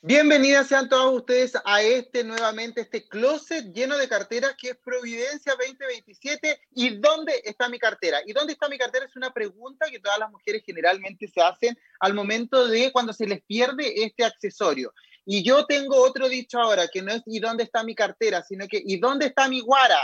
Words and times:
Bienvenidas 0.00 0.68
sean 0.68 0.88
todos 0.88 1.12
ustedes 1.12 1.54
a 1.64 1.82
este 1.82 2.22
nuevamente, 2.22 2.82
este 2.82 3.08
closet 3.08 3.72
lleno 3.74 3.98
de 3.98 4.08
carteras 4.08 4.54
que 4.56 4.70
es 4.70 4.76
Providencia 4.76 5.56
2027. 5.58 6.60
¿Y 6.76 7.00
dónde 7.00 7.42
está 7.44 7.68
mi 7.68 7.80
cartera? 7.80 8.20
¿Y 8.24 8.32
dónde 8.32 8.52
está 8.52 8.68
mi 8.68 8.78
cartera? 8.78 9.06
Es 9.06 9.16
una 9.16 9.32
pregunta 9.32 9.90
que 9.90 9.98
todas 9.98 10.20
las 10.20 10.30
mujeres 10.30 10.62
generalmente 10.64 11.26
se 11.26 11.42
hacen 11.42 11.76
al 11.98 12.14
momento 12.14 12.68
de 12.68 12.92
cuando 12.92 13.12
se 13.12 13.26
les 13.26 13.42
pierde 13.42 14.04
este 14.04 14.24
accesorio. 14.24 14.94
Y 15.24 15.42
yo 15.42 15.66
tengo 15.66 15.96
otro 15.96 16.28
dicho 16.28 16.60
ahora, 16.60 16.86
que 16.86 17.02
no 17.02 17.10
es 17.10 17.22
¿y 17.26 17.40
dónde 17.40 17.64
está 17.64 17.82
mi 17.82 17.96
cartera? 17.96 18.44
sino 18.44 18.68
que 18.68 18.80
¿y 18.84 19.00
dónde 19.00 19.26
está 19.26 19.48
mi 19.48 19.62
guara? 19.62 19.98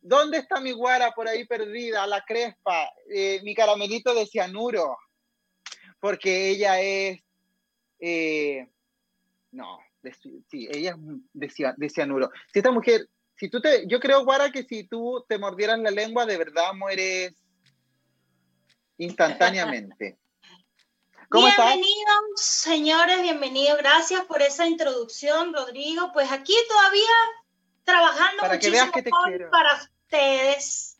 ¿Dónde 0.00 0.38
está 0.38 0.60
mi 0.60 0.70
guara 0.70 1.10
por 1.10 1.26
ahí 1.26 1.44
perdida, 1.46 2.06
la 2.06 2.24
crespa, 2.24 2.88
eh, 3.10 3.40
mi 3.42 3.56
caramelito 3.56 4.14
de 4.14 4.24
cianuro? 4.24 4.96
Porque 5.98 6.50
ella 6.50 6.80
es... 6.80 7.20
Eh, 7.98 8.68
no, 9.56 9.78
sí, 10.48 10.68
ella 10.70 10.96
es 11.40 11.54
de, 11.76 11.88
cianuro. 11.88 12.30
Si 12.52 12.58
esta 12.58 12.70
mujer, 12.70 13.08
si 13.36 13.48
tú 13.48 13.60
te, 13.60 13.86
yo 13.88 13.98
creo, 14.00 14.22
Guara, 14.24 14.52
que 14.52 14.64
si 14.64 14.84
tú 14.84 15.24
te 15.26 15.38
mordieras 15.38 15.78
la 15.78 15.90
lengua, 15.90 16.26
de 16.26 16.36
verdad 16.36 16.74
mueres 16.74 17.34
instantáneamente. 18.98 20.18
¿Cómo 21.30 21.46
bienvenidos, 21.46 22.22
señores, 22.36 23.22
bienvenidos. 23.22 23.78
Gracias 23.78 24.26
por 24.26 24.42
esa 24.42 24.66
introducción, 24.66 25.54
Rodrigo. 25.54 26.12
Pues 26.12 26.30
aquí 26.30 26.54
todavía 26.68 27.14
trabajando 27.82 28.42
para 28.42 28.58
que 28.58 28.70
veas 28.70 28.90
que 28.92 29.02
te 29.02 29.10
quiero. 29.24 29.50
para 29.50 29.74
ustedes. 29.74 30.96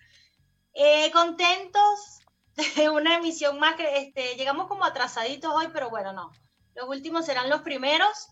Eh, 0.73 1.11
contentos 1.13 2.21
de 2.77 2.89
una 2.91 3.17
emisión 3.17 3.59
más 3.59 3.77
que 3.77 3.99
este, 3.99 4.35
llegamos 4.37 4.67
como 4.67 4.85
atrasaditos 4.85 5.53
hoy, 5.55 5.69
pero 5.73 5.91
bueno, 5.91 6.13
no. 6.13 6.33
Los 6.77 6.89
últimos 6.89 7.27
serán 7.27 7.51
los 7.51 7.63
primeros. 7.63 8.29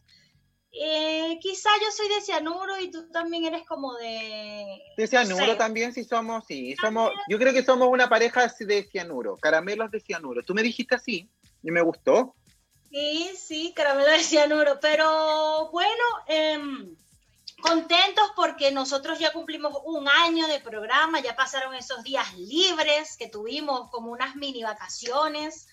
Eh, 0.77 1.39
quizá 1.41 1.71
yo 1.81 1.91
soy 1.93 2.09
de 2.09 2.21
cianuro 2.21 2.79
y 2.81 2.91
tú 2.91 3.09
también 3.11 3.45
eres 3.45 3.65
como 3.65 3.95
de... 3.95 4.83
De 4.97 5.07
cianuro 5.07 5.57
también, 5.57 5.93
sí 5.93 6.03
somos, 6.03 6.45
sí, 6.47 6.75
somos, 6.81 7.13
yo 7.29 7.39
creo 7.39 7.53
que 7.53 7.63
somos 7.63 7.89
una 7.89 8.09
pareja 8.09 8.49
de 8.59 8.83
cianuro, 8.91 9.37
caramelos 9.37 9.91
de 9.93 10.01
cianuro. 10.01 10.43
Tú 10.43 10.53
me 10.53 10.65
dijiste 10.65 10.97
así 10.97 11.31
y 11.63 11.71
me 11.71 11.81
gustó. 11.81 12.35
Sí, 12.91 13.31
sí, 13.37 13.73
caramelos 13.75 14.13
de 14.13 14.25
cianuro, 14.25 14.79
pero 14.81 15.71
bueno, 15.71 16.05
em, 16.27 16.97
contentos 17.63 18.33
porque 18.35 18.73
nosotros 18.73 19.21
ya 19.21 19.33
cumplimos 19.33 19.77
un 19.85 20.09
año 20.09 20.49
de 20.49 20.61
programa, 20.61 21.21
ya 21.21 21.37
pasaron 21.37 21.75
esos 21.75 22.03
días 22.03 22.37
libres 22.37 23.17
que 23.17 23.29
tuvimos 23.29 23.91
como 23.91 24.11
unas 24.11 24.35
mini 24.35 24.65
vacaciones. 24.65 25.69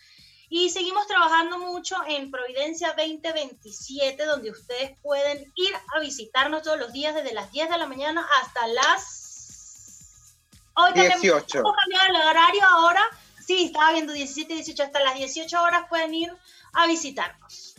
Y 0.53 0.69
seguimos 0.69 1.07
trabajando 1.07 1.59
mucho 1.59 1.95
en 2.05 2.29
Providencia 2.29 2.89
2027, 2.89 4.25
donde 4.25 4.51
ustedes 4.51 4.97
pueden 5.01 5.49
ir 5.55 5.73
a 5.95 5.99
visitarnos 6.01 6.61
todos 6.61 6.77
los 6.77 6.91
días 6.91 7.15
desde 7.15 7.33
las 7.33 7.49
10 7.53 7.69
de 7.69 7.77
la 7.77 7.87
mañana 7.87 8.27
hasta 8.41 8.67
las... 8.67 10.35
Hoy 10.75 10.91
18. 10.91 11.57
Hemos 11.57 11.73
cambiado 11.73 12.05
el 12.09 12.15
horario 12.27 12.65
ahora. 12.65 13.01
Sí, 13.47 13.67
estaba 13.67 13.93
viendo 13.93 14.11
17, 14.11 14.53
18, 14.55 14.83
hasta 14.83 14.99
las 14.99 15.15
18 15.15 15.63
horas 15.63 15.85
pueden 15.87 16.13
ir 16.13 16.35
a 16.73 16.85
visitarnos. 16.85 17.75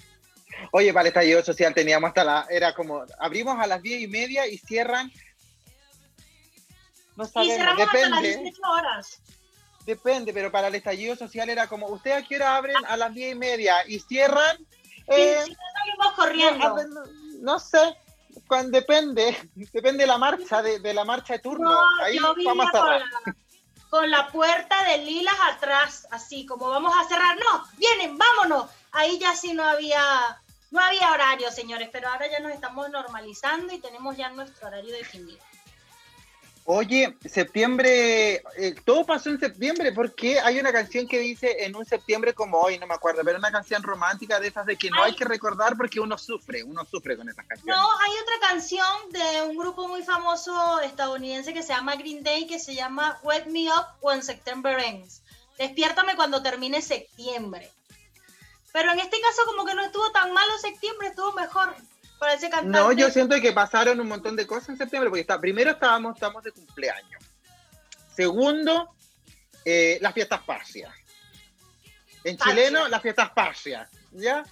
Oye, 0.70 0.94
para 0.94 1.02
el 1.02 1.08
estallido 1.08 1.44
social 1.44 1.74
teníamos 1.74 2.08
hasta 2.08 2.24
la, 2.24 2.46
era 2.48 2.74
como, 2.74 3.04
abrimos 3.18 3.58
a 3.60 3.66
las 3.66 3.82
10 3.82 4.00
y 4.00 4.06
media 4.08 4.46
y 4.46 4.56
cierran. 4.56 5.12
No 7.16 7.26
sabemos, 7.26 7.54
y 7.54 7.58
cerramos 7.58 7.84
depende. 7.84 8.16
hasta 8.16 8.22
las 8.22 8.22
18 8.22 8.62
horas. 8.62 9.20
Depende, 9.84 10.32
pero 10.32 10.52
para 10.52 10.68
el 10.68 10.74
estallido 10.76 11.16
social 11.16 11.50
era 11.50 11.66
como, 11.66 11.88
¿ustedes 11.88 12.22
a 12.22 12.26
qué 12.26 12.36
hora 12.36 12.56
abren? 12.56 12.76
A 12.86 12.96
las 12.96 13.12
diez 13.12 13.32
y 13.32 13.38
media 13.38 13.76
y 13.86 13.98
cierran. 13.98 14.56
Eh, 15.08 15.42
sí, 15.44 15.56
salimos 15.74 16.12
corriendo. 16.14 16.76
No, 17.40 17.58
sé, 17.58 17.96
cuando, 18.46 18.78
depende, 18.78 19.36
depende 19.72 20.04
de 20.04 20.06
la 20.06 20.18
marcha, 20.18 20.62
de, 20.62 20.94
la 20.94 21.04
marcha 21.04 21.34
de 21.34 21.40
turno. 21.40 21.76
Ahí 22.02 22.18
vamos 22.18 22.66
a 22.68 22.70
cerrar. 22.70 23.02
Con 23.90 24.10
la, 24.10 24.28
puerta 24.28 24.84
de 24.84 24.98
lilas 24.98 25.34
atrás, 25.50 26.06
así 26.10 26.46
como 26.46 26.68
vamos 26.70 26.94
a 26.98 27.06
cerrar. 27.08 27.36
No, 27.36 27.64
vienen, 27.76 28.16
vámonos. 28.16 28.70
Ahí 28.92 29.18
ya 29.18 29.34
sí 29.34 29.52
no 29.52 29.64
había, 29.64 30.40
no 30.70 30.80
había 30.80 31.10
horario, 31.10 31.50
señores, 31.50 31.90
pero 31.92 32.08
ahora 32.08 32.30
ya 32.30 32.40
nos 32.40 32.52
estamos 32.52 32.88
normalizando 32.88 33.74
y 33.74 33.80
tenemos 33.80 34.16
ya 34.16 34.30
nuestro 34.30 34.68
horario 34.68 34.94
definido. 34.94 35.38
Oye, 36.64 37.16
septiembre, 37.28 38.42
eh, 38.56 38.74
todo 38.84 39.04
pasó 39.04 39.30
en 39.30 39.40
septiembre, 39.40 39.90
porque 39.90 40.38
hay 40.38 40.60
una 40.60 40.72
canción 40.72 41.08
que 41.08 41.18
dice 41.18 41.64
en 41.64 41.74
un 41.74 41.84
septiembre 41.84 42.34
como 42.34 42.60
hoy, 42.60 42.78
no 42.78 42.86
me 42.86 42.94
acuerdo, 42.94 43.22
pero 43.24 43.38
una 43.38 43.50
canción 43.50 43.82
romántica 43.82 44.38
de 44.38 44.46
esas 44.46 44.64
de 44.66 44.76
que 44.76 44.88
no 44.88 45.02
hay 45.02 45.16
que 45.16 45.24
recordar 45.24 45.76
porque 45.76 45.98
uno 45.98 46.16
sufre, 46.16 46.62
uno 46.62 46.84
sufre 46.84 47.16
con 47.16 47.28
esas 47.28 47.44
canciones. 47.46 47.76
No, 47.76 47.82
hay 47.82 48.12
otra 48.22 48.48
canción 48.48 48.86
de 49.10 49.42
un 49.42 49.56
grupo 49.56 49.88
muy 49.88 50.04
famoso 50.04 50.80
estadounidense 50.80 51.52
que 51.52 51.64
se 51.64 51.72
llama 51.72 51.96
Green 51.96 52.22
Day, 52.22 52.46
que 52.46 52.60
se 52.60 52.76
llama 52.76 53.18
Wake 53.24 53.50
Me 53.50 53.66
Up 53.68 53.86
When 54.00 54.22
September 54.22 54.78
Ends. 54.78 55.22
Despiértame 55.58 56.14
cuando 56.14 56.42
termine 56.42 56.80
septiembre. 56.80 57.72
Pero 58.72 58.92
en 58.92 59.00
este 59.00 59.20
caso 59.20 59.42
como 59.46 59.64
que 59.64 59.74
no 59.74 59.82
estuvo 59.82 60.10
tan 60.12 60.32
malo 60.32 60.56
septiembre, 60.58 61.08
estuvo 61.08 61.32
mejor. 61.32 61.74
No, 62.64 62.92
yo 62.92 63.10
siento 63.10 63.40
que 63.40 63.52
pasaron 63.52 64.00
un 64.00 64.08
montón 64.08 64.36
de 64.36 64.46
cosas 64.46 64.70
en 64.70 64.78
septiembre, 64.78 65.10
porque 65.10 65.22
está, 65.22 65.40
primero 65.40 65.70
estábamos, 65.72 66.14
estamos 66.14 66.42
de 66.42 66.52
cumpleaños. 66.52 67.22
Segundo, 68.14 68.94
eh, 69.64 69.98
las 70.00 70.12
fiestas 70.12 70.40
patrias. 70.42 70.92
En 72.24 72.36
chileno, 72.36 72.88
las 72.88 73.02
fiestas 73.02 73.30
patrias. 73.30 73.90
¿Ya? 74.12 74.44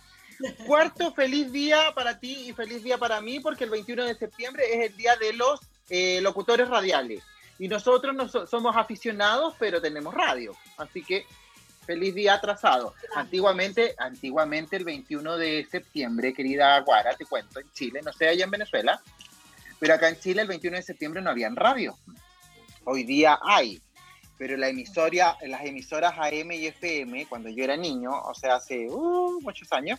Cuarto, 0.67 1.13
feliz 1.13 1.53
día 1.53 1.93
para 1.95 2.19
ti 2.19 2.49
y 2.49 2.53
feliz 2.53 2.83
día 2.83 2.99
para 2.99 3.21
mí, 3.21 3.41
porque 3.41 3.65
el 3.65 3.71
21 3.71 4.05
de 4.05 4.15
septiembre 4.15 4.65
es 4.73 4.91
el 4.91 4.97
día 4.97 5.17
de 5.17 5.35
los 5.35 5.61
eh, 5.91 6.21
locutores 6.23 6.69
radiales. 6.69 7.23
Y 7.59 7.69
nosotros 7.69 8.15
no 8.15 8.29
somos 8.47 8.77
aficionados, 8.77 9.55
pero 9.59 9.83
tenemos 9.83 10.15
radio. 10.15 10.57
Así 10.79 11.03
que 11.03 11.27
feliz 11.85 12.15
día 12.15 12.35
atrasado. 12.35 12.95
Antiguamente, 13.15 13.95
antiguamente 13.99 14.77
el 14.77 14.85
21 14.85 15.37
de 15.37 15.67
septiembre, 15.71 16.33
querida 16.33 16.79
Guara, 16.81 17.15
te 17.17 17.27
cuento, 17.27 17.61
en 17.61 17.71
Chile, 17.73 18.01
no 18.05 18.13
sé 18.13 18.29
allá 18.29 18.45
en 18.45 18.51
Venezuela, 18.51 19.01
pero 19.79 19.95
acá 19.95 20.09
en 20.09 20.19
Chile 20.19 20.43
el 20.43 20.49
21 20.49 20.77
de 20.77 20.83
septiembre 20.83 21.23
no 21.23 21.31
habían 21.31 21.57
radio. 21.57 21.99
Hoy 22.85 23.05
día 23.05 23.39
hay, 23.43 23.81
pero 24.39 24.57
la 24.57 24.69
emisora, 24.69 25.37
las 25.47 25.65
emisoras 25.65 26.15
AM 26.17 26.53
y 26.53 26.67
FM, 26.67 27.27
cuando 27.27 27.49
yo 27.49 27.65
era 27.65 27.77
niño, 27.77 28.11
o 28.11 28.35
sea, 28.35 28.57
hace 28.57 28.89
uh, 28.89 29.41
muchos 29.43 29.73
años, 29.73 29.99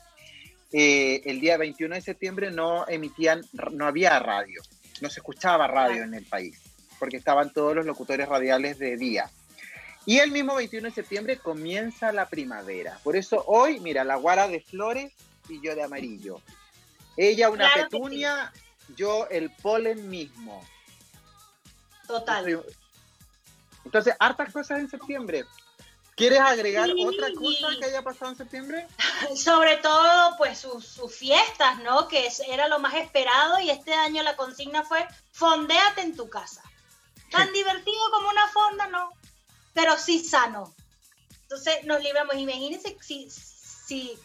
eh, 0.71 1.21
el 1.25 1.39
día 1.41 1.57
21 1.57 1.95
de 1.95 2.01
septiembre 2.01 2.51
no 2.51 2.87
emitían, 2.87 3.41
no 3.71 3.85
había 3.85 4.17
radio, 4.19 4.61
no 5.01 5.09
se 5.09 5.19
escuchaba 5.19 5.67
radio 5.67 6.03
en 6.03 6.13
el 6.13 6.25
país, 6.25 6.59
porque 6.97 7.17
estaban 7.17 7.51
todos 7.51 7.75
los 7.75 7.85
locutores 7.85 8.27
radiales 8.29 8.79
de 8.79 8.95
día. 8.97 9.29
Y 10.05 10.19
el 10.19 10.31
mismo 10.31 10.55
21 10.55 10.87
de 10.87 10.93
septiembre 10.93 11.37
comienza 11.37 12.11
la 12.11 12.27
primavera. 12.27 12.99
Por 13.03 13.15
eso 13.15 13.43
hoy, 13.47 13.79
mira, 13.79 14.03
la 14.03 14.15
guara 14.15 14.47
de 14.47 14.61
flores 14.61 15.13
y 15.47 15.61
yo 15.61 15.75
de 15.75 15.83
amarillo. 15.83 16.41
Ella 17.17 17.49
una 17.49 17.71
petunia, 17.73 18.51
yo 18.95 19.27
el 19.29 19.51
polen 19.51 20.09
mismo. 20.09 20.65
Total. 22.07 22.63
Entonces, 23.85 24.15
hartas 24.19 24.51
cosas 24.51 24.79
en 24.79 24.89
septiembre. 24.89 25.45
¿Quieres 26.15 26.39
agregar 26.39 26.89
otra 26.89 27.29
cosa 27.33 27.67
que 27.79 27.85
haya 27.85 28.01
pasado 28.01 28.31
en 28.31 28.37
septiembre? 28.37 28.87
Sobre 29.35 29.77
todo, 29.77 30.37
pues 30.37 30.59
sus, 30.59 31.15
fiestas, 31.15 31.79
¿no? 31.79 32.07
Que 32.07 32.29
era 32.47 32.67
lo 32.67 32.79
más 32.79 32.95
esperado 32.95 33.59
y 33.59 33.69
este 33.69 33.93
año 33.93 34.21
la 34.23 34.35
consigna 34.35 34.83
fue 34.83 35.05
fondéate 35.31 36.01
en 36.01 36.15
tu 36.15 36.29
casa. 36.29 36.61
Tan 37.31 37.51
divertido 37.53 38.11
como 38.11 38.29
una 38.29 38.47
fonda, 38.49 38.87
¿no? 38.87 39.09
Pero 39.73 39.97
sí 39.97 40.23
sano. 40.23 40.73
Entonces 41.43 41.83
nos 41.85 42.01
libramos. 42.01 42.35
Imagínense 42.35 42.97
si, 43.01 43.29
si, 43.29 44.17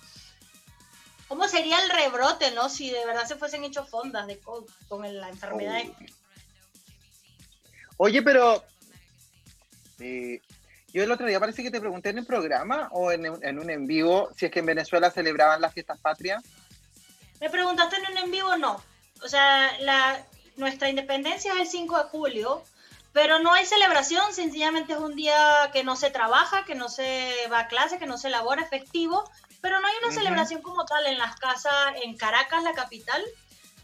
cómo 1.29 1.49
sería 1.49 1.83
el 1.83 1.91
rebrote, 1.91 2.51
¿no? 2.53 2.69
Si 2.69 2.91
de 2.91 3.05
verdad 3.05 3.27
se 3.27 3.37
fuesen 3.37 3.65
hechos 3.65 3.89
fondas 3.89 4.27
de 4.27 4.39
con 4.39 4.67
la 5.03 5.29
enfermedad. 5.29 5.83
Oye, 7.99 8.23
pero 8.23 8.63
eh, 10.01 10.41
yo 10.93 11.03
el 11.03 11.11
otro 11.11 11.27
día 11.27 11.41
parece 11.41 11.63
que 11.63 11.71
te 11.71 11.81
pregunté 11.81 12.11
en 12.11 12.19
el 12.19 12.27
programa 12.27 12.89
o 12.93 13.11
en, 13.11 13.27
en, 13.43 13.59
un 13.59 13.71
en 13.71 13.87
vivo 13.87 14.31
si 14.37 14.47
es 14.47 14.53
que 14.53 14.61
en 14.61 14.67
Venezuela 14.67 15.11
celebraban 15.11 15.61
las 15.61 15.73
fiestas 15.73 15.99
patrias. 16.01 16.45
Me 17.41 17.51
preguntaste 17.51 17.97
en 17.97 18.13
un 18.13 18.19
en 18.19 18.31
vivo, 18.31 18.57
no. 18.57 18.83
O 19.23 19.29
sea, 19.29 19.79
la, 19.81 20.25
nuestra 20.57 20.89
independencia 20.89 21.53
es 21.55 21.61
el 21.61 21.67
5 21.67 21.99
de 21.99 22.05
julio 22.05 22.63
pero 23.17 23.39
no 23.39 23.55
hay 23.55 23.65
celebración, 23.65 24.35
sencillamente 24.35 24.93
es 24.93 24.99
un 24.99 25.17
día 25.17 25.71
que 25.73 25.83
no 25.83 25.97
se 25.97 26.11
trabaja, 26.11 26.67
que 26.67 26.75
no 26.75 26.91
se 26.91 27.33
va 27.51 27.61
a 27.61 27.67
clase, 27.67 27.99
que 27.99 28.05
no 28.05 28.19
se 28.19 28.29
elabora 28.29 28.61
efectivo, 28.61 29.25
pero 29.63 29.81
no 29.81 29.87
hay 29.87 29.95
una 30.05 30.13
celebración 30.13 30.61
como 30.61 30.85
tal 30.85 31.07
en 31.07 31.17
las 31.17 31.35
casas 31.37 31.95
en 32.05 32.15
Caracas, 32.19 32.63
la 32.63 32.75
capital. 32.75 33.25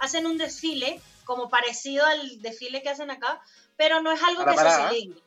Hacen 0.01 0.27
un 0.27 0.37
desfile 0.37 1.01
como 1.25 1.49
parecido 1.49 2.05
al 2.05 2.43
desfile 2.43 2.83
que 2.83 2.91
hacen 2.91 3.11
acá, 3.11 3.41
pero 3.79 4.03
no 4.03 4.13
es 4.13 4.23
algo 4.23 4.45
que 4.45 4.53
se 4.53 4.71
celebre. 4.71 5.23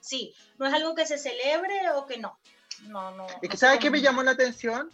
Sí, 0.00 0.34
no 0.58 0.66
es 0.66 0.74
algo 0.74 0.94
que 0.94 1.06
se 1.06 1.16
celebre 1.16 1.90
o 1.92 2.04
que 2.04 2.18
no. 2.18 2.38
No, 2.88 3.10
no. 3.12 3.26
Es 3.40 3.48
que, 3.48 3.56
¿sabes 3.56 3.78
qué 3.80 3.88
me 3.88 4.02
llamó 4.02 4.22
la 4.22 4.32
atención? 4.32 4.92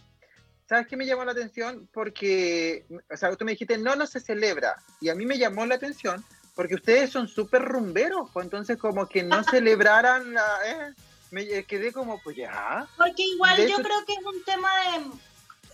¿sabes 0.69 0.87
qué 0.87 0.95
me 0.95 1.05
llamó 1.05 1.25
la 1.25 1.33
atención? 1.33 1.89
Porque, 1.93 2.85
o 3.11 3.17
sea, 3.17 3.35
tú 3.35 3.43
me 3.43 3.51
dijiste, 3.51 3.77
no, 3.77 3.97
no 3.97 4.07
se 4.07 4.21
celebra. 4.21 4.81
Y 5.01 5.09
a 5.09 5.15
mí 5.15 5.25
me 5.25 5.37
llamó 5.37 5.65
la 5.65 5.75
atención 5.75 6.23
porque 6.55 6.75
ustedes 6.75 7.11
son 7.11 7.27
súper 7.27 7.61
rumberos, 7.61 8.29
pues 8.31 8.45
entonces 8.45 8.77
como 8.77 9.07
que 9.07 9.23
no 9.23 9.43
celebraran 9.43 10.33
la... 10.33 10.59
Eh, 10.65 10.93
me 11.31 11.63
quedé 11.65 11.91
como, 11.91 12.21
pues 12.21 12.37
ya. 12.37 12.87
Porque 12.95 13.23
igual 13.23 13.67
yo 13.67 13.77
creo 13.77 14.05
que 14.05 14.13
es 14.13 14.23
un 14.23 14.43
tema 14.43 14.69
de 14.81 15.03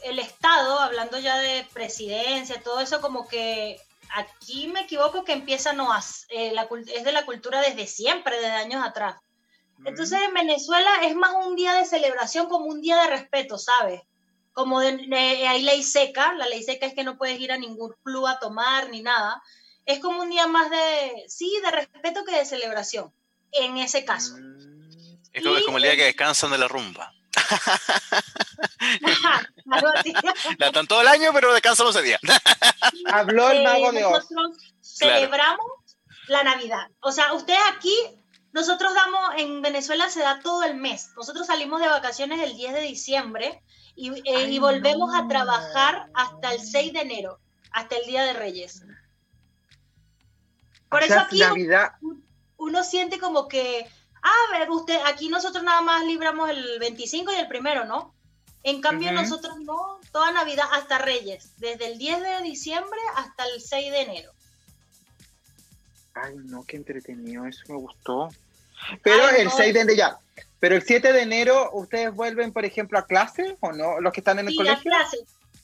el 0.04 0.20
Estado, 0.20 0.80
hablando 0.80 1.20
ya 1.20 1.38
de 1.38 1.68
presidencia, 1.74 2.62
todo 2.62 2.80
eso 2.80 3.02
como 3.02 3.28
que 3.28 3.78
aquí 4.16 4.68
me 4.68 4.82
equivoco 4.82 5.24
que 5.24 5.34
empieza 5.34 5.74
no 5.74 5.90
eh, 6.30 6.52
la, 6.54 6.68
es 6.94 7.04
de 7.04 7.12
la 7.12 7.26
cultura 7.26 7.62
desde 7.62 7.88
siempre, 7.88 8.38
desde 8.38 8.52
años 8.52 8.86
atrás. 8.86 9.16
Entonces 9.86 10.20
en 10.22 10.34
Venezuela 10.34 10.90
es 11.04 11.16
más 11.16 11.34
un 11.46 11.56
día 11.56 11.74
de 11.74 11.86
celebración 11.86 12.50
como 12.50 12.66
un 12.66 12.82
día 12.82 13.02
de 13.02 13.08
respeto, 13.08 13.58
¿sabes? 13.58 14.02
Como 14.52 14.82
de, 14.82 15.08
hay 15.48 15.62
ley 15.62 15.84
seca, 15.84 16.34
la 16.34 16.48
ley 16.48 16.64
seca 16.64 16.86
es 16.86 16.94
que 16.94 17.06
no 17.06 17.18
puedes 17.18 17.40
ir 17.40 17.52
a 17.54 17.58
ningún 17.58 17.94
club 18.04 18.28
a 18.28 18.40
tomar 18.40 18.90
ni 18.90 19.02
nada. 19.02 19.42
Es 19.90 20.00
como 20.02 20.22
un 20.22 20.30
día 20.30 20.46
más 20.46 20.70
de, 20.70 21.26
sí, 21.28 21.52
de 21.64 21.72
respeto 21.72 22.24
que 22.24 22.36
de 22.36 22.46
celebración, 22.46 23.12
en 23.52 23.78
ese 23.78 24.06
caso. 24.06 24.36
Es 25.34 25.42
como, 25.66 25.78
el 25.78 25.84
día 25.84 25.96
que 25.96 26.04
descansan 26.04 26.52
de 26.52 26.60
la 26.60 26.68
rumba. 26.68 27.12
la 30.60 30.68
están 30.68 30.86
todo 30.86 31.02
el 31.02 31.08
año, 31.08 31.32
pero 31.34 31.52
descansan 31.52 31.88
ese 31.88 32.04
día. 32.04 32.20
Habló 33.12 33.50
el 33.50 33.64
mago 33.64 33.92
de 33.92 34.06
Oz. 34.06 34.28
Celebramos 34.80 35.66
la 36.28 36.44
Navidad. 36.44 36.88
O 37.00 37.12
sea, 37.12 37.34
ustedes 37.34 37.60
aquí 37.76 37.96
nosotros 38.52 38.94
damos, 38.94 39.32
en 39.38 39.64
Venezuela 39.64 40.08
se 40.12 40.20
da 40.20 40.40
todo 40.42 40.66
el 40.66 40.76
mes. 40.76 41.10
Nosotros 41.18 41.48
salimos 41.48 41.82
de 41.82 41.88
vacaciones 41.88 42.40
el 42.42 42.56
10 42.56 42.74
de 42.74 42.82
diciembre 42.82 43.64
y, 43.96 44.12
eh, 44.24 44.60
volvemos 44.60 45.16
a 45.16 45.28
trabajar 45.28 46.12
hasta 46.14 46.54
el 46.54 46.60
6 46.60 46.94
de 46.94 47.02
enero, 47.02 47.40
hasta 47.72 47.98
el 47.98 48.06
Día 48.06 48.24
de 48.24 48.34
Reyes. 48.34 48.84
Por 50.90 51.04
eso 51.04 51.20
aquí 51.20 51.42
Uno, 52.58 52.84
siente 52.84 53.20
como 53.20 53.48
que, 53.48 53.86
ah, 54.22 54.58
ver, 54.58 54.70
usted, 54.70 55.00
aquí 55.06 55.30
nosotros 55.30 55.64
nada 55.64 55.82
más 55.82 56.04
libramos 56.06 56.50
el 56.50 56.80
25 56.80 57.32
y 57.32 57.36
el 57.36 57.48
primero, 57.48 57.86
¿no? 57.86 58.14
En 58.64 58.82
cambio, 58.82 59.12
nosotros 59.14 59.58
no, 59.62 60.00
toda 60.12 60.32
Navidad 60.32 60.66
hasta 60.74 60.98
Reyes, 60.98 61.54
desde 61.58 61.92
el 61.92 61.98
10 61.98 62.22
de 62.22 62.42
diciembre 62.42 63.00
hasta 63.16 63.46
el 63.46 63.62
6 63.62 63.92
de 63.92 64.02
enero. 64.02 64.32
Ay, 66.14 66.36
no, 66.36 66.66
qué 66.66 66.76
entretenido, 66.76 67.46
eso 67.46 67.64
me 67.70 67.78
gustó. 67.78 68.30
Pero 69.02 69.30
el 69.30 69.50
6 69.50 69.74
de 69.74 69.80
enero 69.80 69.98
ya. 69.98 70.18
Pero 70.60 70.76
el 70.76 70.84
7 70.84 71.14
de 71.14 71.22
enero, 71.22 71.70
¿ustedes 71.72 72.14
vuelven, 72.14 72.52
por 72.52 72.66
ejemplo, 72.66 73.00
a 73.00 73.06
clase 73.06 73.56
o 73.62 73.72
no? 73.72 74.02
Los 74.02 74.12
que 74.12 74.20
están 74.20 74.40
en 74.40 74.50
el 74.50 74.56
colegio. 74.56 74.78
A 74.78 74.82
clase. 74.82 75.18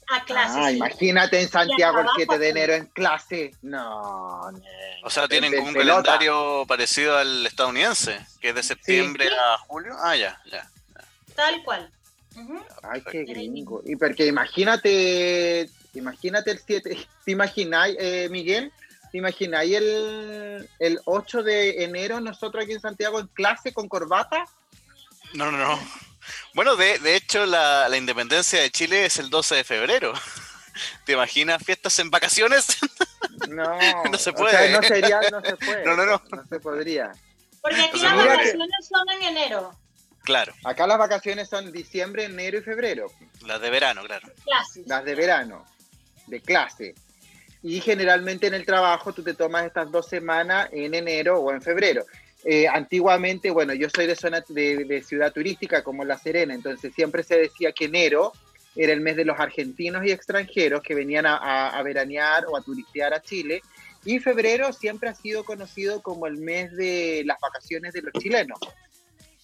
A 0.07 0.23
clase. 0.23 0.59
Ah, 0.59 0.71
imagínate 0.71 1.41
en 1.41 1.49
Santiago 1.49 1.99
el 1.99 2.07
7 2.15 2.37
de 2.37 2.49
enero 2.49 2.73
en 2.73 2.85
clase. 2.87 3.55
No, 3.61 4.51
no. 4.51 4.61
O 5.03 5.09
sea, 5.09 5.27
tienen 5.27 5.55
como 5.55 5.69
un 5.69 5.73
calendario 5.73 6.65
parecido 6.67 7.17
al 7.17 7.45
estadounidense, 7.45 8.19
que 8.39 8.49
es 8.49 8.55
de 8.55 8.63
septiembre 8.63 9.27
a 9.27 9.57
julio. 9.59 9.95
Ah, 9.99 10.15
ya, 10.15 10.39
ya. 10.51 10.69
Tal 11.35 11.63
cual. 11.63 11.91
Ay, 12.83 13.01
qué 13.09 13.23
gringo. 13.23 13.81
Y 13.85 13.95
porque 13.95 14.27
imagínate, 14.27 15.69
imagínate 15.93 16.51
el 16.51 16.59
7, 16.59 17.07
¿te 17.25 17.31
imagináis, 17.31 17.95
eh, 17.99 18.27
Miguel? 18.29 18.71
¿Te 19.11 19.17
imagináis 19.17 19.75
el, 19.75 20.69
el 20.79 20.99
8 21.05 21.43
de 21.43 21.83
enero 21.83 22.19
nosotros 22.19 22.63
aquí 22.63 22.73
en 22.73 22.81
Santiago 22.81 23.19
en 23.19 23.27
clase 23.27 23.73
con 23.73 23.87
corbata? 23.87 24.45
No, 25.33 25.51
no, 25.51 25.57
no. 25.57 25.79
Bueno, 26.53 26.75
de, 26.75 26.99
de 26.99 27.15
hecho, 27.15 27.45
la, 27.45 27.89
la, 27.89 27.97
independencia 27.97 28.61
de 28.61 28.71
Chile 28.71 29.05
es 29.05 29.17
el 29.17 29.29
12 29.29 29.55
de 29.55 29.63
febrero. 29.63 30.13
¿Te 31.05 31.13
imaginas 31.13 31.63
fiestas 31.63 31.97
en 31.99 32.09
vacaciones? 32.09 32.67
No, 33.49 33.77
no 34.05 34.17
se 34.17 34.31
puede. 34.31 34.71
no 34.71 34.81
sería, 34.81 35.19
no 35.29 35.41
se 35.41 35.57
puede. 35.57 35.83
No, 35.83 35.95
no, 35.95 36.05
no. 36.05 36.21
No 36.31 36.45
se 36.47 36.59
podría. 36.59 37.11
Porque 37.61 37.81
aquí 37.81 37.99
las 37.99 38.15
vacaciones 38.15 38.87
son 38.87 39.09
en 39.09 39.21
enero. 39.23 39.77
Claro. 40.23 40.53
Acá 40.63 40.87
las 40.87 40.97
vacaciones 40.97 41.49
son 41.49 41.71
diciembre, 41.71 42.23
enero 42.23 42.57
y 42.57 42.61
febrero. 42.61 43.11
Las 43.45 43.59
de 43.59 43.69
verano, 43.69 44.03
claro. 44.03 44.29
Clases. 44.45 44.87
Las 44.87 45.03
de 45.03 45.15
verano, 45.15 45.65
de 46.27 46.41
clase 46.41 46.95
y 47.67 47.81
generalmente 47.81 48.45
en 48.45 48.53
el 48.53 48.63
trabajo 48.63 49.11
tú 49.11 49.23
te 49.23 49.33
tomas 49.33 49.65
estas 49.65 49.91
dos 49.91 50.07
semanas 50.07 50.69
en 50.71 50.93
enero 50.93 51.39
o 51.39 51.51
en 51.51 51.63
febrero. 51.63 52.05
Eh, 52.47 52.67
antiguamente, 52.67 53.49
bueno, 53.49 53.73
yo 53.73 53.89
soy 53.89 54.05
de 54.05 54.15
zona 54.15 54.43
de, 54.47 55.03
ciudad 55.03 55.33
turística 55.33 55.83
como 55.83 56.05
La 56.05 56.17
Serena, 56.17 56.53
entonces 56.53 56.93
siempre 56.93 57.23
se 57.23 57.37
decía 57.37 57.71
que 57.71 57.85
enero 57.85 58.31
era 58.75 58.93
el 58.93 59.01
mes 59.01 59.15
de 59.15 59.25
los 59.25 59.39
argentinos 59.39 60.05
y 60.05 60.11
extranjeros 60.11 60.81
que 60.83 60.93
venían 60.93 61.25
a, 61.25 61.81
veranear 61.81 62.45
o 62.47 62.57
a 62.57 62.61
turistear 62.61 63.13
a 63.13 63.21
Chile. 63.21 63.61
Y 64.03 64.19
febrero 64.19 64.73
siempre 64.73 65.09
ha 65.09 65.15
sido 65.15 65.43
conocido 65.43 66.03
como 66.03 66.27
el 66.27 66.37
mes 66.37 66.75
de 66.75 67.23
las 67.25 67.39
vacaciones 67.39 67.93
de 67.93 68.01
los 68.01 68.13
chilenos. 68.13 68.59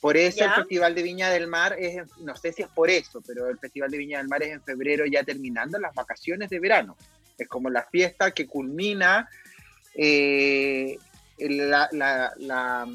Por 0.01 0.17
eso 0.17 0.43
el 0.43 0.51
Festival 0.51 0.93
de 0.93 1.03
Viña 1.03 1.29
del 1.29 1.47
Mar 1.47 1.75
es, 1.79 2.03
no 2.19 2.35
sé 2.35 2.51
si 2.51 2.61
es 2.63 2.67
por 2.67 2.89
eso, 2.89 3.21
pero 3.25 3.47
el 3.47 3.57
Festival 3.57 3.89
de 3.89 3.97
Viña 3.97 4.17
del 4.17 4.27
Mar 4.27 4.43
es 4.43 4.49
en 4.51 4.61
febrero 4.61 5.05
ya 5.05 5.23
terminando 5.23 5.79
las 5.79 5.95
vacaciones 5.95 6.49
de 6.49 6.59
verano 6.59 6.97
es 7.41 7.47
como 7.47 7.69
la 7.69 7.83
fiesta 7.83 8.31
que 8.31 8.47
culmina 8.47 9.29
eh, 9.95 10.97
la, 11.49 11.89
la, 11.91 12.87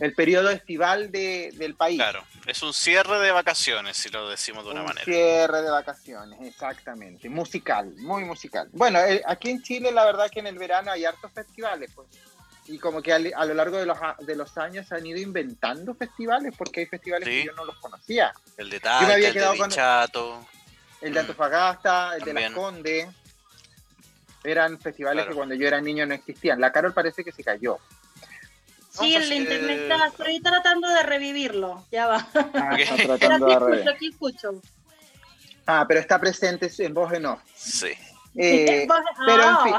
el 0.00 0.14
periodo 0.14 0.50
estival 0.50 1.10
del 1.10 1.74
país. 1.74 1.98
Claro, 1.98 2.24
es 2.46 2.62
un 2.62 2.72
cierre 2.72 3.18
de 3.18 3.30
vacaciones, 3.32 3.96
si 3.96 4.08
lo 4.08 4.28
decimos 4.28 4.64
de 4.64 4.70
una 4.70 4.80
un 4.80 4.86
manera. 4.86 5.04
Cierre 5.04 5.62
de 5.62 5.70
vacaciones, 5.70 6.40
exactamente. 6.42 7.28
Musical, 7.28 7.94
muy 7.98 8.24
musical. 8.24 8.68
Bueno, 8.72 8.98
eh, 9.00 9.22
aquí 9.26 9.50
en 9.50 9.62
Chile 9.62 9.92
la 9.92 10.04
verdad 10.04 10.30
que 10.30 10.40
en 10.40 10.46
el 10.46 10.58
verano 10.58 10.90
hay 10.90 11.04
hartos 11.04 11.32
festivales, 11.32 11.90
pues. 11.94 12.08
Y 12.66 12.78
como 12.78 13.02
que 13.02 13.12
a, 13.12 13.18
lo 13.18 13.54
largo 13.54 13.78
de 13.78 13.86
los, 13.86 13.98
de 14.20 14.36
los 14.36 14.56
años 14.56 14.86
se 14.86 14.94
han 14.94 15.04
ido 15.04 15.18
inventando 15.18 15.92
festivales, 15.94 16.54
porque 16.56 16.80
hay 16.80 16.86
festivales 16.86 17.28
que 17.28 17.46
yo 17.46 17.52
no 17.54 17.64
los 17.64 17.76
conocía. 17.78 18.32
El 18.56 18.70
de 18.70 18.78
Talca, 18.78 19.16
el 19.16 19.34
de 19.34 19.68
Chato 19.70 20.46
el 21.00 21.14
de 21.14 21.20
Antofagasta, 21.20 22.16
el 22.16 22.24
de 22.24 22.34
Las 22.34 22.52
Condes. 22.52 23.08
Eran 24.42 24.78
festivales 24.78 25.26
que 25.26 25.34
cuando 25.34 25.54
yo 25.54 25.66
era 25.66 25.80
niño 25.80 26.06
no 26.06 26.14
existían. 26.14 26.60
La 26.60 26.72
Carol 26.72 26.94
parece 26.94 27.22
que 27.24 27.32
se 27.32 27.44
cayó. 27.44 27.78
Sí, 28.90 29.14
el 29.14 29.32
internet 29.32 29.82
está, 29.82 30.06
estoy 30.06 30.40
tratando 30.40 30.88
de 30.88 31.02
revivirlo. 31.02 31.86
Ya 31.92 32.06
va. 32.06 32.26
Ah, 32.54 32.76
está 32.78 32.96
tratando 33.18 33.46
de 33.46 33.52
escucho, 33.52 33.90
aquí 33.90 34.08
escucho. 34.08 34.62
Ah, 35.66 35.84
pero 35.86 36.00
está 36.00 36.18
presente 36.18 36.70
en 36.78 36.94
voz 36.94 37.12
en 37.14 37.26
off. 37.26 37.40
Sí. 37.54 37.92
Eh, 38.36 38.86
pero 39.26 39.42
en 39.42 39.56
fin. 39.64 39.74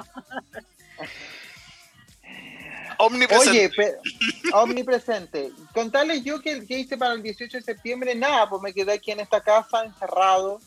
Omnipresente. 2.97 3.81
Oye, 3.81 4.00
omnipresente. 4.53 5.51
Contarles 5.74 6.24
yo 6.24 6.39
que, 6.39 6.67
que 6.67 6.77
hice 6.77 6.97
para 6.97 7.13
el 7.13 7.24
18 7.24 7.57
de 7.57 7.63
septiembre, 7.63 8.13
nada, 8.13 8.47
pues 8.47 8.62
me 8.62 8.74
quedé 8.74 8.93
aquí 8.93 9.09
en 9.09 9.21
esta 9.21 9.41
casa 9.41 9.83
encerrado 9.83 10.59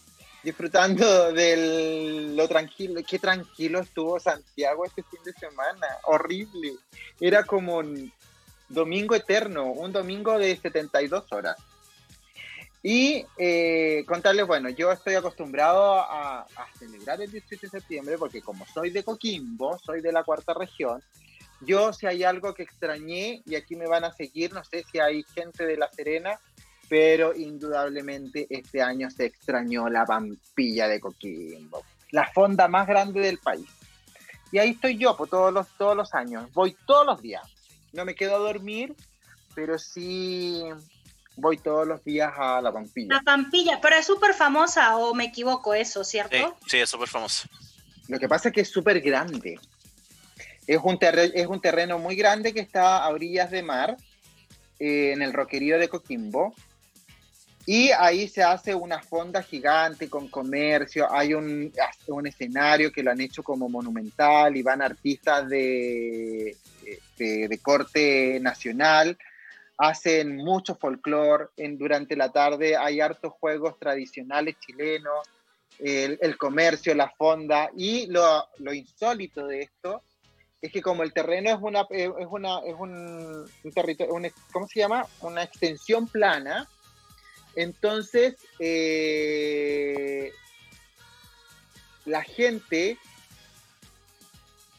disfrutando 0.45 1.33
de 1.33 2.33
lo 2.37 2.47
tranquilo. 2.47 3.01
Qué 3.09 3.19
tranquilo 3.19 3.81
estuvo 3.81 4.21
Santiago 4.21 4.85
este 4.85 5.03
fin 5.03 5.21
de 5.25 5.33
semana. 5.33 5.87
Horrible. 6.05 6.75
Era 7.19 7.45
como 7.45 7.79
un 7.79 8.13
domingo 8.69 9.15
eterno, 9.15 9.73
un 9.73 9.91
domingo 9.93 10.39
de 10.39 10.57
72 10.57 11.33
horas. 11.33 11.57
Y 12.83 13.25
eh, 13.39 14.05
contarles, 14.07 14.47
bueno, 14.47 14.69
yo 14.69 14.93
estoy 14.93 15.15
acostumbrado 15.15 15.95
a, 15.95 16.41
a, 16.43 16.67
celebrar 16.79 17.23
el 17.23 17.31
18 17.31 17.63
de 17.63 17.81
septiembre 17.81 18.19
porque 18.19 18.43
como 18.43 18.67
soy 18.67 18.91
de 18.91 19.03
Coquimbo, 19.03 19.79
soy 19.79 20.03
de 20.03 20.13
la 20.13 20.23
cuarta 20.23 20.53
región, 20.53 21.03
yo 21.63 21.95
si 21.95 22.07
hay 22.07 22.25
algo 22.25 22.53
que 22.53 22.63
extrañé 22.63 23.43
y 23.47 23.55
aquí 23.55 23.75
me 23.75 23.87
van 23.87 24.05
a 24.05 24.13
seguir, 24.13 24.53
no 24.53 24.63
sé 24.65 24.85
si 24.93 24.99
hay 24.99 25.25
gente 25.35 25.65
de 25.65 25.79
La 25.79 25.91
Serena, 25.91 26.39
pero 26.89 27.35
indudablemente 27.35 28.47
este 28.51 28.83
año 28.83 29.11
se 29.11 29.27
extrañó 29.27 29.89
la 29.89 30.05
vampilla 30.05 30.89
de 30.89 31.01
Coquimbo, 31.01 31.85
la 32.11 32.31
fonda 32.33 32.69
más 32.69 32.87
grande 32.87 33.21
del 33.21 33.39
país. 33.39 33.67
Y 34.53 34.59
ahí 34.59 34.71
estoy 34.71 34.97
yo, 34.97 35.11
por 35.11 35.29
pues, 35.29 35.31
todos 35.31 35.53
los, 35.53 35.69
todos 35.77 35.97
los 35.97 36.15
años, 36.15 36.53
voy 36.53 36.77
todos 36.87 37.07
los 37.07 37.21
días. 37.21 37.43
No 37.93 38.05
me 38.05 38.15
quedo 38.15 38.37
a 38.37 38.39
dormir, 38.39 38.95
pero 39.55 39.79
sí 39.79 40.63
voy 41.37 41.59
todos 41.59 41.87
los 41.87 42.05
días 42.05 42.33
a 42.37 42.61
la 42.61 42.73
Pampilla. 42.73 43.15
La 43.15 43.23
Pampilla, 43.23 43.81
pero 43.81 43.97
es 43.97 44.07
súper 44.07 44.35
famosa, 44.35 44.97
o 44.97 45.15
me 45.15 45.25
equivoco 45.25 45.75
eso, 45.75 46.05
¿cierto? 46.05 46.57
Sí, 46.67 46.79
es 46.79 46.89
súper 46.89 47.09
famosa. 47.09 47.49
Lo 48.09 48.19
que 48.19 48.29
pasa 48.29 48.49
es 48.49 48.55
que 48.55 48.61
es 48.61 48.71
súper 48.71 49.01
grande. 49.01 49.59
Es 50.67 50.79
un, 50.83 50.99
es 51.01 51.47
un 51.47 51.61
terreno 51.61 51.99
muy 51.99 52.17
grande 52.17 52.53
que 52.53 52.61
está 52.61 53.05
a 53.05 53.09
orillas 53.09 53.51
de 53.51 53.63
mar, 53.63 53.97
eh, 54.79 55.13
en 55.13 55.23
el 55.23 55.33
roquerío 55.33 55.79
de 55.79 55.89
Coquimbo. 55.89 56.55
Y 57.67 57.91
ahí 57.91 58.29
se 58.29 58.43
hace 58.43 58.75
una 58.75 59.01
fonda 59.01 59.43
gigante 59.43 60.11
con 60.11 60.29
comercio, 60.29 61.11
hay 61.11 61.33
un, 61.33 61.73
un 62.09 62.27
escenario 62.27 62.93
que 62.93 63.03
lo 63.03 63.11
han 63.11 63.21
hecho 63.23 63.43
como 63.43 63.71
monumental 63.71 64.55
y 64.57 64.63
van 64.63 64.83
artistas 64.83 65.49
de, 65.49 66.57
de, 67.17 67.59
corte 67.63 68.39
nacional. 68.41 69.17
Hacen 69.79 70.37
mucho 70.37 70.75
folclore, 70.77 71.47
durante 71.57 72.17
la 72.17 72.31
tarde 72.31 72.77
hay 72.77 73.01
hartos 73.01 73.33
juegos 73.33 73.79
tradicionales 73.79 74.57
chilenos, 74.61 75.27
el, 75.79 76.37
comercio, 76.37 76.95
la 76.95 77.11
fonda, 77.11 77.71
y 77.77 78.07
lo, 78.07 78.47
lo, 78.59 78.73
insólito 78.73 79.47
de 79.47 79.63
esto 79.63 80.03
es 80.61 80.71
que 80.71 80.81
como 80.81 81.03
el 81.03 81.13
terreno 81.13 81.51
es 81.51 81.59
una, 81.61 81.87
es 81.91 82.11
una, 82.31 82.61
es 82.61 82.75
un, 82.79 83.45
territorio, 83.75 84.33
¿cómo 84.53 84.69
se 84.69 84.81
llama? 84.81 85.05
Una 85.21 85.43
extensión 85.43 86.07
plana, 86.07 86.69
entonces 87.57 88.35
eh, 88.59 90.33
la 92.05 92.23
gente 92.23 92.99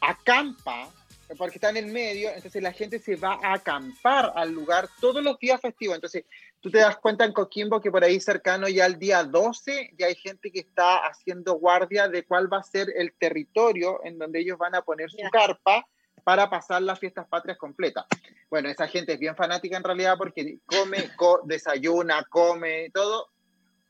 acampa 0.01 0.91
porque 1.38 1.55
está 1.55 1.70
en 1.70 1.77
el 1.77 1.88
medio, 1.88 2.29
entonces 2.29 2.62
la 2.62 2.72
gente 2.72 3.00
se 3.00 3.15
va 3.15 3.39
a 3.41 3.53
acampar 3.53 4.32
al 4.36 4.51
lugar 4.51 4.88
todos 5.01 5.24
los 5.24 5.39
días 5.39 5.60
festivos. 5.60 5.96
Entonces, 5.96 6.24
tú 6.62 6.70
te 6.70 6.77
das 6.77 6.98
cuenta 6.98 7.25
en 7.25 7.34
Coquimbo 7.34 7.82
que 7.82 7.91
por 7.91 8.03
ahí 8.03 8.20
cercano 8.20 8.67
ya 8.67 8.86
al 8.86 9.00
día 9.00 9.24
12 9.24 9.94
ya 9.98 10.08
hay 10.08 10.15
gente 10.15 10.51
que 10.51 10.60
está 10.60 10.98
haciendo 10.98 11.53
guardia 11.55 12.08
de 12.08 12.24
cuál 12.25 12.51
va 12.51 12.60
a 12.60 12.63
ser 12.63 12.94
el 12.96 13.13
territorio 13.13 14.01
en 14.03 14.20
donde 14.20 14.39
ellos 14.39 14.58
van 14.58 14.75
a 14.75 14.84
poner 14.84 15.10
su 15.10 15.17
carpa 15.32 15.88
para 16.25 16.50
pasar 16.50 16.82
las 16.82 17.00
fiestas 17.00 17.27
patrias 17.27 17.58
completas. 17.58 18.03
Bueno, 18.50 18.67
esa 18.67 18.88
gente 18.88 19.13
es 19.13 19.20
bien 19.20 19.36
fanática 19.36 19.77
en 19.77 19.84
realidad 19.84 20.15
porque 20.17 20.58
come, 20.65 20.98
desayuna, 21.46 22.24
come, 22.24 22.89
todo, 22.91 23.29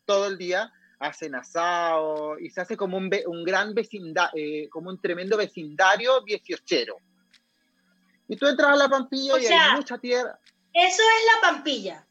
todo 0.03 0.27
el 0.27 0.37
día 0.37 0.71
hacen 0.99 1.33
asado 1.33 2.37
y 2.37 2.49
se 2.49 2.59
hace 2.59 2.75
como 2.75 2.97
un, 2.97 3.09
un 3.27 3.43
gran 3.45 3.73
vecindario, 3.73 4.31
eh, 4.35 4.67
como 4.69 4.89
un 4.89 4.99
tremendo 4.99 5.37
vecindario 5.37 6.21
dieciochero. 6.21 6.97
Y 8.27 8.35
tú 8.35 8.47
entras 8.47 8.73
a 8.73 8.75
la 8.75 8.89
Pampilla 8.89 9.39
y 9.39 9.45
hay 9.45 9.75
mucha 9.77 9.97
tierra. 9.97 10.37
Eso 10.73 11.01
es 11.01 11.35
la 11.35 11.49
Pampilla. 11.49 12.05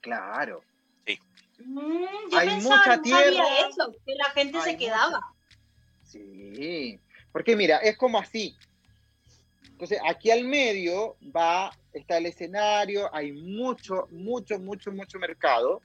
Claro. 0.00 0.62
Sí. 1.06 1.18
Mm, 1.58 2.34
hay 2.34 2.60
mucha 2.62 3.02
tierra. 3.02 3.44
eso, 3.68 3.94
que 4.06 4.14
la 4.14 4.30
gente 4.30 4.58
se 4.62 4.78
quedaba. 4.78 5.20
Sí. 6.02 6.98
Porque 7.30 7.56
mira, 7.56 7.76
es 7.78 7.98
como 7.98 8.18
así. 8.18 8.56
Entonces, 9.72 9.98
aquí 10.08 10.30
al 10.30 10.44
medio 10.44 11.16
va, 11.34 11.72
está 11.92 12.18
el 12.18 12.26
escenario, 12.26 13.12
hay 13.14 13.32
mucho, 13.32 14.06
mucho, 14.10 14.58
mucho, 14.58 14.92
mucho 14.92 15.18
mercado. 15.18 15.82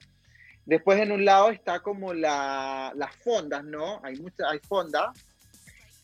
Después 0.64 1.00
en 1.00 1.12
un 1.12 1.24
lado 1.24 1.50
está 1.50 1.80
como 1.80 2.14
la, 2.14 2.92
las 2.94 3.16
fondas, 3.16 3.64
¿no? 3.64 4.00
Hay 4.04 4.16
muchas, 4.16 4.46
hay 4.50 4.58
fondas. 4.60 5.16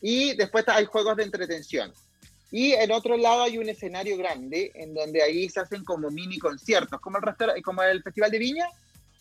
Y 0.01 0.35
después 0.35 0.65
hay 0.67 0.85
juegos 0.85 1.15
de 1.17 1.23
entretención. 1.23 1.93
Y 2.51 2.73
en 2.73 2.91
otro 2.91 3.17
lado 3.17 3.43
hay 3.43 3.57
un 3.57 3.69
escenario 3.69 4.17
grande 4.17 4.71
en 4.75 4.93
donde 4.93 5.21
ahí 5.21 5.49
se 5.49 5.59
hacen 5.59 5.83
como 5.83 6.09
mini 6.09 6.37
conciertos, 6.37 6.99
como 6.99 7.17
el, 7.17 7.63
como 7.63 7.83
el 7.83 8.03
Festival 8.03 8.31
de 8.31 8.39
Viña, 8.39 8.67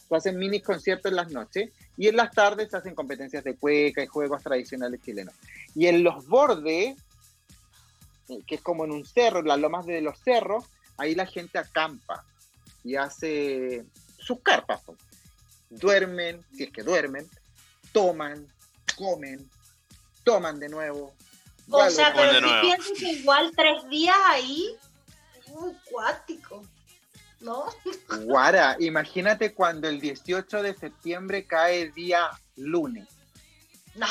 se 0.08 0.14
hacen 0.14 0.38
mini 0.38 0.60
conciertos 0.60 1.10
en 1.10 1.16
las 1.16 1.30
noches 1.30 1.70
y 1.96 2.08
en 2.08 2.16
las 2.16 2.30
tardes 2.32 2.70
se 2.70 2.76
hacen 2.76 2.94
competencias 2.94 3.42
de 3.44 3.56
cueca 3.56 4.02
y 4.02 4.06
juegos 4.06 4.42
tradicionales 4.42 5.00
chilenos. 5.02 5.34
Y 5.74 5.86
en 5.86 6.02
los 6.02 6.26
bordes, 6.26 6.96
que 8.46 8.54
es 8.54 8.62
como 8.62 8.84
en 8.84 8.92
un 8.92 9.04
cerro, 9.04 9.40
en 9.40 9.48
las 9.48 9.58
lomas 9.58 9.86
de 9.86 10.00
los 10.00 10.18
cerros, 10.18 10.64
ahí 10.96 11.14
la 11.14 11.26
gente 11.26 11.58
acampa 11.58 12.24
y 12.82 12.96
hace 12.96 13.84
sus 14.18 14.40
carpas. 14.40 14.82
Duermen, 15.70 16.44
si 16.52 16.64
es 16.64 16.70
que 16.70 16.82
duermen, 16.82 17.28
toman, 17.92 18.46
comen, 18.96 19.48
toman 20.24 20.58
de 20.58 20.68
nuevo, 20.68 21.14
o 21.70 21.90
sea, 21.90 22.12
pero 22.14 22.34
si 22.34 22.54
pienso 22.60 22.94
que 22.98 23.12
igual 23.12 23.52
tres 23.56 23.88
días 23.88 24.16
ahí, 24.26 24.76
muy 25.48 25.72
cuático, 25.90 26.62
¿no? 27.40 27.66
Guara, 28.24 28.76
imagínate 28.80 29.54
cuando 29.54 29.88
el 29.88 30.00
18 30.00 30.62
de 30.62 30.74
septiembre 30.74 31.46
cae 31.46 31.90
día 31.92 32.30
lunes. 32.56 33.08
No. 33.94 34.06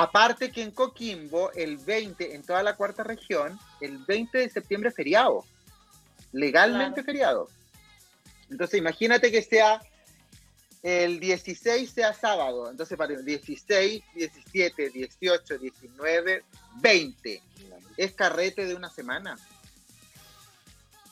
Aparte 0.00 0.50
que 0.50 0.62
en 0.62 0.70
Coquimbo, 0.70 1.52
el 1.52 1.76
20, 1.76 2.34
en 2.34 2.42
toda 2.42 2.62
la 2.62 2.74
cuarta 2.74 3.04
región, 3.04 3.60
el 3.82 3.98
20 3.98 4.38
de 4.38 4.48
septiembre 4.48 4.88
es 4.88 4.96
feriado. 4.96 5.44
Legalmente 6.32 7.02
feriado. 7.02 7.50
Entonces 8.48 8.78
imagínate 8.78 9.30
que 9.30 9.42
sea 9.42 9.82
el 10.82 11.20
16 11.20 11.90
sea 11.90 12.14
sábado. 12.14 12.70
Entonces, 12.70 12.96
para 12.96 13.12
el 13.12 13.26
16, 13.26 14.02
17, 14.14 14.88
18, 14.88 15.58
19, 15.58 16.44
20. 16.76 17.42
Es 17.98 18.14
carrete 18.14 18.64
de 18.64 18.74
una 18.74 18.88
semana. 18.88 19.36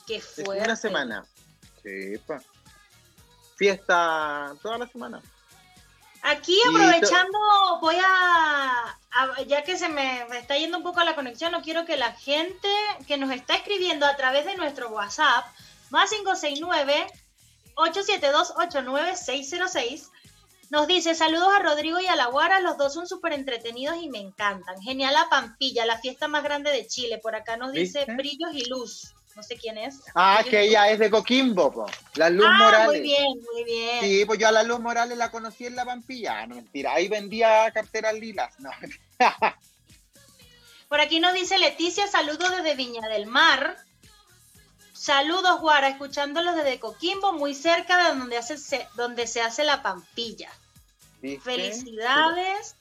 Qué 0.07 0.19
fuerte. 0.19 0.63
una 0.63 0.75
semana. 0.75 1.25
Sí, 1.83 2.17
pa. 2.25 2.41
Fiesta 3.55 4.55
toda 4.63 4.79
la 4.79 4.87
semana. 4.87 5.21
Aquí 6.21 6.57
aprovechando, 6.67 7.39
voy 7.81 7.95
a, 8.05 8.97
ya 9.47 9.63
que 9.63 9.77
se 9.77 9.89
me, 9.89 10.25
está 10.37 10.57
yendo 10.57 10.77
un 10.77 10.83
poco 10.83 11.03
la 11.03 11.15
conexión, 11.15 11.51
no 11.51 11.61
quiero 11.61 11.85
que 11.85 11.97
la 11.97 12.13
gente 12.13 12.67
que 13.07 13.17
nos 13.17 13.31
está 13.31 13.55
escribiendo 13.55 14.05
a 14.05 14.15
través 14.15 14.45
de 14.45 14.55
nuestro 14.55 14.89
WhatsApp, 14.89 15.45
más 15.89 16.09
569 16.09 17.07
872-89606. 17.79 20.09
Nos 20.69 20.87
dice, 20.87 21.15
saludos 21.15 21.49
a 21.55 21.63
Rodrigo 21.63 21.99
y 21.99 22.05
a 22.05 22.15
la 22.15 22.27
Guara, 22.27 22.59
los 22.59 22.77
dos 22.77 22.93
son 22.93 23.07
súper 23.07 23.33
entretenidos 23.33 23.97
y 24.01 24.09
me 24.09 24.19
encantan. 24.19 24.79
Genial 24.81 25.15
la 25.15 25.27
Pampilla, 25.29 25.83
la 25.85 25.97
fiesta 25.97 26.27
más 26.27 26.43
grande 26.43 26.71
de 26.71 26.85
Chile. 26.85 27.17
Por 27.17 27.35
acá 27.35 27.57
nos 27.57 27.71
dice 27.71 28.05
Brillos 28.05 28.53
y 28.53 28.65
Luz. 28.65 29.15
No 29.35 29.43
sé 29.43 29.57
quién 29.57 29.77
es. 29.77 30.01
Ah, 30.15 30.43
que 30.47 30.61
ella 30.61 30.89
es 30.89 30.99
de 30.99 31.09
Coquimbo, 31.09 31.85
La 32.15 32.29
Luz 32.29 32.45
ah, 32.47 32.57
Morales. 32.57 32.87
Muy 32.87 33.01
bien, 33.01 33.39
muy 33.53 33.63
bien. 33.63 34.01
Sí, 34.01 34.25
pues 34.25 34.39
yo 34.39 34.47
a 34.47 34.51
la 34.51 34.63
Luz 34.63 34.79
Morales 34.79 35.17
la 35.17 35.31
conocí 35.31 35.65
en 35.65 35.75
la 35.75 35.85
Pampilla. 35.85 36.45
No, 36.47 36.55
mentira. 36.55 36.93
Ahí 36.93 37.07
vendía 37.07 37.71
carteras 37.71 38.15
lilas. 38.15 38.53
No. 38.59 38.69
Por 40.89 40.99
aquí 40.99 41.19
nos 41.19 41.33
dice 41.33 41.59
Leticia, 41.59 42.07
saludos 42.07 42.49
desde 42.49 42.75
Viña 42.75 43.07
del 43.07 43.27
Mar. 43.27 43.77
Saludos, 44.91 45.61
Guara, 45.61 45.87
escuchándolos 45.87 46.55
desde 46.55 46.79
Coquimbo, 46.79 47.31
muy 47.31 47.53
cerca 47.53 47.97
de 47.97 48.19
donde, 48.19 48.37
hace, 48.37 48.87
donde 48.95 49.27
se 49.27 49.41
hace 49.41 49.63
la 49.63 49.81
pampilla. 49.81 50.49
Felicidades. 51.43 52.75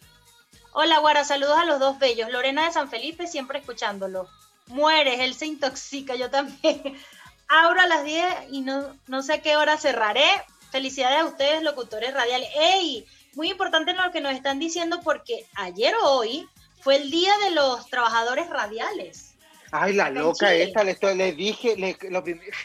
Hola, 0.72 0.98
Guara, 0.98 1.24
saludos 1.24 1.58
a 1.58 1.64
los 1.64 1.78
dos 1.78 1.98
bellos. 1.98 2.30
Lorena 2.30 2.64
de 2.64 2.72
San 2.72 2.90
Felipe, 2.90 3.26
siempre 3.26 3.58
escuchándolo. 3.58 4.28
Mueres, 4.68 5.20
él 5.20 5.34
se 5.34 5.46
intoxica, 5.46 6.14
yo 6.14 6.30
también. 6.30 6.96
Abro 7.48 7.80
a 7.80 7.86
las 7.86 8.04
10 8.04 8.24
y 8.50 8.60
no, 8.60 8.94
no 9.06 9.22
sé 9.22 9.34
a 9.34 9.42
qué 9.42 9.56
hora 9.56 9.78
cerraré. 9.78 10.28
Felicidades 10.70 11.20
a 11.20 11.24
ustedes, 11.24 11.62
locutores 11.62 12.12
radiales. 12.12 12.48
¡Ey! 12.54 13.06
Muy 13.34 13.50
importante 13.50 13.94
lo 13.94 14.10
que 14.12 14.20
nos 14.20 14.32
están 14.32 14.58
diciendo 14.58 15.00
porque 15.02 15.46
ayer 15.54 15.94
o 16.02 16.10
hoy 16.10 16.46
fue 16.80 16.96
el 16.96 17.10
día 17.10 17.32
de 17.44 17.52
los 17.52 17.88
trabajadores 17.88 18.50
radiales. 18.50 19.34
Ay, 19.70 19.94
la 19.94 20.10
loca 20.10 20.52
esta, 20.54 20.84
le, 20.84 20.96
le 21.14 21.32
dije, 21.32 21.76
le, 21.76 21.96
lo 22.10 22.22
primero. 22.22 22.56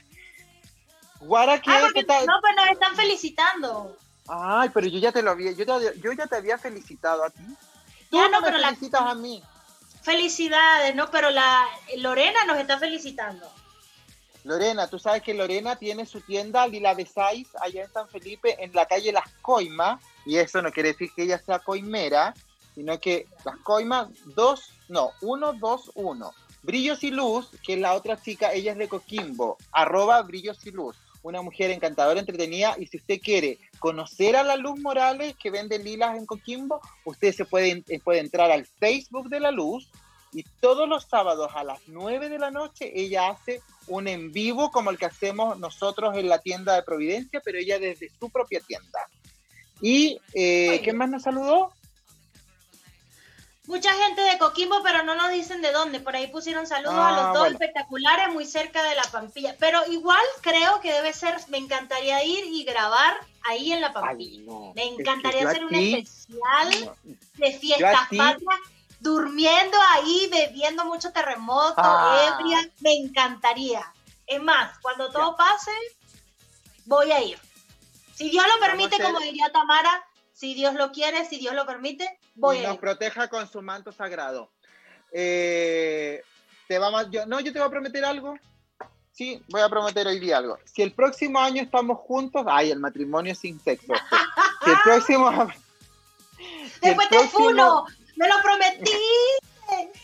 Guara, 1.20 1.62
¿qué? 1.62 1.72
Ah, 1.72 1.82
no, 1.82 2.42
pues 2.42 2.56
nos 2.56 2.68
están 2.70 2.96
felicitando. 2.96 3.98
Ay, 4.28 4.70
pero 4.74 4.88
yo 4.88 5.00
ya 5.00 5.12
te 5.12 5.22
lo 5.22 5.32
había, 5.32 5.52
yo, 5.52 5.66
yo 5.94 6.12
ya 6.14 6.28
te 6.28 6.36
había 6.36 6.58
felicitado 6.58 7.24
a 7.24 7.30
ti. 7.30 7.44
Tú 8.10 8.18
ya 8.18 8.30
no, 8.30 8.40
pero 8.42 8.60
felicitas 8.60 9.02
a 9.02 9.16
mí. 9.16 9.42
Felicidades, 10.04 10.94
no, 10.96 11.10
pero 11.10 11.32
la 11.32 11.66
Lorena 11.98 12.46
nos 12.46 12.60
está 12.60 12.78
felicitando. 12.78 13.50
Lorena, 14.44 14.90
tú 14.90 15.00
sabes 15.00 15.24
que 15.24 15.34
Lorena 15.34 15.78
tiene 15.78 16.06
su 16.06 16.20
tienda 16.20 16.68
Lila 16.68 16.94
de 16.94 17.06
Saiz 17.06 17.48
allá 17.62 17.84
en 17.84 17.92
San 17.92 18.10
Felipe, 18.10 18.62
en 18.62 18.74
la 18.74 18.86
calle 18.86 19.14
Las 19.14 19.30
Coimas, 19.42 20.04
y 20.26 20.36
eso 20.38 20.62
no 20.62 20.72
quiere 20.72 20.92
decir 20.92 21.10
que 21.16 21.24
ella 21.24 21.40
sea 21.40 21.60
coimera, 21.60 22.34
sino 22.76 23.00
que 23.00 23.28
Las 23.46 23.56
Coimas, 23.60 24.10
dos, 24.36 24.74
no, 24.90 25.12
uno, 25.22 25.54
dos, 25.54 25.92
uno. 25.96 26.34
Brillos 26.64 27.04
y 27.04 27.12
Luz, 27.12 27.50
que 27.66 27.74
es 27.74 27.80
la 27.80 27.94
otra 27.94 28.22
chica, 28.22 28.52
ella 28.52 28.74
es 28.74 28.78
de 28.78 28.90
Coquimbo, 28.90 29.58
arroba 29.72 30.22
Brillos 30.22 30.66
y 30.66 30.72
Luz, 30.72 30.98
una 31.24 31.42
mujer 31.42 31.72
encantadora, 31.72 32.20
entretenida, 32.20 32.76
y 32.78 32.86
si 32.88 32.98
usted 32.98 33.20
quiere 33.20 33.58
conocer 33.80 34.36
a 34.36 34.44
la 34.44 34.56
Luz 34.56 34.80
Morales, 34.80 35.36
que 35.42 35.50
vende 35.50 35.80
lilas 35.80 36.18
en 36.18 36.26
Coquimbo, 36.26 36.82
usted 37.06 37.34
se 37.34 37.46
puede, 37.46 37.84
eh, 37.88 38.00
puede 38.00 38.20
entrar 38.20 38.52
al 38.52 38.66
Facebook 38.66 39.30
de 39.30 39.40
la 39.40 39.52
Luz, 39.52 39.90
y 40.34 40.44
todos 40.60 40.88
los 40.90 41.06
sábados 41.06 41.52
a 41.56 41.64
las 41.64 41.80
9 41.88 42.30
de 42.30 42.40
la 42.40 42.52
noche 42.52 42.92
ella 42.94 43.30
hace 43.30 43.62
un 43.88 44.08
en 44.08 44.32
vivo 44.32 44.72
como 44.72 44.90
el 44.90 44.98
que 44.98 45.06
hacemos 45.06 45.60
nosotros 45.60 46.18
en 46.18 46.28
la 46.28 46.40
tienda 46.40 46.76
de 46.76 46.84
Providencia, 46.84 47.42
pero 47.44 47.60
ella 47.60 47.80
desde 47.80 48.10
su 48.20 48.30
propia 48.30 48.60
tienda. 48.60 49.00
¿Y 49.82 50.20
eh, 50.34 50.82
qué 50.84 50.94
más 50.94 51.10
nos 51.10 51.24
saludó? 51.24 51.72
Mucha 53.66 53.94
gente 53.94 54.22
de 54.22 54.38
Coquimbo, 54.38 54.84
pero 54.84 55.04
no 55.04 55.16
nos 55.16 55.32
dicen 55.32 55.62
de 55.62 55.72
dónde. 55.72 56.02
Por 56.02 56.16
ahí 56.16 56.28
pusieron 56.28 56.68
saludos 56.68 56.96
a 56.98 57.12
los 57.12 57.22
ah, 57.22 57.32
dos 57.34 57.48
espectaculares, 57.48 58.34
muy 58.34 58.46
cerca 58.46 58.84
de 58.84 58.96
la 58.96 59.04
Pampilla. 59.04 59.56
Pero 59.58 59.80
igual 59.90 60.24
creo 60.42 60.82
que 60.82 60.92
debe 60.92 61.14
ser, 61.14 61.38
me 61.48 61.60
encantaría 61.60 62.24
ir 62.26 62.44
y 62.46 62.66
grabar 62.66 63.16
ahí 63.44 63.72
en 63.72 63.80
la 63.80 63.94
Pampilla. 63.94 64.52
Me 64.76 64.84
encantaría 64.84 65.48
hacer 65.48 65.64
un 65.64 65.76
especial 65.76 66.98
de 67.36 67.52
fiestas 67.54 68.02
patrias, 68.10 68.60
durmiendo 69.00 69.78
ahí, 69.94 70.28
bebiendo 70.30 70.84
mucho 70.84 71.14
terremoto, 71.14 71.76
ah. 71.78 72.36
ebria. 72.38 72.70
Me 72.82 72.96
encantaría. 72.96 73.94
Es 74.28 74.42
más, 74.42 74.78
cuando 74.80 75.10
todo 75.10 75.38
pase, 75.38 75.72
voy 76.84 77.14
a 77.14 77.22
ir. 77.24 77.40
Si 78.14 78.30
Dios 78.30 78.46
lo 78.46 78.60
permite, 78.60 79.02
como 79.02 79.20
diría 79.20 79.54
Tamara, 79.54 80.06
si 80.34 80.54
Dios 80.54 80.74
lo 80.74 80.92
quiere, 80.92 81.26
si 81.26 81.38
Dios 81.38 81.56
lo 81.56 81.66
permite, 81.66 82.20
voy 82.36 82.58
ir. 82.58 82.68
Nos 82.68 82.78
proteja 82.78 83.28
con 83.28 83.48
su 83.48 83.62
manto 83.62 83.92
sagrado. 83.92 84.52
Eh, 85.12 86.22
te 86.68 86.80
vamos, 86.80 87.10
yo, 87.12 87.26
no, 87.26 87.40
yo 87.40 87.54
te 87.54 87.60
voy 87.60 87.68
a 87.68 87.72
prometer 87.72 88.04
algo. 88.04 88.36
Sí, 89.12 89.44
voy 89.50 89.62
a 89.62 89.70
prometer 89.70 90.08
hoy 90.08 90.20
día 90.20 90.38
algo. 90.38 90.58
Si 90.66 90.82
el 90.82 90.92
próximo 90.94 91.40
año 91.40 91.62
estamos 91.62 92.00
juntos, 92.00 92.46
ay, 92.48 92.72
el 92.72 92.80
matrimonio 92.80 93.36
sin 93.36 93.60
sexo. 93.60 93.94
Si 94.64 94.70
el 94.70 94.78
próximo. 94.84 95.30
Después 96.82 97.10
te 97.10 97.28
funo, 97.30 97.86
me 98.16 98.28
lo 98.28 98.36
prometí. 98.42 98.92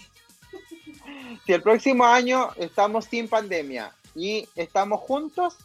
Si 1.46 1.54
el 1.54 1.64
próximo 1.64 2.06
año 2.06 2.52
estamos 2.58 3.06
sin 3.06 3.28
pandemia 3.28 3.92
y 4.14 4.48
estamos 4.56 5.00
juntos, 5.00 5.58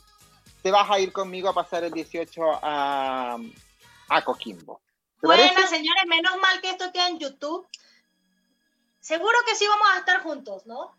te 0.62 0.71
vas 0.71 0.90
a 0.90 0.99
ir 0.99 1.12
conmigo 1.12 1.50
a 1.50 1.52
pasar 1.52 1.85
el 1.85 1.92
18 1.92 2.42
a, 2.62 3.37
a 4.09 4.25
Coquimbo. 4.25 4.80
Bueno, 5.24 5.68
señores, 5.68 6.04
menos 6.06 6.36
mal 6.40 6.60
que 6.60 6.70
esto 6.70 6.92
queda 6.92 7.08
en 7.08 7.18
YouTube. 7.18 7.66
Seguro 9.00 9.36
que 9.46 9.54
sí 9.54 9.66
vamos 9.66 9.86
a 9.92 9.98
estar 9.98 10.22
juntos, 10.22 10.66
¿no? 10.66 10.94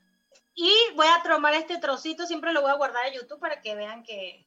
Y 0.54 0.72
voy 0.96 1.08
a 1.08 1.22
tomar 1.24 1.54
este 1.54 1.80
trocito, 1.80 2.26
siempre 2.26 2.54
lo 2.54 2.62
voy 2.62 2.72
a 2.72 2.76
guardar 2.76 3.08
en 3.08 3.14
YouTube 3.14 3.40
para 3.40 3.62
que 3.62 3.76
vean 3.76 4.04
que 4.04 4.46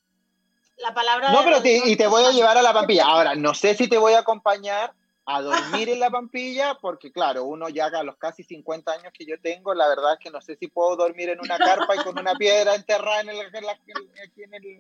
la 0.79 0.95
palabra... 0.95 1.33
No, 1.33 1.43
pero 1.45 1.61
y 1.65 1.97
te 1.97 2.07
voy 2.07 2.25
a 2.25 2.31
llevar 2.31 2.57
a 2.57 2.63
la 2.63 2.73
pampilla. 2.73 3.05
Ahora, 3.05 3.35
no 3.35 3.55
sé 3.55 3.75
si 3.75 3.89
te 3.89 3.99
voy 3.99 4.15
a 4.15 4.21
acompañar 4.21 4.95
a 5.31 5.43
dormir 5.43 5.91
en 5.91 6.01
la 6.01 6.09
pampilla, 6.09 6.79
porque 6.81 7.13
claro, 7.13 7.45
uno 7.45 7.69
ya 7.69 7.87
a 7.87 8.03
los 8.03 8.17
casi 8.17 8.43
50 8.43 8.91
años 8.91 9.13
que 9.13 9.27
yo 9.27 9.39
tengo, 9.39 9.75
la 9.75 9.87
verdad 9.87 10.15
es 10.15 10.19
que 10.21 10.31
no 10.31 10.41
sé 10.41 10.57
si 10.57 10.69
puedo 10.69 10.97
dormir 10.97 11.29
en 11.29 11.41
una 11.41 11.59
carpa 11.59 11.97
y 11.97 11.99
con 11.99 12.19
una 12.19 12.35
piedra 12.35 12.75
enterrada 12.75 13.21
en, 13.21 13.29
en, 13.29 13.37
la, 13.37 13.79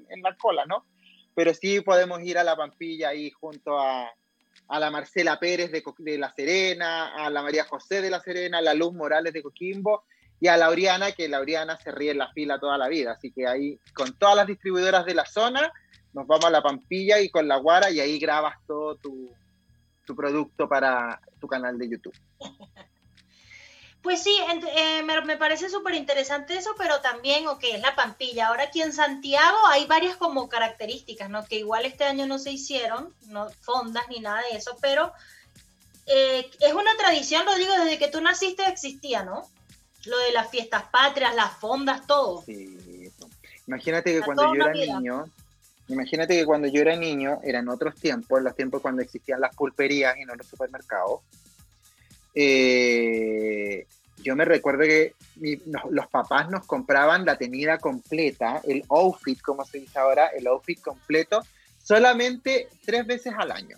en, 0.08 0.22
la, 0.22 0.36
cola, 0.36 0.64
¿no? 0.64 0.86
Pero 1.34 1.52
sí 1.52 1.82
podemos 1.82 2.22
ir 2.22 2.38
a 2.38 2.44
la 2.44 2.56
pampilla 2.56 3.10
ahí 3.10 3.30
junto 3.30 3.78
a, 3.78 4.10
a 4.68 4.78
la 4.78 4.90
Marcela 4.90 5.38
Pérez 5.38 5.70
de, 5.72 6.18
La 6.18 6.32
Serena, 6.32 7.14
a 7.14 7.30
la 7.30 7.42
María 7.42 7.64
José 7.64 8.02
de 8.02 8.10
La 8.10 8.20
Serena, 8.20 8.58
a 8.58 8.62
la 8.62 8.74
Luz 8.74 8.92
Morales 8.92 9.32
de 9.32 9.42
Coquimbo 9.42 10.04
y 10.40 10.48
a 10.48 10.56
Lauriana, 10.56 11.12
que 11.12 11.28
Lauriana 11.28 11.76
se 11.78 11.90
ríe 11.90 12.12
en 12.12 12.18
la 12.18 12.32
fila 12.32 12.58
toda 12.58 12.78
la 12.78 12.88
vida. 12.88 13.12
Así 13.12 13.32
que 13.32 13.46
ahí, 13.46 13.80
con 13.94 14.16
todas 14.16 14.36
las 14.36 14.46
distribuidoras 14.46 15.04
de 15.06 15.14
la 15.14 15.24
zona, 15.24 15.72
nos 16.12 16.26
vamos 16.26 16.44
a 16.44 16.50
la 16.50 16.62
Pampilla 16.62 17.20
y 17.20 17.30
con 17.30 17.48
la 17.48 17.56
Guara 17.56 17.90
y 17.90 18.00
ahí 18.00 18.18
grabas 18.18 18.56
todo 18.66 18.96
tu 18.96 19.34
producto 20.16 20.68
para 20.68 21.20
tu 21.40 21.46
canal 21.48 21.78
de 21.78 21.90
YouTube. 21.90 22.14
Pues 24.02 24.22
sí, 24.22 24.36
eh, 24.76 25.02
me, 25.02 25.36
parece 25.36 25.68
súper 25.68 25.94
interesante 25.94 26.56
eso, 26.56 26.74
pero 26.78 27.00
también, 27.00 27.48
ok, 27.48 27.64
es 27.64 27.80
la 27.80 27.96
Pampilla. 27.96 28.48
Ahora 28.48 28.64
aquí 28.64 28.80
en 28.80 28.92
Santiago 28.92 29.56
hay 29.68 29.86
varias 29.86 30.16
como 30.16 30.48
características, 30.48 31.28
¿no? 31.28 31.44
Que 31.44 31.56
igual 31.56 31.84
este 31.84 32.04
año 32.04 32.26
no 32.26 32.38
se 32.38 32.52
hicieron, 32.52 33.12
no 33.26 33.50
fondas 33.60 34.04
ni 34.08 34.20
nada 34.20 34.40
de 34.50 34.56
eso, 34.56 34.76
pero 34.80 35.12
eh, 36.06 36.48
es 36.60 36.72
una 36.72 36.96
tradición, 36.96 37.44
lo 37.44 37.56
digo, 37.56 37.72
desde 37.72 37.98
que 37.98 38.08
tú 38.08 38.20
naciste 38.20 38.64
existía, 38.66 39.24
¿no? 39.24 39.48
Lo 40.04 40.16
de 40.18 40.32
las 40.32 40.48
fiestas 40.48 40.84
patrias, 40.90 41.34
las 41.34 41.58
fondas, 41.58 42.06
todo. 42.06 42.42
Sí, 42.42 43.10
imagínate 43.66 44.12
que 44.12 44.22
cuando 44.22 44.54
yo 44.54 44.62
era 44.62 44.72
niño, 44.72 45.24
Imagínate 45.88 46.36
que 46.36 46.44
cuando 46.44 46.68
yo 46.68 46.82
era 46.82 46.96
niño, 46.96 47.40
eran 47.42 47.68
otros 47.68 47.94
tiempos, 47.94 48.42
los 48.42 48.54
tiempos 48.54 48.82
cuando 48.82 49.00
existían 49.00 49.40
las 49.40 49.56
pulperías 49.56 50.18
y 50.18 50.24
no 50.26 50.34
los 50.34 50.46
supermercados. 50.46 51.20
Eh, 52.34 53.86
yo 54.22 54.36
me 54.36 54.44
recuerdo 54.44 54.82
que 54.84 55.14
los 55.90 56.06
papás 56.08 56.50
nos 56.50 56.66
compraban 56.66 57.24
la 57.24 57.36
tenida 57.36 57.78
completa, 57.78 58.60
el 58.64 58.84
outfit, 58.88 59.40
como 59.40 59.64
se 59.64 59.78
dice 59.78 59.98
ahora, 59.98 60.26
el 60.28 60.46
outfit 60.46 60.80
completo, 60.80 61.40
solamente 61.82 62.68
tres 62.84 63.06
veces 63.06 63.32
al 63.36 63.52
año. 63.52 63.76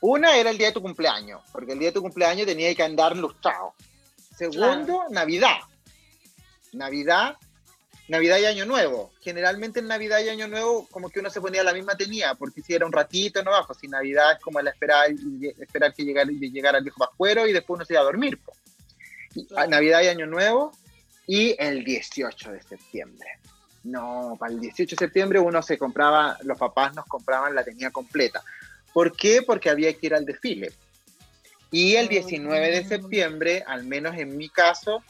Una 0.00 0.36
era 0.36 0.50
el 0.50 0.58
día 0.58 0.68
de 0.68 0.72
tu 0.72 0.82
cumpleaños, 0.82 1.40
porque 1.52 1.72
el 1.72 1.78
día 1.78 1.88
de 1.88 1.94
tu 1.94 2.02
cumpleaños 2.02 2.46
tenía 2.46 2.74
que 2.74 2.82
andar 2.82 3.16
lustrado. 3.16 3.74
Segundo, 4.36 5.04
Navidad. 5.10 5.58
Navidad 6.72 7.36
Navidad 8.12 8.38
y 8.40 8.44
Año 8.44 8.66
Nuevo. 8.66 9.10
Generalmente 9.22 9.80
en 9.80 9.88
Navidad 9.88 10.20
y 10.20 10.28
Año 10.28 10.46
Nuevo 10.46 10.86
como 10.90 11.08
que 11.08 11.20
uno 11.20 11.30
se 11.30 11.40
ponía 11.40 11.64
la 11.64 11.72
misma 11.72 11.96
tenía, 11.96 12.34
porque 12.34 12.60
si 12.60 12.74
era 12.74 12.84
un 12.84 12.92
ratito, 12.92 13.42
no 13.42 13.52
bajo. 13.52 13.72
Si 13.72 13.88
Navidad 13.88 14.32
es 14.32 14.38
como 14.40 14.60
la 14.60 14.68
esperar, 14.68 15.10
esperar 15.58 15.94
que 15.94 16.04
llegara, 16.04 16.30
llegara 16.30 16.76
el 16.76 16.84
viejo 16.84 16.98
pascuero 16.98 17.46
y 17.46 17.54
después 17.54 17.78
uno 17.78 17.86
se 17.86 17.94
iba 17.94 18.02
a 18.02 18.04
dormir. 18.04 18.38
Navidad 19.66 20.02
y 20.02 20.08
Año 20.08 20.26
Nuevo 20.26 20.72
y 21.26 21.56
el 21.58 21.84
18 21.84 22.52
de 22.52 22.62
septiembre. 22.62 23.28
No, 23.84 24.36
para 24.38 24.52
el 24.52 24.60
18 24.60 24.94
de 24.94 25.06
septiembre 25.06 25.38
uno 25.38 25.62
se 25.62 25.78
compraba, 25.78 26.36
los 26.42 26.58
papás 26.58 26.94
nos 26.94 27.06
compraban 27.06 27.54
la 27.54 27.64
tenía 27.64 27.90
completa. 27.90 28.42
¿Por 28.92 29.16
qué? 29.16 29.40
Porque 29.40 29.70
había 29.70 29.90
que 29.94 30.08
ir 30.08 30.14
al 30.14 30.26
desfile. 30.26 30.70
Y 31.70 31.94
el 31.94 32.08
19 32.08 32.72
de 32.72 32.84
septiembre, 32.84 33.64
al 33.66 33.84
menos 33.84 34.18
en 34.18 34.36
mi 34.36 34.50
caso, 34.50 35.02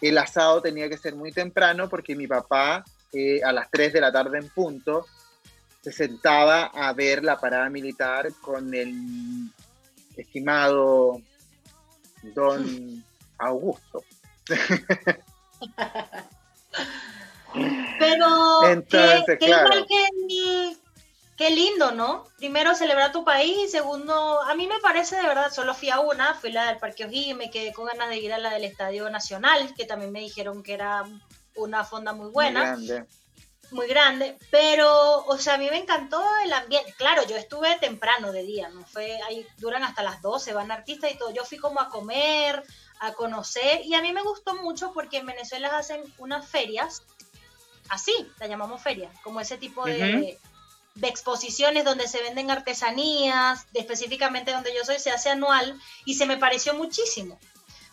el 0.00 0.18
asado 0.18 0.60
tenía 0.60 0.88
que 0.88 0.98
ser 0.98 1.14
muy 1.14 1.32
temprano 1.32 1.88
porque 1.88 2.14
mi 2.16 2.26
papá 2.26 2.84
eh, 3.12 3.40
a 3.42 3.52
las 3.52 3.70
3 3.70 3.92
de 3.92 4.00
la 4.00 4.12
tarde 4.12 4.38
en 4.38 4.48
punto 4.48 5.06
se 5.80 5.92
sentaba 5.92 6.64
a 6.64 6.92
ver 6.92 7.22
la 7.22 7.38
parada 7.38 7.68
militar 7.68 8.32
con 8.40 8.74
el 8.74 9.50
estimado 10.16 11.20
don 12.22 13.04
Augusto. 13.38 14.02
Pero 17.98 18.64
Entonces, 18.64 19.38
claro. 19.38 19.86
que 19.86 20.76
Qué 21.36 21.50
lindo, 21.50 21.90
¿no? 21.90 22.24
Primero 22.36 22.74
celebrar 22.74 23.10
tu 23.10 23.24
país 23.24 23.56
y 23.64 23.68
segundo, 23.68 24.40
a 24.42 24.54
mí 24.54 24.68
me 24.68 24.78
parece 24.78 25.16
de 25.16 25.26
verdad, 25.26 25.50
solo 25.52 25.74
fui 25.74 25.90
a 25.90 25.98
una, 25.98 26.34
fui 26.34 26.52
la 26.52 26.68
del 26.68 26.78
Parque 26.78 27.06
O'Higgins 27.06 27.26
y 27.26 27.34
me 27.34 27.50
quedé 27.50 27.72
con 27.72 27.86
ganas 27.86 28.08
de 28.08 28.18
ir 28.18 28.32
a 28.32 28.38
la 28.38 28.50
del 28.50 28.64
Estadio 28.64 29.10
Nacional, 29.10 29.74
que 29.74 29.84
también 29.84 30.12
me 30.12 30.20
dijeron 30.20 30.62
que 30.62 30.74
era 30.74 31.04
una 31.56 31.84
fonda 31.84 32.12
muy 32.12 32.30
buena. 32.30 32.76
Muy 32.76 32.86
grande. 32.86 33.08
Muy 33.70 33.88
grande, 33.88 34.38
pero, 34.50 35.24
o 35.24 35.38
sea, 35.38 35.54
a 35.54 35.58
mí 35.58 35.68
me 35.68 35.78
encantó 35.78 36.22
el 36.44 36.52
ambiente. 36.52 36.94
Claro, 36.96 37.26
yo 37.26 37.34
estuve 37.34 37.76
temprano 37.78 38.30
de 38.30 38.44
día, 38.44 38.68
¿no? 38.68 38.84
Fue, 38.84 39.18
ahí 39.22 39.44
duran 39.56 39.82
hasta 39.82 40.02
las 40.02 40.22
12, 40.22 40.52
van 40.52 40.70
artistas 40.70 41.10
y 41.10 41.18
todo. 41.18 41.32
Yo 41.32 41.44
fui 41.44 41.58
como 41.58 41.80
a 41.80 41.88
comer, 41.88 42.62
a 43.00 43.14
conocer, 43.14 43.80
y 43.84 43.94
a 43.94 44.02
mí 44.02 44.12
me 44.12 44.22
gustó 44.22 44.54
mucho 44.56 44.92
porque 44.92 45.16
en 45.16 45.26
Venezuela 45.26 45.76
hacen 45.76 46.02
unas 46.18 46.46
ferias, 46.46 47.02
así, 47.88 48.30
la 48.38 48.46
llamamos 48.46 48.82
ferias, 48.82 49.10
como 49.22 49.40
ese 49.40 49.58
tipo 49.58 49.84
de 49.86 50.38
de 50.94 51.08
exposiciones 51.08 51.84
donde 51.84 52.08
se 52.08 52.22
venden 52.22 52.50
artesanías, 52.50 53.66
de 53.72 53.80
específicamente 53.80 54.52
donde 54.52 54.74
yo 54.74 54.84
soy, 54.84 54.98
se 54.98 55.10
hace 55.10 55.30
anual 55.30 55.78
y 56.04 56.14
se 56.14 56.26
me 56.26 56.36
pareció 56.36 56.74
muchísimo. 56.74 57.38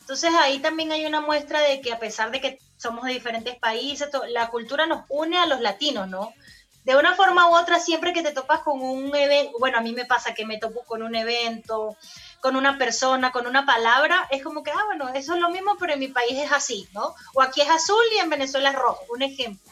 Entonces 0.02 0.32
ahí 0.40 0.60
también 0.60 0.92
hay 0.92 1.06
una 1.06 1.22
muestra 1.22 1.62
de 1.62 1.82
que 1.82 1.94
a 1.94 2.00
pesar 2.00 2.32
de 2.32 2.42
que 2.42 2.60
somos 2.78 3.06
de 3.06 3.14
diferentes 3.14 3.56
países, 3.58 4.10
la 4.30 4.50
cultura 4.50 4.86
nos 4.86 5.06
une 5.10 5.38
a 5.38 5.46
los 5.46 5.62
latinos, 5.62 6.08
¿no? 6.08 6.34
De 6.84 6.96
una 6.96 7.16
forma 7.16 7.48
u 7.48 7.56
otra, 7.56 7.80
siempre 7.80 8.12
que 8.12 8.24
te 8.24 8.34
topas 8.34 8.62
con 8.62 8.82
un 8.82 9.16
evento, 9.16 9.58
bueno, 9.60 9.78
a 9.78 9.82
mí 9.82 9.94
me 9.94 10.06
pasa 10.06 10.34
que 10.34 10.46
me 10.46 10.58
topo 10.58 10.84
con 10.84 11.04
un 11.04 11.14
evento, 11.14 11.96
con 12.40 12.56
una 12.56 12.80
persona, 12.80 13.32
con 13.32 13.46
una 13.46 13.68
palabra, 13.68 14.28
es 14.32 14.44
como 14.44 14.64
que, 14.64 14.72
ah, 14.72 14.84
bueno, 14.88 15.10
eso 15.10 15.36
es 15.36 15.40
lo 15.40 15.52
mismo, 15.52 15.78
pero 15.80 15.94
en 15.94 16.00
mi 16.00 16.08
país 16.08 16.34
es 16.34 16.52
así, 16.52 16.88
¿no? 16.92 17.14
O 17.36 17.42
aquí 17.42 17.62
es 17.62 17.70
azul 17.70 18.04
y 18.16 18.18
en 18.18 18.32
Venezuela 18.32 18.72
es 18.72 18.76
rojo, 18.76 19.06
un 19.10 19.22
ejemplo. 19.22 19.72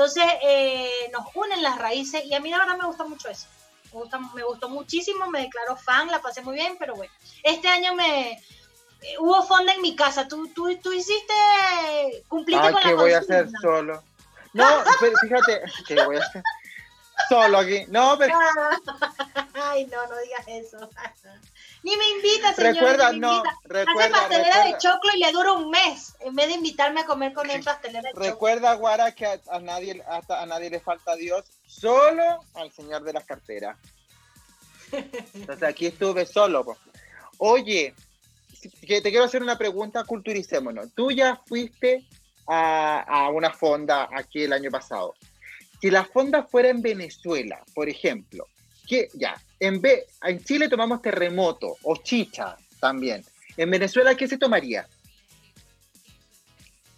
Entonces, 0.00 0.24
eh, 0.40 1.10
nos 1.12 1.26
unen 1.34 1.62
las 1.62 1.76
raíces 1.76 2.24
y 2.24 2.32
a 2.32 2.40
mí 2.40 2.50
la 2.50 2.56
verdad 2.56 2.78
me 2.78 2.86
gusta 2.86 3.04
mucho 3.04 3.28
eso. 3.28 3.48
Me, 3.92 4.00
gusta, 4.00 4.18
me 4.18 4.42
gustó 4.44 4.70
muchísimo, 4.70 5.26
me 5.26 5.42
declaro 5.42 5.76
fan, 5.76 6.10
la 6.10 6.22
pasé 6.22 6.40
muy 6.40 6.54
bien, 6.54 6.76
pero 6.78 6.94
bueno, 6.94 7.12
este 7.42 7.68
año 7.68 7.94
me... 7.94 8.32
Eh, 8.32 8.38
hubo 9.18 9.42
fonda 9.42 9.74
en 9.74 9.82
mi 9.82 9.94
casa, 9.94 10.26
tú, 10.26 10.48
tú, 10.54 10.74
tú 10.78 10.90
hiciste, 10.94 11.34
cumpliste 12.28 12.72
con 12.72 12.80
¿qué 12.80 12.94
voy 12.94 13.12
a 13.12 13.18
hacer 13.18 13.50
solo? 13.60 14.02
No, 14.54 14.66
pero 15.00 15.18
fíjate, 15.18 15.64
¿qué 15.86 16.02
voy 16.02 16.16
a 16.16 16.20
hacer? 16.20 16.42
Solo 17.28 17.58
aquí. 17.58 17.84
No, 17.88 18.16
pero... 18.16 18.38
Ay, 19.52 19.84
no, 19.84 20.06
no 20.06 20.18
digas 20.18 20.44
eso. 20.46 20.88
Ni 21.82 21.96
me 21.96 22.08
invita, 22.10 22.52
señor. 22.52 22.74
Recuerda, 22.74 23.12
no, 23.12 23.42
recuerda. 23.64 24.18
Hace 24.18 24.28
pastelera 24.28 24.64
de 24.64 24.78
choclo 24.78 25.10
y 25.14 25.18
le 25.18 25.32
dura 25.32 25.52
un 25.52 25.70
mes, 25.70 26.14
en 26.20 26.34
vez 26.34 26.48
de 26.48 26.54
invitarme 26.54 27.00
a 27.00 27.06
comer 27.06 27.32
con 27.32 27.48
él 27.50 27.62
pastelera 27.64 28.02
de 28.02 28.08
choclo. 28.10 28.24
Recuerda, 28.24 28.74
Guara, 28.74 29.12
que 29.12 29.26
a, 29.26 29.58
nadie, 29.60 30.02
a, 30.06 30.46
nadie 30.46 30.70
le 30.70 30.80
falta 30.80 31.16
Dios, 31.16 31.44
solo 31.66 32.40
al 32.54 32.70
señor 32.70 33.02
de 33.02 33.14
las 33.14 33.24
carteras. 33.24 33.78
Entonces 34.92 35.62
aquí 35.62 35.86
estuve 35.86 36.26
solo. 36.26 36.76
Oye, 37.38 37.94
te 38.60 39.02
quiero 39.02 39.24
hacer 39.24 39.42
una 39.42 39.56
pregunta, 39.56 40.04
culturicémonos. 40.04 40.92
Tú 40.94 41.10
ya 41.10 41.40
fuiste 41.46 42.04
a, 42.46 43.00
a 43.00 43.30
una 43.30 43.52
fonda 43.52 44.08
aquí 44.14 44.42
el 44.42 44.52
año 44.52 44.70
pasado. 44.70 45.14
Si 45.80 45.90
la 45.90 46.04
fonda 46.04 46.42
fuera 46.42 46.68
en 46.68 46.82
Venezuela, 46.82 47.64
por 47.74 47.88
ejemplo, 47.88 48.46
que 48.86 49.08
ya, 49.14 49.40
en, 49.60 49.80
vez, 49.80 50.06
en 50.22 50.42
Chile 50.42 50.68
tomamos 50.68 51.00
terremoto 51.00 51.76
o 51.82 51.96
chicha 51.96 52.56
también. 52.80 53.24
En 53.56 53.70
Venezuela, 53.70 54.14
¿qué 54.14 54.26
se 54.26 54.38
tomaría? 54.38 54.88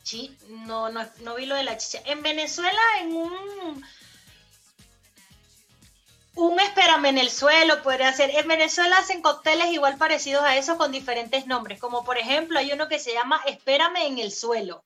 chi, 0.03 0.37
no, 0.49 0.91
no, 0.91 1.07
no 1.21 1.35
vi 1.37 1.47
lo 1.47 1.55
de 1.55 1.65
la 1.65 1.77
chicha. 1.77 2.03
En 2.05 2.23
Venezuela, 2.23 2.81
en 3.01 3.17
un 3.17 3.85
un 6.35 6.59
espérame 6.61 7.07
en 7.07 7.19
el 7.19 7.31
suelo 7.31 7.83
podría 7.83 8.13
ser. 8.13 8.31
En 8.31 8.49
Venezuela 8.49 8.97
hacen 8.99 9.21
cócteles 9.21 9.67
igual 9.67 9.99
parecidos 9.99 10.43
a 10.43 10.57
eso 10.57 10.79
con 10.79 10.91
diferentes 10.91 11.47
nombres, 11.47 11.79
como 11.79 12.05
por 12.05 12.17
ejemplo 12.17 12.59
hay 12.59 12.73
uno 12.73 12.89
que 12.89 12.99
se 12.99 13.13
llama 13.13 13.41
espérame 13.47 14.07
en 14.07 14.19
el 14.19 14.33
suelo. 14.33 14.83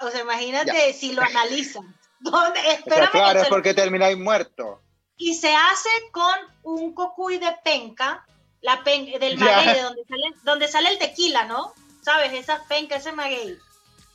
O 0.00 0.10
sea, 0.10 0.20
imagínate 0.20 0.92
si 0.92 1.12
lo 1.12 1.22
analizan. 1.22 1.94
¿Dónde? 2.20 2.60
Espérame 2.72 3.10
claro, 3.10 3.30
en 3.30 3.36
el 3.38 3.42
es 3.44 3.48
porque 3.48 3.74
termináis 3.74 4.18
muerto. 4.18 4.80
Y 5.16 5.34
se 5.34 5.54
hace 5.54 5.88
con 6.10 6.34
un 6.62 6.94
cocuy 6.94 7.38
de 7.38 7.52
penca, 7.64 8.24
la 8.60 8.82
pen, 8.82 9.06
del 9.20 9.38
maguey, 9.38 9.74
de 9.74 9.82
donde 9.82 10.04
sale, 10.08 10.24
donde 10.42 10.68
sale 10.68 10.88
el 10.90 10.98
tequila, 10.98 11.44
¿no? 11.44 11.72
¿Sabes? 12.02 12.32
Esas 12.32 12.60
pencas, 12.66 13.00
ese 13.00 13.12
maguey. 13.12 13.56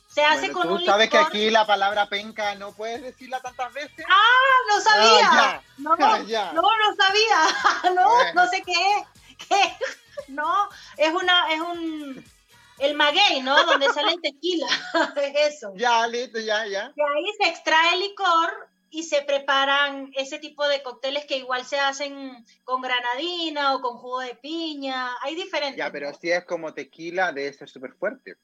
Se 0.08 0.24
hace 0.24 0.48
Bueno, 0.50 0.54
con 0.54 0.68
tú 0.68 0.74
un 0.74 0.84
sabes 0.84 1.08
que 1.08 1.18
licor- 1.18 1.26
aquí 1.28 1.50
la 1.50 1.66
palabra 1.66 2.06
penca 2.08 2.54
no 2.56 2.72
puedes 2.72 3.00
decirla 3.00 3.40
tantas 3.40 3.72
veces. 3.72 4.04
¡Ah, 4.08 4.56
no 4.68 4.80
sabía! 4.80 5.28
Ah, 5.30 5.62
ya. 5.62 5.62
No, 5.78 5.94
Ah, 5.98 6.20
ya. 6.26 6.52
no, 6.52 6.62
no 6.62 6.96
sabía. 6.98 7.92
No, 7.94 8.08
Bueno. 8.10 8.32
no 8.42 8.48
sé 8.48 8.62
qué 8.62 8.72
es. 8.72 9.46
¿Qué? 9.48 9.76
No, 10.28 10.68
es 10.96 11.12
una, 11.14 11.52
es 11.52 11.60
un, 11.60 12.24
el 12.78 12.94
maguey, 12.94 13.40
¿no? 13.42 13.64
Donde 13.64 13.92
sale 13.92 14.12
el 14.12 14.20
tequila. 14.20 14.66
Es 15.16 15.54
eso. 15.54 15.72
Ya, 15.76 16.06
listo, 16.08 16.38
ya, 16.40 16.66
ya. 16.66 16.88
De 16.94 17.02
ahí 17.02 17.24
se 17.40 17.48
extrae 17.48 17.94
el 17.94 18.00
licor 18.00 18.68
y 18.90 19.04
se 19.04 19.22
preparan 19.22 20.10
ese 20.16 20.38
tipo 20.40 20.66
de 20.66 20.82
cócteles 20.82 21.24
que 21.24 21.38
igual 21.38 21.64
se 21.64 21.78
hacen 21.78 22.44
con 22.64 22.82
granadina 22.82 23.74
o 23.74 23.80
con 23.80 23.96
jugo 23.96 24.20
de 24.20 24.34
piña. 24.34 25.14
Hay 25.22 25.36
diferentes. 25.36 25.78
Ya, 25.78 25.92
pero 25.92 26.12
si 26.12 26.30
es 26.30 26.44
como 26.44 26.74
tequila, 26.74 27.32
debe 27.32 27.52
ser 27.52 27.68
súper 27.68 27.92
fuerte. 27.94 28.36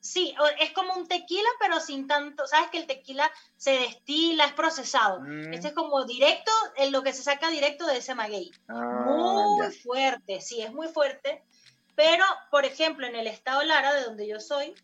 Sí, 0.00 0.34
es 0.60 0.72
como 0.72 0.94
un 0.94 1.08
tequila, 1.08 1.48
pero 1.58 1.80
sin 1.80 2.06
tanto. 2.06 2.46
Sabes 2.46 2.68
que 2.70 2.78
el 2.78 2.86
tequila 2.86 3.30
se 3.56 3.70
destila, 3.70 4.44
es 4.44 4.52
procesado. 4.52 5.20
Mm. 5.20 5.54
Este 5.54 5.68
es 5.68 5.74
como 5.74 6.04
directo, 6.04 6.52
en 6.76 6.92
lo 6.92 7.02
que 7.02 7.14
se 7.14 7.22
saca 7.22 7.48
directo 7.48 7.86
de 7.86 7.98
ese 7.98 8.14
maguey. 8.14 8.50
Ah, 8.68 9.04
muy 9.06 9.64
ya. 9.64 9.70
fuerte, 9.82 10.40
sí, 10.42 10.60
es 10.60 10.72
muy 10.72 10.88
fuerte. 10.88 11.42
Pero, 11.94 12.24
por 12.50 12.64
ejemplo, 12.64 13.06
en 13.06 13.14
el 13.14 13.28
estado 13.28 13.62
Lara, 13.62 13.94
de 13.94 14.02
donde 14.02 14.26
yo 14.26 14.40
soy, 14.40 14.74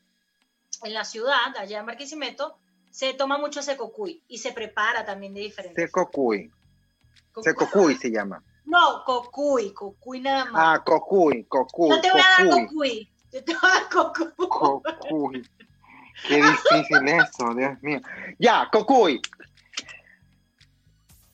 en 0.85 0.95
la 0.95 1.05
ciudad, 1.05 1.55
allá 1.59 1.81
en 1.81 1.87
Barquisimeto, 1.87 2.59
se 2.91 3.15
toma 3.15 3.39
mucho 3.39 3.63
secocuy 3.63 4.23
y 4.29 4.39
se 4.39 4.53
prepara 4.53 5.05
también 5.05 5.35
de 5.35 5.41
diferentes. 5.41 5.83
Secocuy. 5.83 6.51
Cocuy. 7.33 7.45
Secocuy 7.45 7.95
se 7.97 8.11
llama. 8.11 8.43
No, 8.65 9.03
cocuy, 9.05 9.73
cocuy 9.73 10.21
nada 10.21 10.45
más. 10.47 10.55
Ah, 10.57 10.85
cocuy, 10.85 11.45
cocuy. 11.45 11.89
no 11.89 12.01
te 12.01 12.11
voy 12.11 12.21
a 12.21 12.45
dar 12.45 12.51
cocuy. 12.51 13.11
yo 13.33 13.45
te 13.45 13.55
voy 13.55 13.71
a 13.71 13.75
dar 13.75 13.89
cocuy. 13.89 14.49
Cocuy. 14.49 15.51
Qué 16.29 16.37
difícil 16.37 17.09
eso, 17.09 17.55
Dios 17.55 17.83
mío. 17.83 18.01
Ya, 18.39 18.69
cocuy. 18.71 19.21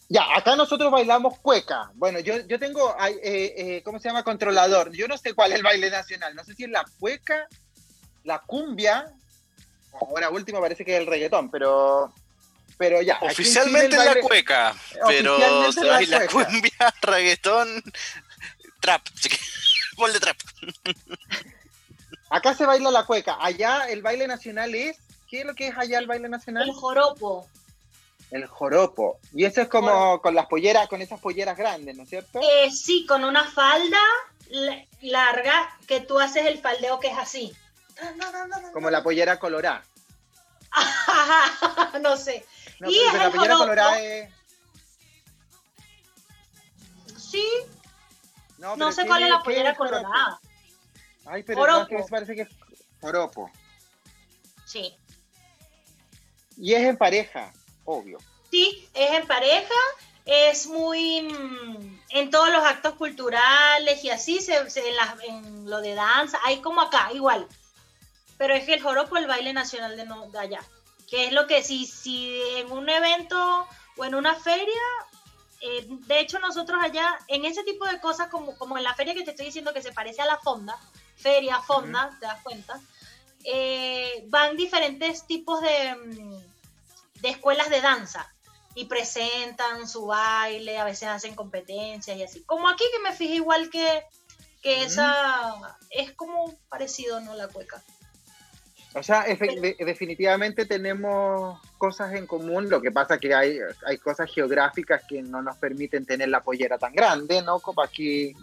Ya, 0.09 0.23
acá 0.37 0.55
nosotros 0.55 0.93
bailamos 0.93 1.39
cueca. 1.41 1.91
Bueno, 1.95 2.21
yo, 2.21 2.39
yo 2.47 2.59
tengo, 2.59 2.95
eh, 3.01 3.55
eh, 3.57 3.83
¿cómo 3.85 3.99
se 3.99 4.09
llama? 4.09 4.23
Controlador. 4.23 4.93
Yo 4.93 5.09
no 5.09 5.19
sé 5.19 5.35
cuál 5.35 5.53
es 5.53 5.59
el 5.59 5.65
baile 5.65 5.91
nacional. 5.91 6.35
No 6.37 6.45
sé 6.45 6.55
si 6.55 6.65
es 6.65 6.71
la 6.71 6.85
cueca, 7.01 7.49
la 8.23 8.39
cumbia, 8.39 9.13
ahora 10.01 10.31
último 10.31 10.61
parece 10.61 10.85
que 10.85 10.95
es 10.95 11.01
el 11.01 11.07
reggaetón, 11.07 11.51
pero, 11.51 12.13
pero 12.79 13.01
ya. 13.03 13.19
Oficialmente 13.23 13.97
es 13.97 14.05
la 14.05 14.13
baile- 14.15 14.21
cueca, 14.23 14.75
pero 15.07 15.73
se 15.73 15.85
la 15.85 15.93
baila 15.95 16.27
cueca. 16.27 16.49
cumbia, 16.51 16.95
reggaetón, 17.03 17.83
trap. 18.81 19.03
Bol 19.97 20.13
de 20.13 20.21
trap. 20.21 20.37
Acá 22.31 22.55
se 22.55 22.67
baila 22.67 22.91
la 22.91 23.05
cueca. 23.05 23.37
Allá 23.41 23.89
el 23.89 24.03
baile 24.03 24.27
nacional 24.27 24.75
es, 24.75 24.99
¿qué 25.29 25.41
es 25.41 25.47
lo 25.47 25.55
que 25.55 25.69
es 25.69 25.79
allá 25.79 25.99
el 25.99 26.07
baile 26.07 26.29
nacional? 26.29 26.69
El 26.69 26.75
joropo. 26.75 27.49
El 28.33 28.45
joropo. 28.47 29.21
Y 29.33 29.45
eso 29.45 29.63
es 29.63 29.69
como 29.69 30.21
con 30.21 30.35
las 30.35 30.47
polleras, 30.47 30.89
con 30.89 31.01
esas 31.01 31.21
polleras 31.21 31.57
grandes, 31.57 31.97
¿no 31.97 32.03
es 32.03 32.09
cierto? 32.09 32.41
Eh, 32.43 32.71
sí, 32.73 33.07
con 33.07 33.23
una 33.25 33.45
falda 33.45 34.01
la- 34.49 34.85
larga 35.01 35.79
que 35.87 36.01
tú 36.01 36.19
haces 36.19 36.47
el 36.47 36.59
faldeo 36.59 36.99
que 36.99 37.09
es 37.09 37.17
así. 37.19 37.53
Como 38.73 38.91
la 38.91 39.03
pollera 39.03 39.39
colorada. 39.39 39.85
No 42.01 42.17
sé. 42.17 42.45
No, 42.81 42.91
Y 42.91 42.99
pero 42.99 43.07
es 43.09 43.15
la 43.19 43.25
el 43.25 43.31
pollera 43.33 43.55
joropo. 43.55 43.59
colorada 43.59 44.01
es. 44.01 44.31
Sí, 47.17 47.47
No, 48.59 48.93
sé 48.93 49.03
¿qué 49.03 49.09
cuál 49.09 49.23
es 49.23 49.31
la 49.31 49.43
pollera 49.43 49.75
joropo? 49.75 49.97
colorada. 50.03 50.41
Ay, 51.27 51.43
pero 51.43 51.67
no, 51.67 51.87
que 51.87 52.05
parece 52.09 52.35
que 52.35 52.43
es 52.43 52.49
joropo. 53.01 53.51
Sí. 54.65 54.95
Y 56.57 56.75
es 56.75 56.83
en 56.83 56.97
pareja, 56.97 57.53
obvio. 57.85 58.19
Sí, 58.51 58.89
es 58.95 59.11
en 59.13 59.27
pareja, 59.27 59.75
es 60.25 60.67
muy 60.67 61.23
mm, 61.23 62.01
en 62.11 62.31
todos 62.31 62.51
los 62.51 62.63
actos 62.65 62.95
culturales 62.95 64.03
y 64.05 64.11
así, 64.11 64.41
se, 64.41 64.69
se- 64.71 64.89
en, 64.89 64.97
las- 64.97 65.21
en 65.25 65.69
lo 65.71 65.81
de 65.81 65.95
danza, 65.95 66.39
hay 66.45 66.61
como 66.61 66.81
acá, 66.81 67.11
igual. 67.13 67.47
Pero 68.39 68.55
es 68.55 68.65
que 68.65 68.75
el 68.75 68.83
joropo 68.83 69.17
el 69.17 69.27
baile 69.27 69.53
nacional 69.53 69.97
de, 69.97 70.05
no- 70.05 70.31
de 70.31 70.39
allá. 70.39 70.61
Que 71.09 71.27
es 71.27 71.33
lo 71.33 71.47
que 71.47 71.63
si, 71.63 71.87
si 71.87 72.41
en 72.57 72.71
un 72.73 72.89
evento 72.89 73.67
o 73.97 74.05
en 74.05 74.15
una 74.15 74.35
feria, 74.35 74.83
eh, 75.61 75.87
de 75.89 76.21
hecho 76.21 76.39
nosotros 76.39 76.79
allá, 76.83 77.19
en 77.29 77.45
ese 77.45 77.63
tipo 77.65 77.87
de 77.87 78.01
cosas, 78.01 78.29
como, 78.29 78.57
como 78.59 78.77
en 78.77 78.85
la 78.85 78.95
feria 78.95 79.15
que 79.15 79.23
te 79.23 79.31
estoy 79.31 79.47
diciendo 79.47 79.73
que 79.73 79.83
se 79.83 79.93
parece 79.93 80.23
a 80.23 80.27
la 80.27 80.39
fonda, 80.39 80.77
feria, 81.17 81.61
fonda, 81.61 82.11
te 82.21 82.27
das 82.27 82.43
cuenta, 82.43 82.79
eh, 83.45 84.25
van 84.29 84.57
diferentes 84.57 85.27
tipos 85.27 85.61
de, 85.63 85.95
mm, 85.95 87.21
de 87.23 87.29
escuelas 87.29 87.71
de 87.71 87.81
danza 87.81 88.31
y 88.75 88.85
presentan 88.87 89.89
su 89.89 90.07
baile, 90.07 90.79
a 90.79 90.85
veces 90.85 91.09
hacen 91.09 91.35
competencias 91.35 92.17
y 92.19 92.23
así. 92.25 92.43
Como 92.45 92.69
aquí 92.69 92.85
que 92.93 92.99
me 92.99 93.13
fijé 93.15 93.37
igual 93.37 93.71
que, 93.71 94.05
que 94.61 94.83
esa, 94.83 95.55
es 95.91 96.13
como 96.13 96.53
parecido, 96.69 97.21
¿no? 97.21 97.35
La 97.35 97.49
cueca. 97.49 97.83
O 98.97 99.03
sea, 99.03 99.25
de- 99.25 99.77
definitivamente 99.79 100.65
tenemos 100.65 101.61
cosas 101.77 102.15
en 102.15 102.27
común. 102.27 102.71
Lo 102.71 102.81
que 102.81 102.91
pasa 102.91 103.19
que 103.19 103.35
hay, 103.35 103.59
hay 103.87 103.99
cosas 103.99 104.31
geográficas 104.33 105.03
que 105.07 105.23
no 105.23 105.43
nos 105.43 105.57
permiten 105.59 106.07
tener 106.07 106.31
la 106.31 106.43
pollera 106.43 106.79
tan 106.79 106.95
grande, 106.95 107.43
¿no? 107.43 107.61
Como 107.61 107.83
aquí. 107.83 108.35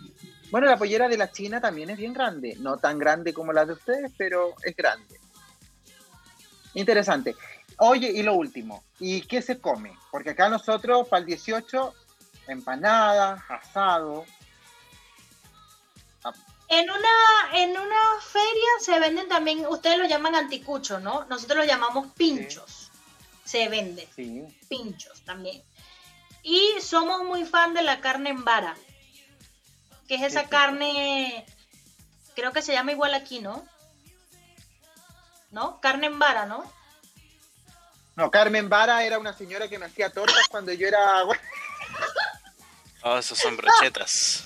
Bueno, 0.52 0.68
la 0.68 0.78
pollera 0.78 1.10
de 1.10 1.18
la 1.18 1.32
China 1.32 1.60
también 1.60 1.90
es 1.90 1.98
bien 1.98 2.14
grande. 2.14 2.56
No 2.60 2.78
tan 2.78 3.00
grande 3.00 3.34
como 3.34 3.52
la 3.52 3.66
de 3.66 3.74
ustedes, 3.74 4.12
pero 4.16 4.54
es 4.64 4.76
grande. 4.76 5.20
Interesante. 6.76 7.36
Oye, 7.80 8.12
y 8.12 8.22
lo 8.22 8.36
último, 8.36 8.84
¿y 9.00 9.22
qué 9.22 9.42
se 9.42 9.60
come? 9.60 9.92
Porque 10.12 10.30
acá 10.32 10.50
nosotros, 10.50 11.08
para 11.08 11.22
el 11.22 11.26
18, 11.26 11.94
empanadas, 12.48 13.42
asado. 13.50 14.26
En 16.70 16.90
una, 16.90 17.10
en 17.54 17.72
una 17.72 18.20
feria 18.22 18.70
se 18.80 19.00
venden 19.00 19.28
también, 19.28 19.66
ustedes 19.68 19.98
lo 20.00 20.06
llaman 20.06 20.36
anticucho, 20.36 21.00
¿no? 21.00 21.26
Nosotros 21.26 21.60
lo 21.60 21.66
llamamos 21.66 22.08
pinchos. 22.14 22.92
Se 23.44 23.68
vende, 23.70 24.08
Sí. 24.16 24.44
pinchos 24.70 25.22
también. 25.26 25.62
Y 26.42 26.76
somos 26.82 27.24
muy 27.24 27.46
fan 27.46 27.74
de 27.74 27.84
la 27.84 28.02
carne 28.02 28.30
en 28.32 28.44
vara, 28.44 28.76
que 30.08 30.16
es 30.16 30.22
esa 30.24 30.40
Sí, 30.42 30.46
sí. 30.46 30.50
carne, 30.50 31.46
creo 32.36 32.52
que 32.54 32.62
se 32.62 32.74
llama 32.74 32.92
igual 32.92 33.14
aquí, 33.14 33.40
¿no? 33.40 33.66
¿No? 35.52 35.80
Carne 35.82 36.08
en 36.08 36.18
vara, 36.20 36.46
¿no? 36.46 36.64
No, 38.16 38.30
Carmen 38.30 38.70
Vara 38.70 39.04
era 39.04 39.18
una 39.18 39.34
señora 39.34 39.68
que 39.68 39.80
me 39.80 39.88
hacía 39.88 40.12
tortas 40.12 40.48
cuando 40.50 40.72
yo 40.72 40.88
era... 40.88 41.24
Oh, 43.06 43.18
esos 43.18 43.38
son 43.38 43.58
brochetas. 43.58 44.46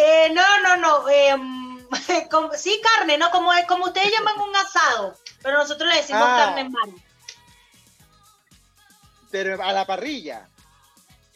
Eh, 0.00 0.30
no, 0.32 0.42
no, 0.62 0.76
no. 0.76 1.08
em, 1.08 1.88
como- 2.30 2.52
sí, 2.54 2.80
carne, 2.96 3.18
¿no? 3.18 3.30
Como, 3.30 3.50
como 3.66 3.86
ustedes 3.86 4.12
llaman 4.16 4.38
un 4.40 4.54
asado, 4.56 5.14
pero 5.42 5.58
nosotros 5.58 5.88
le 5.90 5.96
decimos 5.96 6.22
Ah. 6.24 6.44
carne 6.46 6.60
en 6.62 6.72
vara. 6.72 6.92
Pero 9.30 9.62
a 9.62 9.72
la 9.72 9.84
parrilla. 9.86 10.48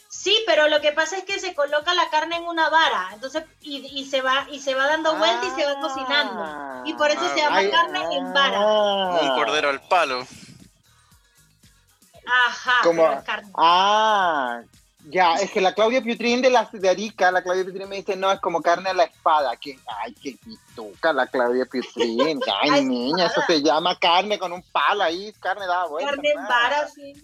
Sí, 0.09 0.41
pero 0.47 0.69
lo 0.69 0.81
que 0.81 0.93
pasa 0.93 1.17
es 1.19 1.25
que 1.25 1.41
se 1.41 1.55
coloca 1.55 1.93
la 1.95 2.09
carne 2.11 2.37
en 2.37 2.45
una 2.45 2.69
vara, 2.69 3.09
entonces 3.13 3.45
y, 3.61 3.79
y 3.99 4.07
se 4.09 4.21
va 4.23 4.47
y 4.51 4.61
se 4.61 4.75
va 4.75 4.87
dando 4.87 5.17
vuelta 5.17 5.47
y 5.47 5.51
se 5.51 5.67
va 5.67 5.81
cocinando. 5.81 6.83
Y 6.87 6.95
por 6.95 7.11
eso 7.11 7.29
se 7.31 7.37
llama 7.41 7.57
Ay, 7.57 7.71
carne 7.71 8.17
en 8.17 8.33
vara. 8.33 8.59
ah. 8.61 9.19
Un 9.23 9.29
cordero 9.35 9.69
al 9.71 9.81
palo. 9.89 10.27
Ajá, 12.25 12.75
Como- 12.83 13.03
pero 13.03 13.19
es 13.19 13.25
carne. 13.25 13.51
Ah, 13.57 14.61
ya, 15.11 15.35
es 15.35 15.51
que 15.51 15.61
la 15.61 15.75
Claudia 15.75 16.01
Piutrín 16.01 16.43
de, 16.43 16.51
las 16.51 16.71
de 16.71 16.89
Arica, 16.89 17.33
la 17.33 17.43
Claudia 17.43 17.65
Piutrín 17.65 17.89
me 17.89 17.97
dice, 17.97 18.17
no, 18.17 18.31
es 18.31 18.41
como 18.41 18.63
carne 18.63 18.91
a 18.91 18.95
la 18.95 19.05
espada. 19.05 19.57
Que, 19.57 19.79
ay, 19.87 20.15
qué 20.15 20.39
pituca 20.45 21.13
la 21.13 21.27
Claudia 21.27 21.67
Piutrín. 21.67 22.41
Ay, 22.61 22.71
Ay, 22.71 22.85
niña, 22.85 23.27
eso 23.27 23.43
se 23.47 23.61
llama 23.63 23.99
carne 23.99 24.39
con 24.39 24.53
un 24.53 24.63
palo 24.63 25.03
ahí, 25.03 25.33
carne 25.41 25.67
dada 25.67 25.87
vuelta. 25.87 26.11
Carne 26.11 26.31
en 26.31 26.47
vara, 26.47 26.89
sí. 26.89 27.15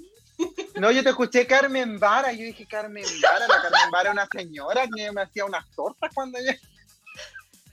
No, 0.77 0.91
yo 0.91 1.03
te 1.03 1.11
escuché 1.11 1.47
Carmen 1.47 1.99
Vara, 1.99 2.33
yo 2.33 2.45
dije 2.45 2.64
Carmen 2.64 3.05
Vara, 3.21 3.49
la 3.49 3.61
Carmen 3.61 3.91
Vara 3.91 4.09
es 4.11 4.12
una 4.12 4.29
señora 4.29 4.85
que 4.95 5.11
me 5.11 5.23
hacía 5.23 5.45
unas 5.45 5.69
tortas 5.75 6.12
cuando 6.14 6.38
yo... 6.38 6.53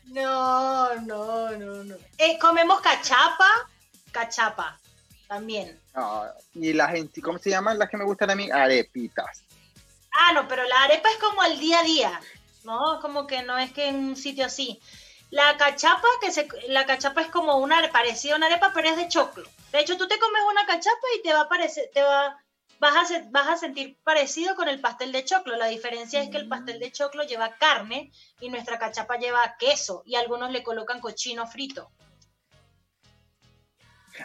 No, 0.06 0.96
no, 1.02 1.52
no, 1.52 1.84
no. 1.84 1.96
Eh, 2.18 2.40
comemos 2.40 2.82
cachapa, 2.82 3.48
cachapa, 4.12 4.80
también. 5.28 5.80
No, 5.96 6.24
y 6.54 6.74
las, 6.74 6.92
¿cómo 7.24 7.38
se 7.38 7.52
llaman 7.52 7.78
las 7.78 7.90
que 7.90 7.98
me 7.98 8.06
gustan 8.06 8.32
a 8.32 8.36
mí? 8.36 8.50
Arepitas. 8.50 9.44
Ah, 10.18 10.34
no, 10.34 10.48
pero 10.48 10.64
la 10.64 10.84
arepa 10.84 11.10
es 11.10 11.18
como 11.18 11.44
el 11.44 11.60
día 11.60 11.80
a 11.80 11.84
día, 11.84 12.22
¿no? 12.64 13.00
Como 13.02 13.28
que 13.28 13.44
no 13.44 13.58
es 13.58 13.72
que 13.72 13.88
en 13.88 13.96
un 13.96 14.16
sitio 14.16 14.46
así. 14.46 14.80
La 15.30 15.58
cachapa, 15.58 16.08
que 16.22 16.32
se, 16.32 16.48
la 16.68 16.86
cachapa 16.86 17.22
es 17.22 17.28
como 17.28 17.58
una 17.58 17.92
parecida 17.92 18.34
a 18.34 18.38
una 18.38 18.46
arepa, 18.46 18.72
pero 18.74 18.90
es 18.90 18.98
de 18.98 19.08
choclo. 19.08 19.48
De 19.72 19.80
hecho, 19.80 19.98
tú 19.98 20.08
te 20.08 20.20
comes 20.20 20.42
una 20.50 20.66
cachapa 20.66 21.08
y 21.18 21.22
te 21.22 21.34
va 21.34 21.42
a 21.42 21.50
parecer, 21.50 21.90
te 21.94 22.02
va, 22.02 22.38
vas 22.80 23.12
a, 23.12 23.22
vas 23.32 23.48
a 23.50 23.58
sentir 23.58 23.98
parecido 24.04 24.56
con 24.56 24.70
el 24.70 24.80
pastel 24.80 25.12
de 25.12 25.26
choclo. 25.26 25.56
La 25.58 25.68
diferencia 25.68 26.22
es 26.22 26.30
que 26.30 26.38
el 26.38 26.48
pastel 26.48 26.80
de 26.80 26.92
choclo 26.92 27.24
lleva 27.24 27.56
carne 27.56 28.12
y 28.40 28.50
nuestra 28.50 28.80
cachapa 28.80 29.18
lleva 29.18 29.56
queso 29.60 30.04
y 30.06 30.16
algunos 30.16 30.52
le 30.52 30.64
colocan 30.64 31.02
cochino 31.02 31.48
frito. 31.48 31.92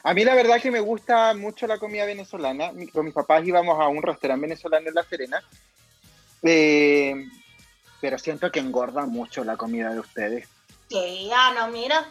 A 0.05 0.15
mí 0.15 0.25
la 0.25 0.35
verdad 0.35 0.61
que 0.61 0.71
me 0.71 0.81
gusta 0.81 1.35
mucho 1.35 1.67
la 1.67 1.79
comida 1.79 2.05
venezolana. 2.05 2.73
Con 2.93 3.07
mis 3.07 3.15
papás 3.15 3.45
íbamos 3.45 3.81
a 3.81 3.89
un 3.89 4.03
restaurante 4.03 4.43
venezolano 4.43 4.89
en 4.89 4.95
La 4.95 5.03
Serena. 5.03 5.43
Eh, 6.43 7.29
pero 8.01 8.19
siento 8.19 8.51
que 8.51 8.61
engorda 8.61 9.07
mucho 9.07 9.45
la 9.45 9.57
comida 9.57 9.93
de 9.93 10.01
ustedes. 10.01 10.49
Que, 10.89 11.31
ah, 11.35 11.53
no, 11.55 11.69
mira. 11.69 12.11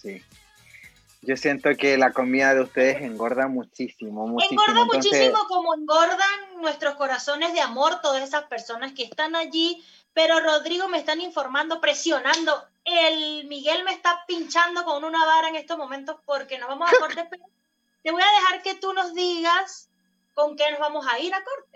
Sí. 0.00 0.22
Yo 1.22 1.36
siento 1.36 1.70
que 1.76 1.96
la 1.96 2.12
comida 2.12 2.52
de 2.52 2.62
ustedes 2.62 3.00
engorda 3.00 3.46
muchísimo, 3.46 4.26
muchísimo. 4.26 4.60
Engorda 4.60 4.82
Entonces, 4.82 5.12
muchísimo 5.12 5.46
como 5.46 5.74
engordan 5.74 6.60
nuestros 6.60 6.96
corazones 6.96 7.52
de 7.52 7.60
amor 7.60 8.00
todas 8.02 8.22
esas 8.22 8.44
personas 8.44 8.92
que 8.92 9.04
están 9.04 9.36
allí, 9.36 9.84
pero 10.12 10.40
Rodrigo 10.40 10.88
me 10.88 10.98
están 10.98 11.20
informando, 11.20 11.80
presionando. 11.80 12.66
El 12.84 13.46
Miguel 13.46 13.84
me 13.84 13.92
está 13.92 14.24
pinchando 14.26 14.84
con 14.84 15.04
una 15.04 15.24
vara 15.24 15.48
en 15.48 15.54
estos 15.54 15.78
momentos 15.78 16.16
porque 16.26 16.58
nos 16.58 16.68
vamos 16.68 16.90
a 16.90 16.96
corte, 16.98 17.28
te 18.02 18.10
voy 18.10 18.22
a 18.22 18.40
dejar 18.40 18.62
que 18.62 18.74
tú 18.74 18.92
nos 18.92 19.14
digas 19.14 19.88
con 20.34 20.56
qué 20.56 20.70
nos 20.72 20.80
vamos 20.80 21.06
a 21.06 21.20
ir 21.20 21.32
a 21.32 21.44
corte. 21.44 21.71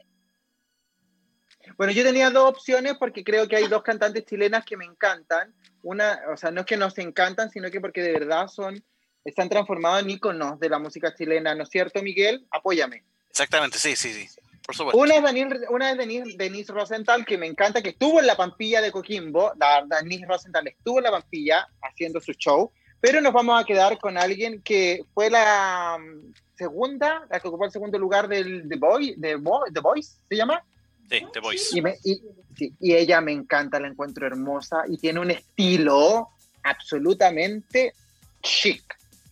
Bueno, 1.76 1.92
yo 1.92 2.02
tenía 2.04 2.30
dos 2.30 2.48
opciones 2.48 2.94
porque 2.98 3.24
creo 3.24 3.48
que 3.48 3.56
hay 3.56 3.66
dos 3.68 3.82
cantantes 3.82 4.24
chilenas 4.24 4.64
que 4.64 4.76
me 4.76 4.84
encantan. 4.84 5.54
Una, 5.82 6.20
o 6.32 6.36
sea, 6.36 6.50
no 6.50 6.60
es 6.60 6.66
que 6.66 6.76
nos 6.76 6.98
encantan, 6.98 7.50
sino 7.50 7.70
que 7.70 7.80
porque 7.80 8.02
de 8.02 8.12
verdad 8.12 8.48
son, 8.48 8.82
están 9.24 9.48
transformados 9.48 10.02
en 10.02 10.10
íconos 10.10 10.58
de 10.58 10.68
la 10.68 10.78
música 10.78 11.14
chilena, 11.14 11.54
¿no 11.54 11.62
es 11.64 11.68
cierto, 11.68 12.02
Miguel? 12.02 12.46
Apóyame. 12.50 13.04
Exactamente, 13.30 13.78
sí, 13.78 13.94
sí, 13.96 14.12
sí. 14.12 14.40
Por 14.64 14.74
supuesto. 14.74 14.98
Una 14.98 15.14
es 15.16 15.22
Daniel, 15.22 15.60
una 15.70 15.92
es 15.92 15.98
Denise, 15.98 16.36
Denise 16.36 16.72
Rosenthal, 16.72 17.24
que 17.24 17.38
me 17.38 17.46
encanta, 17.46 17.82
que 17.82 17.90
estuvo 17.90 18.18
en 18.18 18.26
la 18.26 18.36
Pampilla 18.36 18.80
de 18.80 18.90
Coquimbo. 18.90 19.52
La, 19.60 19.84
Denise 20.02 20.26
Rosenthal 20.26 20.66
estuvo 20.66 20.98
en 20.98 21.04
la 21.04 21.12
Pampilla 21.12 21.68
haciendo 21.82 22.20
su 22.20 22.32
show, 22.32 22.72
pero 23.00 23.20
nos 23.20 23.32
vamos 23.32 23.60
a 23.60 23.64
quedar 23.64 23.96
con 23.98 24.18
alguien 24.18 24.60
que 24.62 25.04
fue 25.14 25.30
la 25.30 25.98
mm, 26.00 26.32
segunda, 26.56 27.24
la 27.30 27.38
que 27.38 27.46
ocupó 27.46 27.64
el 27.66 27.70
segundo 27.70 27.96
lugar 27.96 28.26
del 28.26 28.68
The, 28.68 28.76
Boy, 28.76 29.16
The, 29.20 29.36
Bo- 29.36 29.66
The 29.72 29.80
Voice, 29.80 30.16
¿se 30.28 30.34
llama? 30.34 30.64
Sí, 31.08 31.24
The 31.32 31.40
Voice. 31.40 31.78
Y, 31.78 31.82
me- 31.82 31.96
y- 32.04 32.20
sí, 32.56 32.72
y 32.80 32.94
ella 32.94 33.20
me 33.20 33.32
encanta, 33.32 33.78
la 33.80 33.88
encuentro 33.88 34.26
hermosa 34.26 34.84
y 34.88 34.96
tiene 34.98 35.20
un 35.20 35.30
estilo 35.30 36.30
absolutamente 36.62 37.94
chic. 38.42 38.82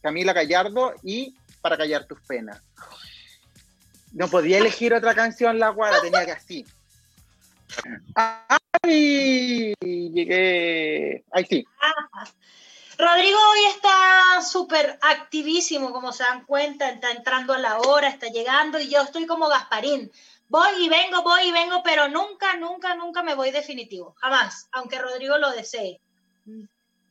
Camila 0.02 0.32
Gallardo 0.32 0.94
y 1.02 1.34
Para 1.60 1.76
callar 1.78 2.04
tus 2.06 2.20
penas. 2.22 2.60
No 4.12 4.28
podía 4.28 4.58
elegir 4.58 4.92
otra 4.94 5.14
canción, 5.14 5.58
la 5.58 5.70
guara, 5.70 6.00
tenía 6.02 6.26
que 6.26 6.32
así. 6.32 6.64
¡Ay! 8.14 9.74
Llegué. 9.80 11.24
Ay, 11.32 11.46
sí. 11.48 11.64
Rodrigo 12.96 13.38
hoy 13.50 13.58
está 13.74 14.42
súper 14.48 14.98
activísimo, 15.02 15.90
como 15.90 16.12
se 16.12 16.22
dan 16.22 16.44
cuenta, 16.44 16.90
está 16.90 17.10
entrando 17.10 17.52
a 17.52 17.58
la 17.58 17.78
hora, 17.78 18.08
está 18.08 18.28
llegando 18.28 18.78
y 18.78 18.88
yo 18.88 19.02
estoy 19.02 19.26
como 19.26 19.48
Gasparín. 19.48 20.12
Voy 20.48 20.84
y 20.84 20.88
vengo, 20.88 21.22
voy 21.22 21.48
y 21.48 21.52
vengo, 21.52 21.82
pero 21.82 22.08
nunca, 22.08 22.56
nunca, 22.56 22.94
nunca 22.94 23.22
me 23.22 23.34
voy 23.34 23.50
definitivo. 23.50 24.14
Jamás, 24.18 24.68
aunque 24.72 24.98
Rodrigo 24.98 25.38
lo 25.38 25.50
desee. 25.52 26.00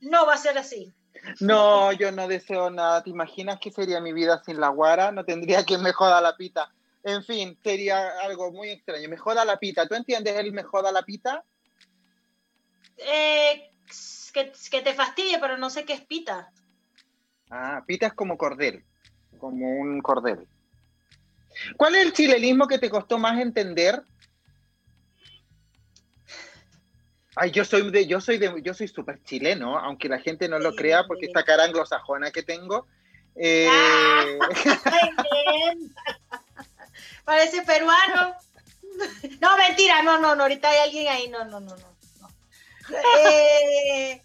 No 0.02 0.26
va 0.26 0.34
a 0.34 0.38
ser 0.38 0.58
así. 0.58 0.94
No, 1.40 1.92
yo 1.94 2.12
no 2.12 2.28
deseo 2.28 2.70
nada. 2.70 3.04
¿Te 3.04 3.10
imaginas 3.10 3.60
qué 3.60 3.72
sería 3.72 4.00
mi 4.02 4.14
vida 4.14 4.42
sin 4.46 4.60
la 4.60 4.70
guara? 4.70 5.12
No 5.12 5.26
tendría 5.26 5.66
que 5.66 5.78
me 5.78 5.94
joda 5.94 6.22
la 6.22 6.36
pita. 6.36 6.72
En 7.04 7.24
fin, 7.24 7.58
sería 7.64 8.20
algo 8.22 8.52
muy 8.52 8.70
extraño. 8.70 9.10
Me 9.10 9.18
joda 9.18 9.44
la 9.46 9.58
pita. 9.58 9.88
¿Tú 9.88 9.96
entiendes 9.96 10.36
el 10.36 10.52
me 10.52 10.64
joda 10.64 10.92
la 10.92 11.04
pita? 11.04 11.44
Eh, 12.98 13.72
que, 14.34 14.52
que 14.70 14.82
te 14.82 14.94
fastidie, 14.94 15.40
pero 15.40 15.58
no 15.58 15.70
sé 15.70 15.86
qué 15.86 15.94
es 15.94 16.02
pita. 16.02 16.52
Ah, 17.50 17.84
pita 17.86 18.08
es 18.08 18.14
como 18.14 18.38
cordel, 18.38 18.84
como 19.38 19.70
un 19.70 20.02
cordel. 20.02 20.48
¿Cuál 21.78 21.96
es 21.96 22.06
el 22.06 22.14
chilenismo 22.14 22.68
que 22.68 22.80
te 22.80 22.90
costó 22.90 23.18
más 23.18 23.40
entender? 23.40 24.04
Ay, 27.36 27.52
yo 27.52 27.66
soy 27.66 27.90
de, 27.90 28.06
yo 28.06 28.22
soy 28.22 28.38
de, 28.38 28.62
yo 28.62 28.74
soy 28.74 28.88
súper 28.88 29.22
chileno, 29.24 29.78
aunque 29.80 30.08
la 30.08 30.20
gente 30.20 30.48
no 30.48 30.60
lo 30.60 30.76
crea 30.76 31.06
porque 31.08 31.26
esta 31.26 31.44
cara 31.44 31.64
anglosajona 31.64 32.32
que 32.32 32.44
tengo. 32.44 32.88
Eh, 33.36 33.68
bien. 35.32 35.96
Parece 37.26 37.64
peruano. 37.64 38.36
No, 39.42 39.58
mentira, 39.58 40.04
no, 40.04 40.20
no, 40.20 40.36
no, 40.36 40.44
ahorita 40.44 40.70
hay 40.70 40.78
alguien 40.80 41.08
ahí, 41.08 41.28
no, 41.30 41.44
no, 41.46 41.60
no, 41.60 41.76
no. 41.76 41.88
no. 42.22 42.30
Eh, 43.18 44.22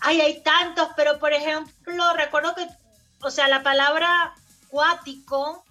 ay, 0.00 0.20
hay 0.20 0.42
tantos, 0.42 0.88
pero 0.96 1.18
por 1.18 1.32
ejemplo, 1.32 2.12
recuerdo 2.14 2.54
que, 2.54 2.68
o 3.22 3.30
sea, 3.30 3.48
la 3.48 3.62
palabra 3.62 4.34
cuático, 4.68 5.64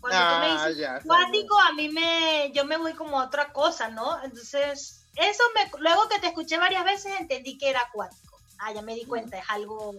cuando 0.00 0.18
tú 0.18 0.40
me 0.40 0.46
ah, 0.46 0.66
dices 0.66 0.78
ya, 0.78 1.00
cuático, 1.00 1.58
a 1.60 1.72
mí 1.72 1.88
me, 1.88 2.50
yo 2.52 2.64
me 2.64 2.76
voy 2.76 2.94
como 2.94 3.20
a 3.20 3.26
otra 3.26 3.52
cosa, 3.52 3.88
¿no? 3.88 4.22
Entonces, 4.24 5.06
eso 5.16 5.42
me, 5.54 5.70
luego 5.80 6.08
que 6.08 6.18
te 6.18 6.28
escuché 6.28 6.58
varias 6.58 6.84
veces 6.84 7.12
entendí 7.18 7.58
que 7.58 7.70
era 7.70 7.80
acuático. 7.80 8.40
Ah, 8.58 8.72
ya 8.72 8.82
me 8.82 8.94
di 8.94 9.04
cuenta, 9.04 9.38
es 9.38 9.44
algo, 9.48 9.94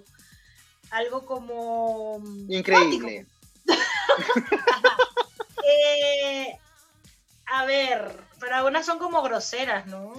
algo 0.92 1.26
como 1.26 2.20
mm, 2.20 2.52
Increíble. 2.52 3.26
Eh, 5.64 6.60
a 7.46 7.66
ver, 7.66 8.20
pero 8.40 8.56
algunas 8.56 8.86
son 8.86 8.98
como 8.98 9.22
groseras, 9.22 9.86
¿no? 9.86 10.14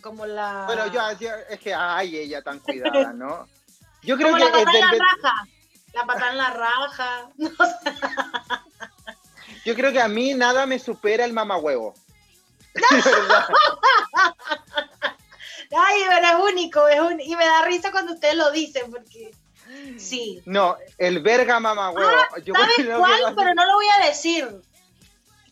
Como 0.00 0.24
la. 0.24 0.64
Bueno, 0.66 0.86
yo, 0.86 1.00
es 1.48 1.58
que, 1.60 1.74
ay, 1.74 2.16
ella 2.16 2.42
tan 2.42 2.60
cuidada, 2.60 3.12
¿no? 3.12 3.46
Yo 4.02 4.16
creo 4.16 4.30
como 4.30 4.38
que 4.38 4.44
la 4.44 4.52
patada 4.52 4.78
en 4.78 4.98
la 4.98 5.04
raja. 5.04 5.48
La 5.92 6.06
patada 6.06 6.30
en 6.30 6.38
la 6.38 6.50
raja. 6.50 7.30
No 7.36 7.50
sé. 7.50 7.92
Yo 9.64 9.74
creo 9.74 9.92
que 9.92 10.00
a 10.00 10.08
mí 10.08 10.34
nada 10.34 10.66
me 10.66 10.78
supera 10.78 11.24
el 11.24 11.32
mamahuevo. 11.32 11.94
Ay, 15.74 16.02
pero 16.08 16.26
es 16.26 16.52
único, 16.52 16.88
es 16.88 17.00
un... 17.00 17.20
y 17.20 17.34
me 17.36 17.46
da 17.46 17.62
risa 17.64 17.90
cuando 17.90 18.12
ustedes 18.12 18.34
lo 18.36 18.50
dicen, 18.50 18.90
porque 18.90 19.34
sí. 19.98 20.42
No, 20.44 20.76
el 20.98 21.20
verga 21.22 21.60
mamahuevo. 21.60 22.10
Yo 22.44 22.54
¿Sabes 22.54 22.74
cuál? 22.96 23.34
Pero 23.34 23.54
no 23.54 23.64
lo 23.64 23.74
voy 23.74 23.86
a 24.00 24.06
decir. 24.06 24.62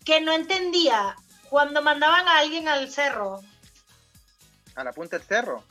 Que 0.04 0.20
no 0.20 0.32
entendía 0.32 1.14
cuando 1.48 1.82
mandaban 1.82 2.26
a 2.28 2.38
alguien 2.38 2.68
al 2.68 2.90
cerro. 2.90 3.40
A 4.74 4.84
la 4.84 4.92
punta 4.92 5.18
del 5.18 5.26
cerro. 5.26 5.64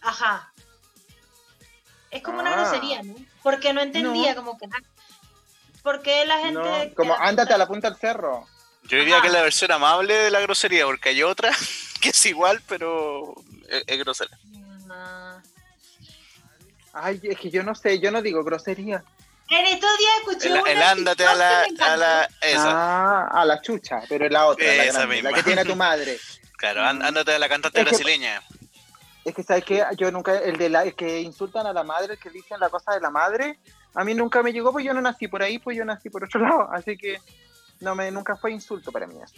Ajá. 0.00 0.52
Es 2.10 2.22
como 2.22 2.40
una 2.40 2.52
Ah. 2.54 2.56
grosería, 2.56 3.02
¿no? 3.02 3.14
Porque 3.42 3.72
no 3.72 3.80
entendía, 3.80 4.34
como 4.34 4.56
que. 4.58 4.66
¿Por 5.84 6.02
qué 6.02 6.24
la 6.26 6.38
gente.? 6.38 6.88
No, 6.88 6.94
como 6.96 7.14
ándate 7.16 7.52
a 7.54 7.58
la 7.58 7.66
punta 7.68 7.88
del 7.90 7.98
cerro. 8.00 8.48
Yo 8.84 8.98
diría 8.98 9.14
Ajá. 9.16 9.22
que 9.22 9.28
es 9.28 9.34
la 9.34 9.42
versión 9.42 9.70
amable 9.70 10.14
de 10.14 10.30
la 10.32 10.40
grosería, 10.40 10.84
porque 10.86 11.10
hay 11.10 11.22
otra 11.22 11.52
que 12.00 12.08
es 12.08 12.26
igual, 12.26 12.60
pero 12.66 13.34
es, 13.68 13.84
es 13.86 13.98
grosera. 13.98 14.36
No. 14.86 15.42
Ay, 16.92 17.20
es 17.22 17.38
que 17.38 17.50
yo 17.50 17.62
no 17.62 17.74
sé, 17.74 17.98
yo 18.00 18.10
no 18.10 18.22
digo 18.22 18.42
grosería. 18.44 19.02
En 19.50 19.66
estos 19.66 19.90
días 19.98 20.12
escuché 20.20 20.48
El, 20.48 20.60
una 20.60 20.70
el 20.72 20.82
ándate 20.82 21.26
a 21.26 21.34
la, 21.34 21.64
que 21.76 21.82
a 21.84 21.96
la. 21.96 22.28
Esa, 22.40 22.70
Ah, 22.70 23.28
a 23.42 23.44
la 23.44 23.60
chucha, 23.60 24.00
pero 24.08 24.24
es 24.26 24.32
la 24.32 24.46
otra, 24.46 24.64
la, 24.66 24.84
Esa 24.84 25.00
la 25.00 25.06
misma. 25.06 25.32
que 25.32 25.42
tiene 25.42 25.60
a 25.60 25.64
tu 25.64 25.76
madre. 25.76 26.18
claro, 26.56 26.80
án- 26.82 27.04
ándate 27.04 27.34
a 27.34 27.38
la 27.38 27.48
cantante 27.48 27.78
Es 27.80 27.84
que- 27.84 27.90
brasileña. 27.90 28.42
Es 29.24 29.34
que, 29.34 29.42
¿sabes 29.42 29.64
qué? 29.64 29.82
Yo 29.96 30.10
nunca, 30.10 30.38
el 30.38 30.56
de 30.58 30.68
la, 30.68 30.82
el 30.84 30.94
que 30.94 31.20
insultan 31.20 31.66
a 31.66 31.72
la 31.72 31.82
madre, 31.82 32.14
el 32.14 32.18
que 32.18 32.28
dicen 32.30 32.60
la 32.60 32.68
cosa 32.68 32.92
de 32.92 33.00
la 33.00 33.08
madre, 33.10 33.58
a 33.94 34.04
mí 34.04 34.14
nunca 34.14 34.42
me 34.42 34.52
llegó, 34.52 34.72
pues 34.72 34.84
yo 34.84 34.92
no 34.94 35.00
nací 35.00 35.28
por 35.28 35.42
ahí, 35.42 35.58
pues 35.58 35.76
yo 35.76 35.84
nací 35.84 36.10
por 36.10 36.24
otro 36.24 36.40
lado, 36.46 36.68
así 36.72 36.96
que 36.96 37.20
no 37.80 37.94
me, 37.94 38.10
nunca 38.10 38.36
fue 38.36 38.52
insulto 38.52 38.90
para 38.92 39.06
mí 39.06 39.14
eso. 39.22 39.34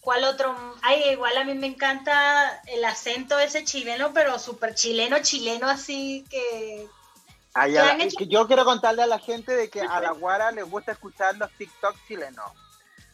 ¿Cuál 0.00 0.22
otro? 0.24 0.54
Ay, 0.82 1.02
igual 1.10 1.36
a 1.36 1.44
mí 1.44 1.54
me 1.54 1.66
encanta 1.66 2.62
el 2.66 2.84
acento 2.84 3.40
ese 3.40 3.64
chileno, 3.64 4.12
pero 4.12 4.38
súper 4.38 4.72
chileno, 4.74 5.18
chileno 5.20 5.68
así 5.68 6.24
que. 6.30 6.86
Ay, 7.54 7.74
yo 8.28 8.46
quiero 8.46 8.64
contarle 8.64 9.02
a 9.02 9.06
la 9.06 9.18
gente 9.18 9.56
de 9.56 9.68
que 9.68 9.80
a 9.80 10.00
la 10.00 10.12
guara 10.12 10.52
les 10.52 10.68
gusta 10.70 10.92
escuchar 10.92 11.36
los 11.38 11.50
TikTok 11.52 11.96
chilenos. 12.06 12.52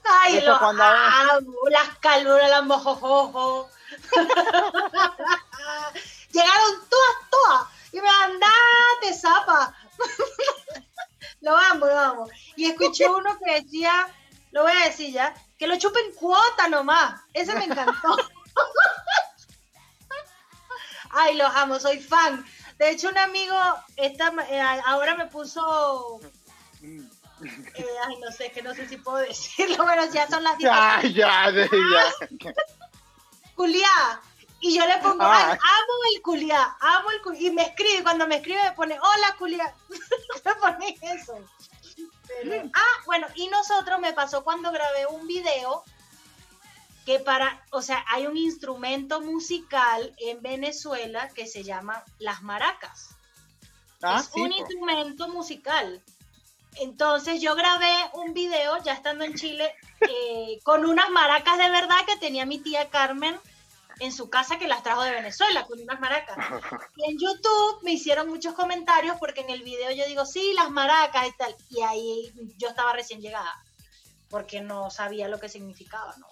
Ay, 0.04 0.40
lo 0.42 0.58
cuando- 0.58 0.82
amo, 0.82 1.52
las 1.70 1.96
caluras, 1.98 2.50
las 2.50 2.64
mojojojo. 2.64 3.70
Llegaron 6.32 6.88
todas, 6.90 7.16
todas. 7.30 7.66
Y 7.92 8.00
me 8.00 8.08
andate, 8.08 9.14
zapa. 9.14 9.74
lo 11.40 11.56
amo, 11.56 11.86
lo 11.86 11.98
amo. 11.98 12.28
Y 12.56 12.70
escuché 12.70 13.06
uno 13.06 13.38
que 13.38 13.60
decía, 13.60 14.08
lo 14.52 14.62
voy 14.62 14.72
a 14.72 14.86
decir 14.86 15.12
ya, 15.12 15.34
que 15.58 15.66
lo 15.66 15.76
chupen 15.76 16.14
cuota 16.14 16.68
nomás. 16.68 17.20
Ese 17.32 17.54
me 17.54 17.64
encantó. 17.64 18.16
Ay, 21.10 21.36
los 21.36 21.54
amo, 21.54 21.78
soy 21.78 22.00
fan. 22.00 22.44
De 22.78 22.90
hecho, 22.90 23.10
un 23.10 23.18
amigo 23.18 23.54
esta, 23.96 24.32
eh, 24.48 24.60
ahora 24.86 25.14
me 25.14 25.26
puso. 25.26 26.20
Eh, 26.82 27.02
ay, 28.06 28.16
no 28.18 28.32
sé, 28.32 28.50
que 28.50 28.62
no 28.62 28.74
sé 28.74 28.88
si 28.88 28.96
puedo 28.96 29.18
decirlo. 29.18 29.84
Bueno, 29.84 30.10
ya 30.12 30.26
son 30.28 30.42
las 30.42 30.58
10. 30.58 30.70
Ya, 30.70 31.02
ya, 31.02 31.50
ya. 31.50 31.66
Julia. 33.56 34.22
Y 34.64 34.76
yo 34.76 34.86
le 34.86 34.96
pongo, 34.98 35.24
ah. 35.24 35.50
amo 35.50 35.94
el 36.14 36.22
culiá, 36.22 36.76
amo 36.78 37.10
el 37.10 37.20
culiá. 37.20 37.48
Y 37.48 37.50
me 37.50 37.62
escribe, 37.62 38.04
cuando 38.04 38.28
me 38.28 38.36
escribe 38.36 38.62
me 38.62 38.70
pone, 38.72 38.94
hola 38.96 39.34
culiá. 39.36 39.74
me 40.44 40.54
pone 40.54 40.98
eso. 41.02 41.36
ah, 42.72 43.02
bueno, 43.04 43.26
y 43.34 43.48
nosotros 43.48 43.98
me 43.98 44.12
pasó 44.12 44.44
cuando 44.44 44.70
grabé 44.70 45.06
un 45.06 45.26
video 45.26 45.82
que 47.04 47.18
para, 47.18 47.66
o 47.70 47.82
sea, 47.82 48.04
hay 48.08 48.28
un 48.28 48.36
instrumento 48.36 49.20
musical 49.20 50.14
en 50.18 50.40
Venezuela 50.40 51.28
que 51.30 51.48
se 51.48 51.64
llama 51.64 52.04
las 52.20 52.42
maracas. 52.42 53.16
Ah, 54.00 54.20
es 54.20 54.30
un 54.40 54.52
instrumento 54.52 55.26
musical. 55.26 56.00
Entonces 56.76 57.42
yo 57.42 57.56
grabé 57.56 57.92
un 58.12 58.32
video 58.32 58.80
ya 58.84 58.92
estando 58.92 59.24
en 59.24 59.34
Chile 59.34 59.74
eh, 60.02 60.60
con 60.62 60.84
unas 60.84 61.10
maracas 61.10 61.58
de 61.58 61.68
verdad 61.68 61.96
que 62.06 62.16
tenía 62.16 62.46
mi 62.46 62.60
tía 62.60 62.90
Carmen 62.90 63.36
en 64.00 64.12
su 64.12 64.30
casa 64.30 64.58
que 64.58 64.68
las 64.68 64.82
trajo 64.82 65.02
de 65.02 65.10
Venezuela 65.10 65.64
con 65.64 65.80
unas 65.80 66.00
maracas. 66.00 66.36
Y 66.96 67.10
en 67.10 67.18
YouTube 67.18 67.82
me 67.82 67.92
hicieron 67.92 68.28
muchos 68.28 68.54
comentarios 68.54 69.16
porque 69.18 69.40
en 69.40 69.50
el 69.50 69.62
video 69.62 69.90
yo 69.92 70.06
digo, 70.06 70.26
sí, 70.26 70.52
las 70.54 70.70
maracas 70.70 71.28
y 71.28 71.32
tal. 71.36 71.56
Y 71.70 71.82
ahí 71.82 72.32
yo 72.56 72.68
estaba 72.68 72.92
recién 72.92 73.20
llegada 73.20 73.52
porque 74.28 74.60
no 74.60 74.90
sabía 74.90 75.28
lo 75.28 75.38
que 75.38 75.48
significaba, 75.48 76.14
¿no? 76.18 76.26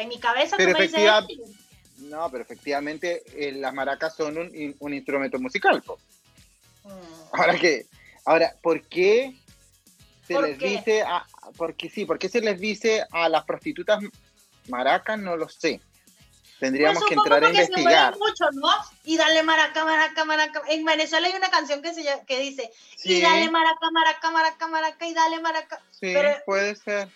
en 0.00 0.08
mi 0.08 0.18
cabeza 0.18 0.56
pero 0.56 0.74
tú 0.74 0.92
me 0.92 2.08
No, 2.08 2.30
pero 2.30 2.42
efectivamente 2.42 3.22
eh, 3.34 3.52
las 3.52 3.74
maracas 3.74 4.14
son 4.14 4.38
un, 4.38 4.76
un 4.78 4.94
instrumento 4.94 5.38
musical. 5.38 5.82
Mm. 6.84 6.90
Ahora 7.32 7.58
que, 7.58 7.86
ahora, 8.24 8.54
¿por 8.62 8.82
qué 8.82 9.34
se 10.26 10.40
les 10.40 10.58
dice, 10.58 11.02
a, 11.02 11.26
porque 11.56 11.90
sí, 11.90 12.04
¿por 12.04 12.18
qué 12.18 12.28
se 12.28 12.40
les 12.40 12.60
dice 12.60 13.04
a 13.10 13.28
las 13.28 13.44
prostitutas 13.44 14.02
maracas? 14.68 15.18
No 15.18 15.36
lo 15.36 15.48
sé. 15.48 15.80
Tendríamos 16.58 16.98
pues 16.98 17.08
que 17.08 17.14
entrar 17.14 17.44
a 17.44 17.48
investigar. 17.48 18.18
mucho, 18.18 18.50
¿no? 18.52 18.68
Y 19.04 19.16
dale 19.16 19.42
maraca, 19.42 19.84
maraca, 19.84 20.24
maraca. 20.24 20.62
En 20.68 20.84
Venezuela 20.84 21.28
hay 21.28 21.34
una 21.34 21.50
canción 21.50 21.82
que 21.82 21.94
se 21.94 22.04
que 22.26 22.40
dice, 22.40 22.70
y 23.04 23.20
dale 23.20 23.48
maraca, 23.50 23.90
maraca, 23.92 24.30
maraca, 24.30 24.66
maraca, 24.66 25.06
y 25.06 25.14
dale 25.14 25.40
maraca. 25.40 25.80
Sí, 26.00 26.14
puede 26.44 26.74
ser. 26.74 27.08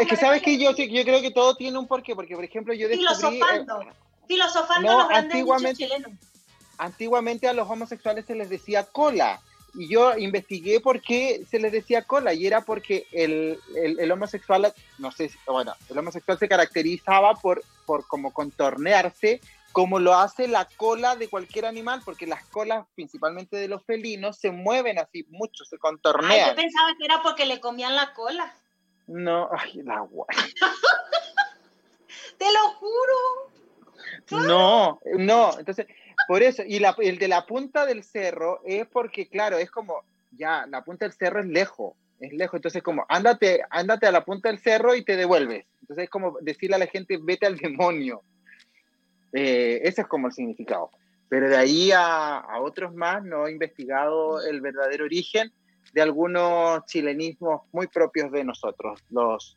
Es 0.00 0.08
que 0.08 0.16
sabes 0.16 0.42
que 0.42 0.58
yo, 0.58 0.72
yo 0.72 1.04
creo 1.04 1.20
que 1.20 1.30
todo 1.30 1.56
tiene 1.56 1.78
un 1.78 1.86
porqué, 1.86 2.14
porque 2.14 2.34
por 2.34 2.44
ejemplo 2.44 2.74
yo 2.74 2.88
descubrí... 2.88 3.06
Filosofando, 3.06 3.82
eh, 3.82 3.92
filosofando 4.28 4.98
los 4.98 5.08
grandes 5.08 5.34
antiguamente, 5.34 5.84
chilenos. 5.84 6.12
Antiguamente 6.78 7.48
a 7.48 7.52
los 7.52 7.68
homosexuales 7.68 8.26
se 8.26 8.34
les 8.34 8.48
decía 8.50 8.84
cola, 8.84 9.40
y 9.74 9.88
yo 9.88 10.16
investigué 10.16 10.80
por 10.80 11.00
qué 11.00 11.44
se 11.50 11.58
les 11.58 11.72
decía 11.72 12.02
cola, 12.02 12.32
y 12.32 12.46
era 12.46 12.60
porque 12.60 13.06
el, 13.12 13.58
el, 13.74 14.10
homosexual, 14.10 14.72
no 14.98 15.10
sé, 15.10 15.30
bueno, 15.46 15.74
el 15.90 15.98
homosexual 15.98 16.38
se 16.38 16.48
caracterizaba 16.48 17.34
por, 17.34 17.62
por 17.86 18.06
como 18.06 18.32
contornearse 18.32 19.40
como 19.74 19.98
lo 19.98 20.14
hace 20.14 20.46
la 20.46 20.68
cola 20.76 21.16
de 21.16 21.28
cualquier 21.28 21.66
animal, 21.66 22.00
porque 22.04 22.28
las 22.28 22.44
colas, 22.44 22.86
principalmente 22.94 23.56
de 23.56 23.66
los 23.66 23.84
felinos, 23.84 24.38
se 24.38 24.52
mueven 24.52 25.00
así 25.00 25.26
mucho, 25.30 25.64
se 25.64 25.78
contornean. 25.78 26.50
yo 26.50 26.54
pensaba 26.54 26.90
que 26.96 27.04
era 27.04 27.20
porque 27.24 27.44
le 27.44 27.58
comían 27.58 27.96
la 27.96 28.14
cola. 28.14 28.54
No, 29.08 29.50
ay, 29.52 29.80
el 29.80 29.90
agua. 29.90 30.28
Te 32.38 32.44
lo 32.52 32.68
juro. 32.74 33.50
No, 34.46 35.00
no, 35.18 35.58
entonces, 35.58 35.88
por 36.26 36.42
eso, 36.42 36.62
y 36.66 36.78
la, 36.78 36.94
el 36.98 37.18
de 37.18 37.28
la 37.28 37.46
punta 37.46 37.86
del 37.86 38.02
cerro 38.04 38.60
es 38.64 38.86
porque, 38.86 39.28
claro, 39.28 39.58
es 39.58 39.70
como, 39.70 40.02
ya, 40.32 40.66
la 40.66 40.84
punta 40.84 41.04
del 41.04 41.14
cerro 41.14 41.40
es 41.40 41.46
lejos, 41.46 41.94
es 42.20 42.32
lejos, 42.32 42.58
entonces 42.58 42.82
como, 42.82 43.04
ándate, 43.08 43.62
ándate 43.70 44.06
a 44.06 44.12
la 44.12 44.24
punta 44.24 44.48
del 44.48 44.58
cerro 44.58 44.94
y 44.94 45.04
te 45.04 45.16
devuelves. 45.16 45.66
Entonces 45.82 46.04
es 46.04 46.10
como 46.10 46.38
decirle 46.40 46.76
a 46.76 46.78
la 46.78 46.86
gente, 46.86 47.18
vete 47.20 47.46
al 47.46 47.56
demonio. 47.56 48.22
Eh, 49.32 49.80
ese 49.82 50.02
es 50.02 50.06
como 50.06 50.28
el 50.28 50.32
significado. 50.32 50.90
Pero 51.28 51.48
de 51.48 51.56
ahí 51.56 51.90
a, 51.90 52.36
a 52.36 52.60
otros 52.60 52.94
más 52.94 53.24
no 53.24 53.46
he 53.46 53.52
investigado 53.52 54.40
el 54.42 54.60
verdadero 54.60 55.04
origen 55.04 55.52
de 55.92 56.02
algunos 56.02 56.84
chilenismos 56.86 57.62
muy 57.72 57.86
propios 57.86 58.30
de 58.32 58.44
nosotros, 58.44 59.00
los, 59.10 59.56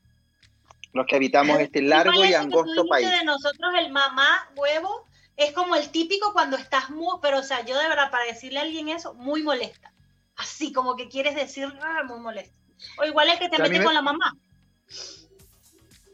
los 0.94 1.06
que 1.06 1.16
habitamos 1.16 1.60
este 1.60 1.82
largo 1.82 2.26
y 2.26 2.34
angosto 2.34 2.86
país. 2.88 3.10
de 3.10 3.26
nosotros 3.26 3.72
el 3.80 3.92
mamá 3.92 4.50
huevo 4.56 5.07
es 5.38 5.54
como 5.54 5.76
el 5.76 5.90
típico 5.90 6.34
cuando 6.34 6.58
estás 6.58 6.90
muy, 6.90 7.20
pero 7.22 7.40
o 7.40 7.44
sea, 7.44 7.64
yo 7.64 7.78
de 7.78 7.88
verdad 7.88 8.10
para 8.10 8.26
decirle 8.26 8.60
a 8.60 8.64
alguien 8.64 8.90
eso, 8.90 9.14
muy 9.14 9.44
molesta. 9.44 9.94
Así 10.36 10.74
como 10.74 10.96
que 10.96 11.10
quieres 11.10 11.36
decir, 11.36 11.72
ah, 11.82 12.04
muy 12.04 12.20
molesta. 12.20 12.56
O 13.00 13.06
igual 13.06 13.30
el 13.30 13.40
que 13.40 13.50
te 13.50 13.62
mete 13.62 13.84
con 13.84 13.94
la 13.94 14.02
mamá. 14.02 14.36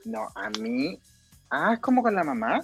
No, 0.06 0.28
a 0.36 0.50
mí. 0.60 1.00
Ah, 1.50 1.74
es 1.74 1.80
como 1.80 2.04
con 2.04 2.16
la 2.16 2.24
mamá. 2.24 2.62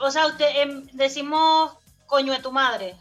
O 0.00 0.10
sea, 0.10 0.26
usted 0.26 0.46
em, 0.56 0.86
decimos 0.92 1.72
coño 2.06 2.32
de 2.32 2.40
tu 2.40 2.52
madre 2.52 2.96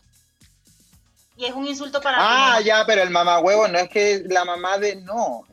y 1.36 1.46
es 1.46 1.54
un 1.54 1.68
insulto 1.68 2.02
para 2.02 2.18
Ah, 2.20 2.62
ya, 2.62 2.86
pero 2.86 3.02
el 3.02 3.10
mamá 3.10 3.40
huevo 3.40 3.68
no 3.68 3.80
es 3.80 3.90
que 3.90 4.24
la 4.28 4.46
mamá 4.46 4.78
de 4.78 4.96
no. 4.98 5.46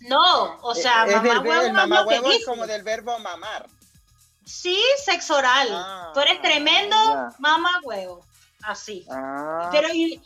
No, 0.00 0.60
o 0.62 0.74
sea, 0.74 1.06
es 1.06 1.16
mamá 1.16 1.40
huevo, 1.40 1.62
el 1.62 1.72
mamá 1.72 2.04
huevo 2.04 2.30
es 2.30 2.44
como 2.44 2.66
del 2.66 2.82
verbo 2.82 3.18
mamar. 3.18 3.66
Sí, 4.44 4.80
sexo 5.04 5.36
oral. 5.36 5.68
Ah, 5.70 6.10
Tú 6.12 6.20
eres 6.20 6.40
tremendo 6.40 6.96
mamá 7.38 7.80
huevo. 7.82 8.24
Así. 8.62 9.06
Ah. 9.10 9.68
Pero 9.72 9.88
y, 9.92 10.20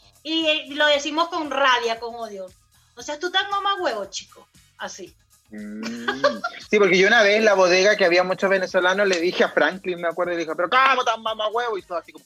lo 0.74 0.86
decimos 0.86 1.28
con 1.28 1.50
rabia, 1.50 1.98
con 1.98 2.14
odio. 2.14 2.46
O 2.96 3.02
sea, 3.02 3.18
tú 3.18 3.26
estás 3.26 3.48
mamá 3.50 3.74
huevo, 3.76 4.04
chico. 4.06 4.46
Así. 4.78 5.14
Mm. 5.50 6.06
Sí, 6.70 6.78
porque 6.78 6.98
yo 6.98 7.08
una 7.08 7.22
vez 7.22 7.38
en 7.38 7.44
la 7.44 7.54
bodega 7.54 7.96
que 7.96 8.04
había 8.04 8.22
muchos 8.22 8.50
venezolanos 8.50 9.08
le 9.08 9.20
dije 9.20 9.44
a 9.44 9.48
Franklin, 9.48 10.00
me 10.00 10.08
acuerdo, 10.08 10.34
y 10.34 10.36
dije, 10.36 10.54
pero 10.54 10.68
¿cómo 10.68 11.04
tan 11.04 11.22
mamá 11.22 11.48
huevo? 11.48 11.78
Y 11.78 11.82
todo 11.82 11.98
así 11.98 12.12
como... 12.12 12.24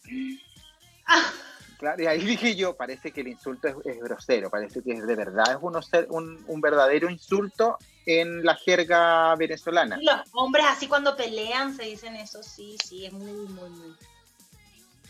Ah. 1.06 1.32
y 1.98 2.06
ahí 2.06 2.20
dije 2.24 2.54
yo, 2.54 2.76
parece 2.76 3.12
que 3.12 3.22
el 3.22 3.28
insulto 3.28 3.68
es, 3.84 3.98
grosero, 3.98 4.50
parece 4.50 4.82
que 4.82 4.92
es 4.92 5.06
de 5.06 5.16
verdad 5.16 5.44
es 5.50 6.06
un, 6.08 6.44
un, 6.46 6.60
verdadero 6.60 7.10
insulto 7.10 7.78
en 8.06 8.44
la 8.44 8.54
jerga 8.54 9.34
venezolana. 9.36 9.98
Los 10.00 10.20
hombres 10.32 10.64
así 10.68 10.86
cuando 10.86 11.16
pelean 11.16 11.74
se 11.74 11.84
dicen 11.84 12.16
eso, 12.16 12.42
sí, 12.42 12.76
sí, 12.84 13.06
es 13.06 13.12
muy, 13.12 13.48
muy, 13.48 13.70
muy. 13.70 13.90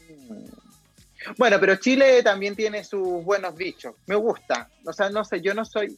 Mm. 0.09 0.47
Bueno, 1.39 1.59
pero 1.61 1.77
Chile 1.77 2.23
también 2.23 2.57
tiene 2.57 2.83
sus 2.85 3.25
buenos 3.25 3.57
dichos. 3.57 3.95
Me 4.07 4.17
gusta. 4.17 4.69
O 4.85 4.93
sea, 4.93 5.09
no 5.11 5.25
sé, 5.25 5.41
yo 5.41 5.55
no 5.55 5.65
soy, 5.65 5.97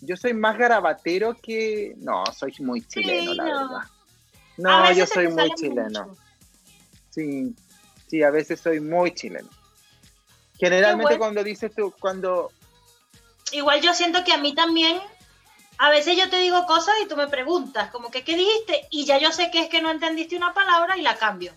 yo 0.00 0.16
soy 0.16 0.34
más 0.34 0.58
garabatero 0.58 1.34
que, 1.34 1.94
no, 1.98 2.24
soy 2.26 2.54
muy 2.60 2.82
chileno, 2.82 3.34
la 3.34 3.44
verdad. 3.44 3.80
No, 4.58 4.92
yo 4.92 5.06
soy 5.06 5.28
muy 5.28 5.50
chileno. 5.54 6.16
Sí, 7.10 7.54
sí, 8.06 8.22
a 8.22 8.30
veces 8.30 8.60
soy 8.60 8.80
muy 8.80 9.14
chileno. 9.14 9.48
Generalmente 10.58 11.18
cuando 11.18 11.42
dices 11.44 11.72
tú, 11.74 11.94
cuando... 11.98 12.50
Igual 13.52 13.80
yo 13.80 13.94
siento 13.94 14.24
que 14.24 14.32
a 14.32 14.38
mí 14.38 14.54
también, 14.54 15.00
a 15.78 15.90
veces 15.90 16.16
yo 16.16 16.28
te 16.28 16.38
digo 16.38 16.66
cosas 16.66 16.94
y 17.02 17.06
tú 17.06 17.16
me 17.16 17.28
preguntas, 17.28 17.90
como 17.90 18.10
que, 18.10 18.24
¿qué 18.24 18.36
dijiste? 18.36 18.88
Y 18.90 19.04
ya 19.04 19.18
yo 19.18 19.30
sé 19.32 19.50
que 19.50 19.60
es 19.60 19.68
que 19.68 19.82
no 19.82 19.90
entendiste 19.90 20.36
una 20.36 20.54
palabra 20.54 20.96
y 20.96 21.02
la 21.02 21.16
cambio. 21.16 21.52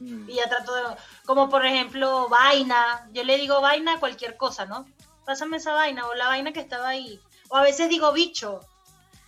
Mm. 0.00 0.28
Y 0.28 0.34
ya 0.34 0.48
trato 0.48 0.74
de... 0.74 0.82
Como 1.24 1.48
por 1.48 1.64
ejemplo, 1.64 2.28
vaina. 2.28 3.08
Yo 3.12 3.24
le 3.24 3.38
digo 3.38 3.60
vaina 3.60 3.94
a 3.94 4.00
cualquier 4.00 4.36
cosa, 4.36 4.66
¿no? 4.66 4.86
Pásame 5.24 5.56
esa 5.56 5.72
vaina 5.72 6.06
o 6.06 6.14
la 6.14 6.28
vaina 6.28 6.52
que 6.52 6.60
estaba 6.60 6.88
ahí. 6.88 7.20
O 7.48 7.56
a 7.56 7.62
veces 7.62 7.88
digo 7.88 8.12
bicho. 8.12 8.60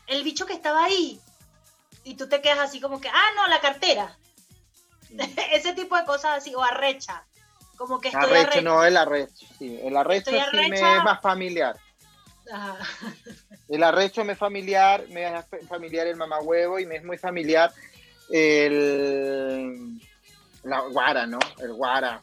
El 0.06 0.22
bicho 0.22 0.46
que 0.46 0.52
estaba 0.52 0.84
ahí. 0.84 1.20
Y 2.04 2.16
tú 2.16 2.28
te 2.28 2.40
quedas 2.42 2.58
así 2.58 2.80
como 2.80 3.00
que, 3.00 3.08
ah, 3.08 3.30
no, 3.36 3.46
la 3.46 3.60
cartera. 3.60 4.16
Mm. 5.10 5.20
Ese 5.52 5.72
tipo 5.72 5.96
de 5.96 6.04
cosas 6.04 6.36
así. 6.36 6.54
O 6.54 6.62
arrecha. 6.62 7.24
Como 7.76 8.00
que 8.00 8.08
estoy 8.08 8.38
arrecho. 8.38 8.62
no, 8.62 8.84
el 8.84 8.96
arrecho, 8.96 9.46
sí. 9.58 9.78
El 9.82 9.96
arrecho 9.96 10.30
sí 10.30 10.56
me 10.56 10.76
es 10.76 11.04
más 11.04 11.20
familiar. 11.20 11.76
El 13.68 13.82
arrecho 13.82 14.24
me 14.24 14.34
es 14.34 14.38
familiar, 14.38 15.04
me 15.08 15.24
es 15.26 15.44
familiar 15.68 16.06
el 16.06 16.14
mamahuevo 16.14 16.78
y 16.78 16.86
me 16.86 16.96
es 16.96 17.04
muy 17.04 17.18
familiar 17.18 17.72
el 18.30 20.00
la 20.62 20.80
guara, 20.80 21.26
¿no? 21.26 21.38
El 21.58 21.72
guara. 21.72 22.20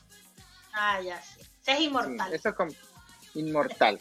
Ah, 0.73 1.01
ya 1.01 1.21
sí. 1.21 1.41
es 1.65 1.79
inmortal. 1.79 2.33
eso 2.33 2.49
es 2.49 2.55
como 2.55 2.71
inmortal. 3.35 3.99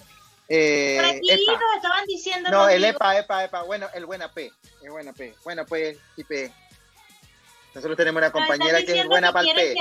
Eh, 0.49 0.97
Por 0.97 1.05
aquí 1.07 1.47
nos 1.47 1.77
estaban 1.77 2.07
diciendo. 2.07 2.51
No, 2.51 2.69
el 2.69 2.85
EPA, 2.85 3.19
EPA, 3.19 3.45
EPA. 3.45 3.63
Bueno, 3.63 3.89
el 3.95 4.05
buena 4.05 4.31
P. 4.31 4.53
El 4.83 4.91
buena 4.91 5.13
P. 5.13 5.35
Bueno, 5.45 5.65
pues, 5.65 5.97
IP. 6.17 6.53
Nosotros 7.75 7.97
tenemos 7.97 8.21
una 8.21 8.31
compañera 8.33 8.83
que 8.83 9.01
es 9.01 9.07
buena 9.07 9.33
para 9.33 9.49
el 9.49 9.55
té. 9.55 9.75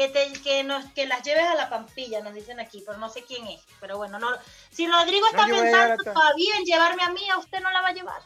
Que, 0.00 0.08
te- 0.08 0.32
que 0.40 0.64
nos, 0.64 0.82
que 0.94 1.04
las 1.04 1.22
lleves 1.22 1.44
a 1.44 1.54
la 1.54 1.68
pampilla, 1.68 2.22
nos 2.22 2.32
dicen 2.32 2.58
aquí, 2.58 2.82
pero 2.86 2.96
no 2.96 3.10
sé 3.10 3.22
quién 3.22 3.46
es. 3.48 3.60
Pero 3.80 3.98
bueno, 3.98 4.18
no, 4.18 4.28
si 4.70 4.86
Rodrigo 4.86 5.26
está 5.26 5.46
No, 5.46 5.54
pensando 5.56 6.02
todavía 6.04 6.54
en 6.56 6.64
llevarme 6.64 7.02
a 7.02 7.10
mí, 7.10 7.20
a 7.28 7.36
usted 7.36 7.60
no 7.60 7.70
la 7.70 7.82
va 7.82 7.88
a 7.88 7.92
llevar. 7.92 8.22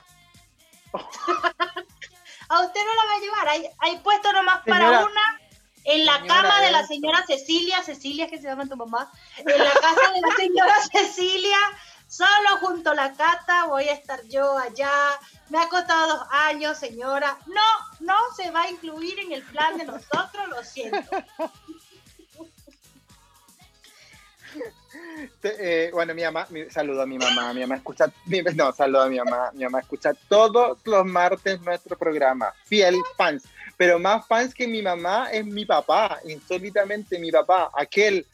a 2.49 2.61
usted 2.61 2.81
no 2.81 2.95
la 2.95 3.05
va 3.07 3.15
a 3.17 3.21
llevar. 3.21 3.49
Hay, 3.49 3.69
hay 3.81 3.97
puesto 3.99 4.33
nomás 4.33 4.61
para 4.65 5.01
una 5.01 5.41
en 5.83 6.07
la 6.07 6.25
cama 6.27 6.61
de 6.61 6.71
la 6.71 6.87
señora 6.87 7.25
Cecilia, 7.27 7.83
Cecilia 7.83 8.29
que 8.29 8.37
se 8.39 8.45
llama 8.45 8.67
tu 8.69 8.77
mamá, 8.77 9.11
en 9.39 9.59
la 9.59 9.73
casa 9.73 10.13
de 10.13 10.21
la 10.21 10.35
señora 10.37 10.75
Cecilia, 10.93 11.59
solo 12.15 12.59
junto 12.61 12.91
a 12.91 12.95
la 12.95 13.13
cata, 13.13 13.67
voy 13.67 13.89
a 13.89 13.95
estar 13.95 14.23
yo 14.29 14.57
allá. 14.57 14.91
Me 15.49 15.59
ha 15.59 15.69
costado 15.69 16.07
dos 16.07 16.27
años, 16.31 16.79
señora. 16.79 17.37
No, 17.47 18.07
no 18.07 18.15
se 18.37 18.51
va 18.51 18.63
a 18.63 18.71
incluir 18.71 19.19
en 19.19 19.33
el 19.33 19.43
plan 19.43 19.77
de 19.77 19.85
nosotros, 19.85 20.49
lo 20.49 20.63
siento. 20.63 21.11
Eh, 25.43 25.91
bueno, 25.93 26.15
mi 26.15 26.23
mamá, 26.23 26.47
saludo 26.71 27.03
a 27.03 27.07
mi 27.07 27.19
mamá, 27.19 27.53
mi 27.53 27.61
mamá 27.61 27.77
escucha, 27.77 28.07
no, 28.55 28.73
saludo 28.73 29.03
a 29.03 29.09
mi 29.09 29.19
mamá, 29.19 29.51
mi 29.53 29.65
mamá 29.65 29.81
escucha 29.81 30.13
todos 30.29 30.79
los 30.85 31.05
martes 31.05 31.61
nuestro 31.61 31.99
programa, 31.99 32.55
fiel 32.65 32.97
fans, 33.17 33.45
pero 33.77 33.99
más 33.99 34.27
fans 34.27 34.55
que 34.55 34.69
mi 34.69 34.83
mamá 34.83 35.31
es 35.33 35.45
mi 35.45 35.65
papá, 35.65 36.21
insólitamente 36.25 37.19
mi 37.19 37.33
papá, 37.33 37.71
aquel 37.75 38.25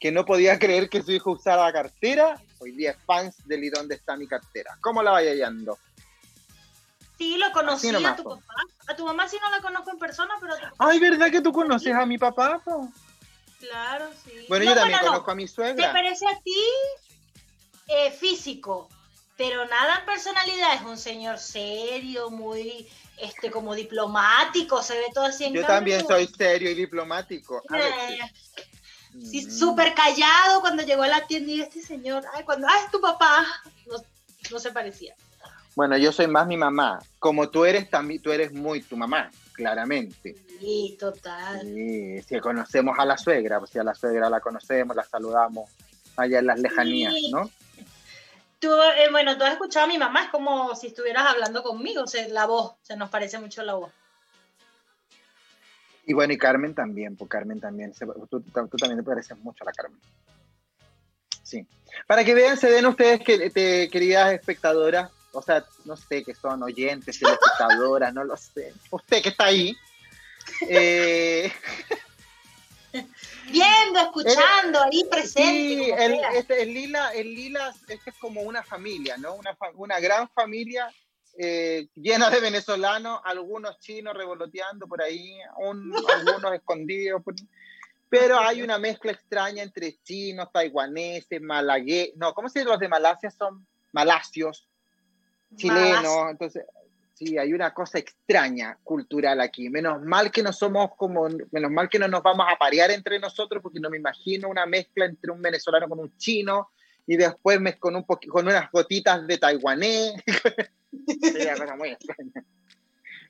que 0.00 0.10
no 0.10 0.24
podía 0.24 0.58
creer 0.58 0.88
que 0.88 1.02
su 1.02 1.12
hijo 1.12 1.32
usara 1.32 1.70
cartera, 1.72 2.40
hoy 2.58 2.72
día 2.72 2.92
es 2.92 2.96
fans 3.04 3.36
del 3.46 3.62
y 3.64 3.68
dónde 3.70 3.94
está 3.96 4.16
mi 4.16 4.26
cartera. 4.26 4.76
¿Cómo 4.80 5.02
la 5.02 5.10
vaya 5.10 5.30
hallando? 5.30 5.78
Sí, 7.18 7.36
lo 7.36 7.52
conocí 7.52 7.92
nomás, 7.92 8.14
a 8.14 8.16
tu 8.16 8.22
po. 8.22 8.40
papá. 8.40 8.54
A 8.88 8.96
tu 8.96 9.04
mamá 9.04 9.28
sí 9.28 9.36
no 9.42 9.50
la 9.50 9.60
conozco 9.60 9.90
en 9.90 9.98
persona, 9.98 10.34
pero 10.40 10.54
Ay, 10.78 10.98
¿verdad 10.98 11.30
que 11.30 11.42
tú 11.42 11.52
conoces 11.52 11.94
a 11.94 12.06
mi 12.06 12.16
papá? 12.16 12.62
po? 12.64 12.90
claro, 13.58 14.08
sí. 14.24 14.46
Bueno, 14.48 14.64
No, 14.64 14.70
yo 14.70 14.76
también 14.80 15.00
no. 15.02 15.06
conozco 15.08 15.30
a 15.30 15.34
mi 15.34 15.46
suegra. 15.46 15.92
parece 15.92 16.26
a 16.26 16.40
ti 16.40 16.56
eh, 17.88 18.10
físico, 18.10 18.88
pero 19.36 19.66
nada 19.66 19.98
en 19.98 20.06
personalidad. 20.06 20.76
Es 20.76 20.82
un 20.82 20.96
señor 20.96 21.38
serio, 21.38 22.30
muy 22.30 22.88
este 23.18 23.50
como 23.50 23.74
diplomático, 23.74 24.82
se 24.82 24.94
ve 24.94 25.04
todo 25.12 25.24
así 25.24 25.44
en 25.44 25.52
Yo 25.52 25.60
cambio, 25.60 25.98
también 25.98 26.06
soy 26.06 26.26
serio 26.34 26.70
y 26.70 26.74
diplomático. 26.74 27.62
A 27.68 27.76
ver, 27.76 27.92
sí, 29.12 29.50
súper 29.50 29.94
callado 29.94 30.60
cuando 30.60 30.82
llegó 30.82 31.02
a 31.02 31.08
la 31.08 31.26
tienda 31.26 31.52
y 31.52 31.60
este 31.60 31.82
señor, 31.82 32.24
ay, 32.34 32.44
cuando, 32.44 32.66
ay, 32.68 32.84
es 32.84 32.90
tu 32.90 33.00
papá, 33.00 33.46
no, 33.86 33.96
no 34.50 34.58
se 34.58 34.70
parecía. 34.72 35.14
Bueno, 35.76 35.96
yo 35.96 36.12
soy 36.12 36.26
más 36.26 36.46
mi 36.46 36.56
mamá. 36.56 37.00
Como 37.18 37.48
tú 37.48 37.64
eres, 37.64 37.88
también 37.88 38.20
tú 38.20 38.32
eres 38.32 38.52
muy 38.52 38.82
tu 38.82 38.96
mamá, 38.96 39.30
claramente. 39.52 40.34
Sí, 40.58 40.96
total. 40.98 41.62
Sí, 41.62 42.20
si 42.22 42.40
conocemos 42.40 42.98
a 42.98 43.04
la 43.04 43.16
suegra, 43.16 43.58
pues 43.58 43.70
si 43.70 43.78
a 43.78 43.84
la 43.84 43.94
suegra 43.94 44.28
la 44.28 44.40
conocemos, 44.40 44.94
la 44.96 45.04
saludamos 45.04 45.70
allá 46.16 46.40
en 46.40 46.46
las 46.46 46.60
lejanías, 46.60 47.14
Sí. 47.14 47.30
¿no? 47.30 47.50
Tú, 48.58 48.68
eh, 48.74 49.08
bueno, 49.10 49.38
tú 49.38 49.44
has 49.44 49.52
escuchado 49.52 49.84
a 49.86 49.88
mi 49.88 49.96
mamá, 49.96 50.24
es 50.24 50.28
como 50.30 50.74
si 50.74 50.88
estuvieras 50.88 51.24
hablando 51.24 51.62
conmigo, 51.62 52.02
o 52.02 52.06
sea, 52.06 52.28
la 52.28 52.44
voz, 52.44 52.74
se 52.82 52.94
nos 52.94 53.08
parece 53.08 53.38
mucho 53.38 53.62
la 53.62 53.72
voz. 53.74 53.90
Y 56.10 56.12
bueno, 56.12 56.32
y 56.32 56.38
Carmen 56.38 56.74
también, 56.74 57.14
pues 57.14 57.30
Carmen 57.30 57.60
también. 57.60 57.94
se- 57.94 58.04
tú, 58.28 58.40
también 58.50 58.96
te 58.96 59.02
pareces 59.04 59.38
mucho 59.38 59.62
a 59.62 59.66
la 59.66 59.72
Carmen. 59.72 60.00
Sí. 61.44 61.64
Para 62.08 62.24
que 62.24 62.34
vean, 62.34 62.58
se 62.58 62.68
den 62.68 62.84
ustedes, 62.86 63.20
que, 63.20 63.48
te- 63.50 63.88
queridas 63.88 64.32
espectadoras, 64.32 65.08
o 65.30 65.40
sea, 65.40 65.64
no 65.84 65.96
sé, 65.96 66.24
que 66.24 66.34
son 66.34 66.64
oyentes, 66.64 67.22
espectadoras, 67.22 68.12
no 68.12 68.24
lo 68.24 68.36
sé. 68.36 68.74
Usted 68.90 69.22
que 69.22 69.28
está 69.28 69.44
ahí. 69.44 69.76
Eh, 70.68 71.52
Viendo, 73.52 74.00
escuchando, 74.00 74.82
ahí 74.82 75.04
presente. 75.08 75.44
Sí, 75.44 75.90
el, 75.96 76.14
este, 76.34 76.62
el 76.62 76.74
lila, 76.74 77.10
el 77.14 77.32
lila, 77.36 77.72
este 77.86 78.10
es 78.10 78.16
como 78.18 78.40
una 78.40 78.64
familia, 78.64 79.16
¿no? 79.16 79.34
Una, 79.34 79.56
una 79.74 80.00
gran 80.00 80.28
familia 80.30 80.92
eh, 81.38 81.88
llena 81.94 82.30
de 82.30 82.40
venezolanos, 82.40 83.20
algunos 83.24 83.78
chinos 83.78 84.14
revoloteando 84.14 84.86
por 84.86 85.02
ahí, 85.02 85.36
un- 85.58 85.92
algunos 86.44 86.54
escondidos, 86.54 87.22
por 87.22 87.34
pero 88.08 88.40
hay 88.40 88.60
una 88.62 88.76
mezcla 88.76 89.12
extraña 89.12 89.62
entre 89.62 89.96
chinos, 90.02 90.50
taiwaneses, 90.52 91.40
malagueses, 91.40 92.16
no, 92.16 92.34
¿cómo 92.34 92.48
se 92.48 92.58
dice? 92.58 92.70
Los 92.70 92.80
de 92.80 92.88
Malasia 92.88 93.30
son 93.30 93.64
malasios, 93.92 94.68
chilenos, 95.56 96.30
entonces 96.30 96.64
sí, 97.14 97.38
hay 97.38 97.52
una 97.52 97.72
cosa 97.72 97.98
extraña 97.98 98.78
cultural 98.82 99.40
aquí. 99.40 99.68
Menos 99.70 100.02
mal 100.02 100.30
que 100.32 100.42
no 100.42 100.52
somos 100.52 100.90
como, 100.96 101.28
menos 101.52 101.70
mal 101.70 101.88
que 101.88 101.98
no 102.00 102.08
nos 102.08 102.22
vamos 102.22 102.46
a 102.48 102.56
parear 102.56 102.90
entre 102.90 103.18
nosotros, 103.20 103.62
porque 103.62 103.78
no 103.78 103.90
me 103.90 103.98
imagino 103.98 104.48
una 104.48 104.66
mezcla 104.66 105.04
entre 105.04 105.30
un 105.30 105.40
venezolano 105.40 105.88
con 105.88 106.00
un 106.00 106.16
chino 106.16 106.70
y 107.10 107.16
después 107.16 107.60
me- 107.60 107.76
con, 107.76 107.96
un 107.96 108.04
con 108.04 108.46
unas 108.46 108.70
gotitas 108.70 109.26
de 109.26 109.36
taiwanés. 109.36 110.12
Sería 111.20 111.56
cosa 111.56 111.74
muy 111.74 111.88
extraña. 111.88 112.44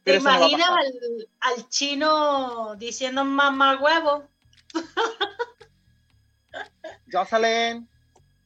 ¿Te 0.05 0.13
no 0.15 0.21
imaginas 0.21 0.69
al, 0.69 1.29
al 1.41 1.69
chino 1.71 2.77
diciendo 2.77 3.25
mamá 3.25 3.81
huevo? 3.81 4.29
Jocelyn, 7.11 7.89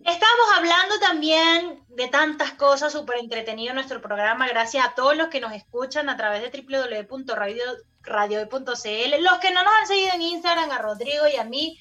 Estamos 0.04 0.46
hablando 0.54 1.00
también 1.00 1.82
de 1.88 2.06
tantas 2.06 2.52
cosas 2.52 2.92
súper 2.92 3.18
entretenido 3.18 3.70
en 3.70 3.74
nuestro 3.76 4.00
programa, 4.00 4.46
gracias 4.46 4.86
a 4.86 4.94
todos 4.94 5.16
los 5.16 5.30
que 5.30 5.40
nos 5.40 5.52
escuchan 5.52 6.08
a 6.10 6.16
través 6.16 6.42
de 6.42 6.62
www.radio.cl, 6.62 9.22
los 9.22 9.38
que 9.38 9.50
no 9.50 9.64
nos 9.64 9.72
han 9.80 9.86
seguido 9.88 10.12
en 10.14 10.22
Instagram, 10.22 10.70
a 10.70 10.78
Rodrigo 10.78 11.26
y 11.26 11.36
a 11.38 11.44
mí, 11.44 11.80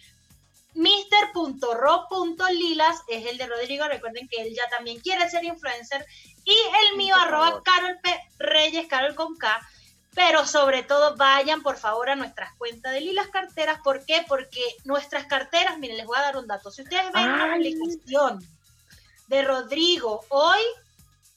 Mr.ro.lilas 0.76 2.24
es 3.08 3.26
el 3.28 3.38
de 3.38 3.48
Rodrigo, 3.48 3.88
recuerden 3.88 4.28
que 4.28 4.42
él 4.42 4.54
ya 4.56 4.68
también 4.70 5.00
quiere 5.00 5.30
ser 5.30 5.44
influencer, 5.44 6.06
y 6.44 6.56
el 6.86 6.98
mío, 6.98 7.16
arroba. 7.16 7.62
Carol 7.64 8.00
P. 8.02 8.10
Reyes, 8.40 8.88
Carol 8.88 9.16
con 9.16 9.36
K, 9.36 9.62
pero 10.14 10.46
sobre 10.46 10.84
todo 10.84 11.16
vayan 11.16 11.64
por 11.64 11.78
favor 11.78 12.10
a 12.10 12.16
nuestras 12.16 12.54
cuentas 12.58 12.92
de 12.92 13.02
Lilas 13.02 13.28
Carteras. 13.30 13.80
¿Por 13.84 14.06
qué? 14.06 14.24
Porque 14.28 14.62
nuestras 14.84 15.26
carteras, 15.26 15.80
miren, 15.80 15.98
les 15.98 16.06
voy 16.06 16.18
a 16.18 16.22
dar 16.22 16.38
un 16.38 16.48
dato. 16.48 16.70
Si 16.72 16.84
ustedes 16.84 17.12
ven 17.14 17.30
Ay. 17.30 17.74
publicación 17.76 18.40
de 19.28 19.42
Rodrigo 19.42 20.24
hoy, 20.30 20.62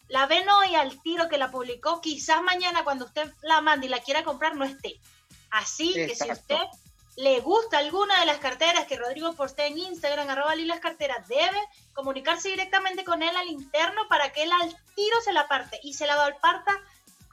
la 0.09 0.27
ven 0.27 0.49
hoy 0.49 0.75
al 0.75 1.01
tiro 1.03 1.29
que 1.29 1.39
la 1.39 1.51
publicó, 1.51 2.01
quizás 2.01 2.43
mañana 2.43 2.85
cuando 2.85 3.07
usted 3.07 3.33
la 3.43 3.61
mande 3.61 3.87
y 3.87 3.89
la 3.89 4.01
quiera 4.01 4.25
comprar 4.25 4.57
no 4.57 4.65
esté. 4.65 5.01
Así 5.51 5.95
que 5.95 6.15
si 6.15 6.31
usted 6.31 6.61
le 7.17 7.41
gusta 7.41 7.79
alguna 7.79 8.21
de 8.21 8.27
las 8.27 8.39
carteras 8.39 8.87
que 8.87 8.97
Rodrigo 8.97 9.33
postea 9.33 9.67
en 9.67 9.79
Instagram, 9.79 10.29
arroba 10.29 10.55
Lilas 10.55 10.81
Carteras, 10.81 11.27
debe 11.29 11.59
comunicarse 11.95 12.51
directamente 12.51 13.05
con 13.05 13.23
él 13.23 13.35
al 13.35 13.49
interno 13.49 14.03
para 14.09 14.33
que 14.33 14.43
él 14.43 14.51
al 14.53 14.77
tiro 14.95 15.21
se 15.25 15.33
la 15.33 15.49
parte 15.49 15.81
y 15.83 15.95
se 15.95 16.07
la 16.07 16.17
parta 16.41 16.73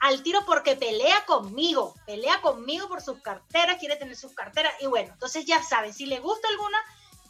al 0.00 0.22
tiro 0.22 0.44
porque 0.46 0.76
pelea 0.76 1.24
conmigo, 1.26 1.94
pelea 2.06 2.40
conmigo 2.40 2.88
por 2.88 3.02
sus 3.02 3.20
carteras, 3.20 3.78
quiere 3.78 3.96
tener 3.96 4.16
sus 4.16 4.32
carteras 4.32 4.72
y 4.80 4.86
bueno, 4.86 5.12
entonces 5.12 5.44
ya 5.44 5.62
saben, 5.62 5.92
si 5.92 6.06
le 6.06 6.18
gusta 6.18 6.48
alguna, 6.48 6.78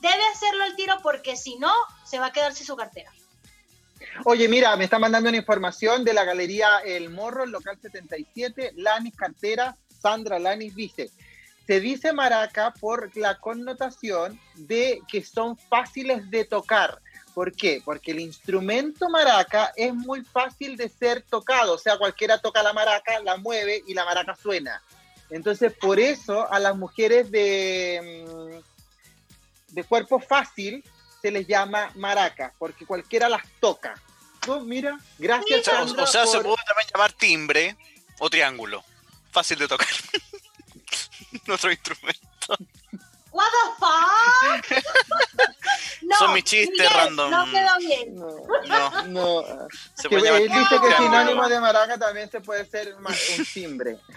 debe 0.01 0.25
hacerlo 0.33 0.65
al 0.65 0.77
tiro 0.77 0.97
porque 1.03 1.37
si 1.37 1.57
no, 1.57 1.73
se 2.05 2.19
va 2.19 2.27
a 2.27 2.33
quedar 2.33 2.55
sin 2.55 2.67
su 2.67 2.77
cartera. 2.77 3.13
Oye, 4.25 4.49
mira, 4.49 4.77
me 4.77 4.85
está 4.85 4.99
mandando 4.99 5.29
una 5.29 5.39
información 5.39 6.05
de 6.05 6.15
la 6.15 6.25
galería 6.25 6.79
El 6.85 7.11
Morro, 7.11 7.47
local 7.47 7.79
77, 7.81 8.73
Lanis 8.77 9.15
Cartera, 9.17 9.77
Sandra 10.01 10.39
Lanis 10.39 10.75
dice, 10.75 11.11
se 11.67 11.81
dice 11.81 12.13
maraca 12.13 12.73
por 12.75 13.17
la 13.17 13.39
connotación 13.39 14.39
de 14.55 15.01
que 15.09 15.23
son 15.25 15.57
fáciles 15.57 16.31
de 16.31 16.45
tocar. 16.45 17.01
¿Por 17.35 17.53
qué? 17.53 17.83
Porque 17.85 18.13
el 18.13 18.21
instrumento 18.21 19.09
maraca 19.09 19.73
es 19.77 19.93
muy 19.95 20.23
fácil 20.25 20.77
de 20.77 20.89
ser 20.89 21.23
tocado, 21.23 21.75
o 21.75 21.79
sea, 21.79 21.99
cualquiera 21.99 22.39
toca 22.39 22.63
la 22.63 22.73
maraca, 22.73 23.19
la 23.21 23.37
mueve 23.39 23.83
y 23.87 23.95
la 23.95 24.05
maraca 24.05 24.37
suena. 24.37 24.81
Entonces, 25.31 25.73
por 25.73 25.99
eso 25.99 26.51
a 26.53 26.59
las 26.61 26.77
mujeres 26.77 27.31
de, 27.31 28.61
mm, 28.61 29.75
de 29.75 29.85
cuerpo 29.85 30.21
fácil 30.21 30.85
se 31.23 31.31
les 31.31 31.47
llama 31.47 31.91
maracas, 31.97 32.53
porque 32.59 32.87
cualquiera 32.87 33.29
las 33.29 33.43
toca. 33.59 33.95
Oh, 34.47 34.61
mira, 34.61 34.99
gracias. 35.19 35.61
O 35.61 35.65
sea, 35.65 35.83
o- 35.83 35.87
Sandra, 35.89 36.05
o 36.05 36.07
sea, 36.07 36.27
se 36.27 36.41
puede 36.41 36.57
también 36.67 36.89
llamar 36.95 37.13
timbre 37.15 37.77
o 38.21 38.29
triángulo. 38.31 38.85
Fácil 39.33 39.59
de 39.59 39.67
tocar. 39.67 39.89
Nuestro 41.47 41.71
instrumento. 41.73 42.57
What 43.33 43.47
the 43.51 44.71
fuck? 44.71 44.85
No, 46.03 46.17
Son 46.19 46.35
mis 46.35 46.45
chistes 46.45 46.71
Miguel, 46.79 46.91
random. 46.93 47.31
No 47.31 47.45
quedó 47.47 47.79
bien. 47.79 48.15
No, 48.15 48.29
No, 48.67 49.03
no. 49.07 49.69
se 49.95 50.09
Que 50.09 50.19
puede 50.19 50.25
llamar 50.25 50.43
él 50.43 50.49
dice 50.51 50.81
que 50.83 50.97
sinónimo 50.97 51.49
de 51.49 51.61
maraca 51.61 51.99
también 51.99 52.31
se 52.31 52.41
puede 52.43 52.67
ser 52.67 52.95
un 52.95 53.45
timbre. 53.55 53.99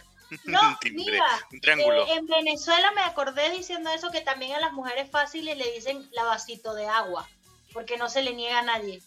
No, 0.44 0.60
un 0.62 0.78
timbre, 0.80 1.06
mira, 1.06 1.26
un 1.54 1.62
triángulo. 1.62 2.06
eh, 2.06 2.16
en 2.16 2.26
Venezuela 2.28 2.92
me 2.92 3.00
acordé 3.02 3.50
diciendo 3.52 3.90
eso 3.92 4.12
que 4.12 4.20
también 4.20 4.56
a 4.56 4.60
las 4.60 4.74
mujeres 4.74 5.10
fáciles 5.10 5.58
le 5.58 5.72
dicen 5.72 6.06
la 6.12 6.26
vasito 6.26 6.74
de 6.74 6.86
agua, 6.86 7.26
porque 7.72 7.96
no 7.96 8.10
se 8.10 8.22
le 8.22 8.34
niega 8.34 8.60
a 8.60 8.64
nadie. 8.64 9.02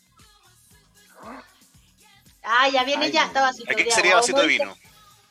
Ah, 2.43 2.68
ya 2.71 2.85
viene 2.85 3.07
Ay, 3.07 3.12
ya 3.12 3.25
esta 3.27 3.43
vasito 3.43 3.66
de 3.75 3.91
sería 3.91 4.12
agua. 4.12 4.21
vasito 4.23 4.41
de 4.41 4.47
vino. 4.47 4.77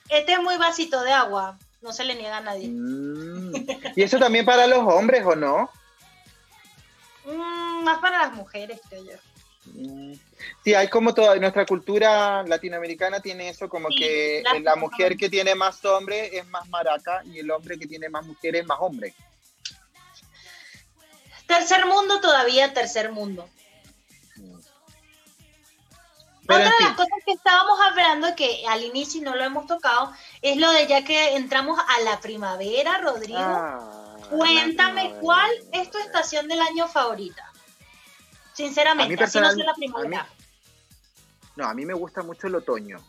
Este 0.10 0.34
es 0.34 0.40
muy 0.42 0.58
vasito 0.58 1.02
de 1.02 1.12
agua. 1.12 1.58
No 1.82 1.94
se 1.94 2.04
le 2.04 2.16
niega 2.16 2.38
a 2.38 2.42
nadie. 2.42 2.68
Mm. 2.68 3.54
¿Y 3.96 4.04
eso 4.04 4.20
también 4.20 4.46
para 4.46 4.68
los 4.68 4.80
hombres 4.80 5.26
o 5.26 5.36
no? 5.36 5.70
Mm, 7.26 7.84
más 7.84 8.00
para 8.00 8.20
las 8.20 8.34
mujeres, 8.34 8.80
creo 8.90 9.04
yo. 9.04 9.18
Mm. 9.74 10.14
Sí, 10.64 10.74
hay 10.74 10.88
como 10.88 11.14
toda 11.14 11.36
nuestra 11.36 11.66
cultura 11.66 12.44
latinoamericana 12.44 13.20
tiene 13.20 13.50
eso 13.50 13.70
como 13.70 13.90
que 13.90 14.44
la 14.62 14.76
mujer 14.76 15.18
que 15.18 15.30
tiene 15.30 15.54
más 15.56 15.84
hombre 15.86 16.38
es 16.38 16.48
más 16.48 16.68
maraca 16.70 17.22
y 17.26 17.40
el 17.40 17.52
hombre 17.52 17.78
que 17.78 17.88
tiene 17.88 18.10
más 18.10 18.26
mujeres 18.26 18.62
es 18.62 18.68
más 18.68 18.78
hombre. 18.82 19.14
Tercer 21.46 21.86
mundo 21.86 22.22
todavía, 22.22 22.74
tercer 22.74 23.12
mundo. 23.12 23.50
Otra 26.56 26.72
de 26.80 26.84
las 26.84 26.96
cosas 26.96 27.20
que 27.26 27.34
estábamos 27.34 27.80
hablando, 27.80 28.36
que 28.36 28.64
al 28.68 28.84
inicio 28.84 29.22
no 29.22 29.36
lo 29.36 29.44
hemos 29.44 29.68
tocado, 29.68 30.12
es 30.42 30.58
lo 30.58 30.72
de 30.72 30.88
ya 30.88 31.04
que 31.04 31.36
entramos 31.36 31.80
a 31.80 32.02
la 32.02 32.20
primavera, 32.20 32.98
Rodrigo. 32.98 33.40
Ah, 33.40 34.18
Cuéntame, 34.30 35.16
¿cuál 35.22 35.52
es 35.72 35.92
tu 35.92 35.98
estación 36.00 36.48
del 36.48 36.62
año 36.62 36.88
favorita? 36.88 37.52
Sinceramente, 38.54 39.24
así 39.24 39.40
no 39.40 39.52
la 39.52 39.74
primavera. 39.74 40.28
no, 41.56 41.66
a 41.66 41.74
mí 41.74 41.86
me 41.86 41.94
gusta 41.94 42.24
mucho 42.24 42.48
el 42.48 42.56
otoño. 42.56 43.00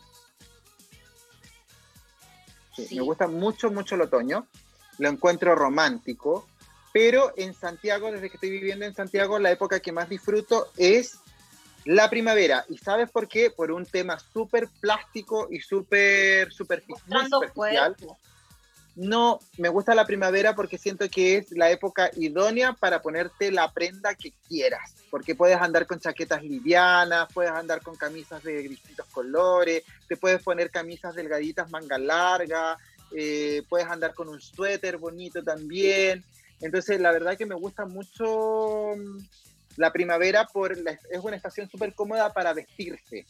Me 2.90 3.00
gusta 3.00 3.26
mucho, 3.26 3.70
mucho 3.70 3.94
el 3.94 4.02
otoño. 4.02 4.46
Lo 4.98 5.08
encuentro 5.08 5.54
romántico. 5.54 6.46
Pero 6.92 7.32
en 7.36 7.54
Santiago, 7.54 8.10
desde 8.10 8.28
que 8.28 8.36
estoy 8.36 8.50
viviendo 8.50 8.84
en 8.84 8.94
Santiago, 8.94 9.38
la 9.38 9.52
época 9.52 9.80
que 9.80 9.92
más 9.92 10.08
disfruto 10.08 10.72
es 10.76 11.19
la 11.84 12.10
primavera. 12.10 12.64
¿Y 12.68 12.78
sabes 12.78 13.10
por 13.10 13.28
qué? 13.28 13.50
Por 13.50 13.70
un 13.70 13.86
tema 13.86 14.18
súper 14.18 14.68
plástico 14.80 15.48
y 15.50 15.60
súper 15.60 16.52
superficial. 16.52 17.28
No, 18.96 19.40
me 19.56 19.68
gusta 19.68 19.94
la 19.94 20.04
primavera 20.04 20.54
porque 20.54 20.76
siento 20.76 21.08
que 21.08 21.36
es 21.36 21.52
la 21.52 21.70
época 21.70 22.10
idónea 22.16 22.74
para 22.74 23.00
ponerte 23.00 23.50
la 23.50 23.72
prenda 23.72 24.14
que 24.14 24.32
quieras. 24.48 24.94
Porque 25.10 25.34
puedes 25.34 25.56
andar 25.58 25.86
con 25.86 26.00
chaquetas 26.00 26.42
livianas, 26.42 27.28
puedes 27.32 27.52
andar 27.52 27.82
con 27.82 27.96
camisas 27.96 28.42
de 28.42 28.62
distintos 28.62 29.06
colores, 29.06 29.84
te 30.08 30.16
puedes 30.16 30.42
poner 30.42 30.70
camisas 30.70 31.14
delgaditas, 31.14 31.70
manga 31.70 31.98
larga, 31.98 32.76
eh, 33.16 33.62
puedes 33.68 33.88
andar 33.88 34.12
con 34.12 34.28
un 34.28 34.40
suéter 34.40 34.98
bonito 34.98 35.42
también. 35.42 36.24
Entonces, 36.60 37.00
la 37.00 37.12
verdad 37.12 37.38
que 37.38 37.46
me 37.46 37.54
gusta 37.54 37.86
mucho 37.86 38.94
la 39.76 39.92
primavera 39.92 40.46
por 40.46 40.72
es 40.72 41.20
una 41.22 41.36
estación 41.36 41.68
súper 41.68 41.94
cómoda 41.94 42.32
para 42.32 42.52
vestirse. 42.52 43.26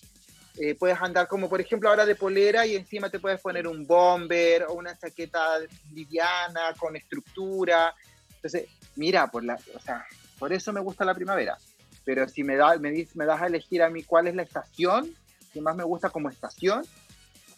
Eh, 0.58 0.74
puedes 0.74 1.00
andar 1.00 1.28
como, 1.28 1.48
por 1.48 1.60
ejemplo, 1.60 1.88
ahora 1.88 2.04
de 2.04 2.16
polera 2.16 2.66
y 2.66 2.76
encima 2.76 3.08
te 3.08 3.20
puedes 3.20 3.40
poner 3.40 3.66
un 3.66 3.86
bomber 3.86 4.64
o 4.64 4.74
una 4.74 4.98
chaqueta 4.98 5.58
liviana 5.92 6.74
con 6.78 6.96
estructura. 6.96 7.94
Entonces, 8.34 8.66
mira, 8.96 9.28
por, 9.28 9.44
la, 9.44 9.58
o 9.74 9.80
sea, 9.80 10.04
por 10.38 10.52
eso 10.52 10.72
me 10.72 10.80
gusta 10.80 11.04
la 11.04 11.14
primavera. 11.14 11.56
Pero 12.04 12.28
si 12.28 12.42
me, 12.42 12.56
da, 12.56 12.76
me, 12.78 13.06
me 13.14 13.24
das 13.24 13.40
a 13.40 13.46
elegir 13.46 13.82
a 13.82 13.90
mí 13.90 14.02
cuál 14.02 14.26
es 14.26 14.34
la 14.34 14.42
estación 14.42 15.14
que 15.52 15.60
más 15.60 15.76
me 15.76 15.84
gusta 15.84 16.10
como 16.10 16.30
estación, 16.30 16.84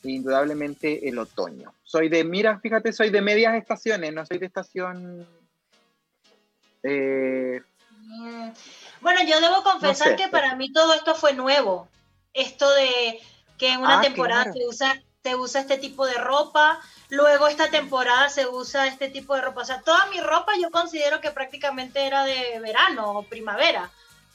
indudablemente 0.03 1.09
el 1.09 1.19
otoño. 1.19 1.75
Soy 1.83 2.09
de, 2.09 2.25
mira, 2.25 2.59
fíjate, 2.59 2.93
soy 2.93 3.11
de 3.11 3.21
medias 3.21 3.55
estaciones, 3.55 4.13
no 4.13 4.27
soy 4.27 4.39
de 4.39 4.47
estación 4.47 5.27
eh, 6.83 7.61
bueno, 9.01 9.21
yo 9.25 9.41
debo 9.41 9.63
confesar 9.63 10.17
que 10.17 10.29
para 10.29 10.55
mí 10.55 10.73
todo 10.73 10.95
esto 10.95 11.15
fue 11.15 11.33
nuevo. 11.33 11.89
Esto 12.33 12.71
de 12.71 13.21
que 13.59 13.73
en 13.73 13.81
una 13.81 13.99
ah, 13.99 14.01
temporada 14.01 14.53
se, 14.53 14.67
usa, 14.67 15.03
se 15.23 15.37
usa 15.37 15.61
este 15.61 15.79
tipo 15.79 16.07
de 16.07 16.15
ropa, 16.15 16.81
luego 17.11 17.47
esta 17.47 17.71
temporada 17.71 18.29
se 18.29 18.47
usa 18.47 18.87
este 18.87 19.09
tipo 19.09 19.35
de 19.35 19.43
ropa. 19.43 19.63
O 19.63 19.65
sea, 19.65 19.83
toda 19.83 20.07
mi 20.07 20.21
ropa 20.21 20.53
yo 20.61 20.71
considero 20.71 21.21
que 21.21 21.31
prácticamente 21.31 22.07
era 22.07 22.25
de 22.25 22.59
verano 22.61 23.11
o 23.13 23.23
primavera. 23.25 23.91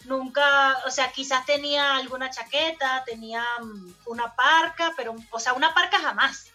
Nunca, 0.05 0.77
o 0.85 0.91
sea, 0.91 1.11
quizás 1.11 1.45
tenía 1.45 1.97
alguna 1.97 2.29
chaqueta, 2.29 3.03
tenía 3.05 3.43
mm, 3.61 3.93
una 4.05 4.33
parca, 4.35 4.93
pero, 4.95 5.15
o 5.31 5.39
sea, 5.39 5.53
una 5.53 5.73
parca 5.73 5.99
jamás. 5.99 6.51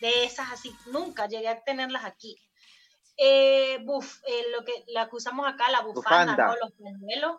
De 0.00 0.24
esas 0.24 0.52
así, 0.52 0.74
nunca 0.86 1.26
llegué 1.26 1.48
a 1.48 1.60
tenerlas 1.60 2.04
aquí 2.04 2.38
eh, 3.18 3.78
buf, 3.82 4.20
eh, 4.26 4.44
lo 4.56 4.64
que 4.64 4.84
la 4.86 5.02
acusamos 5.02 5.46
acá, 5.46 5.68
la 5.70 5.82
bufanda, 5.82 6.56
los 6.60 6.72
pañuelos. 6.72 7.36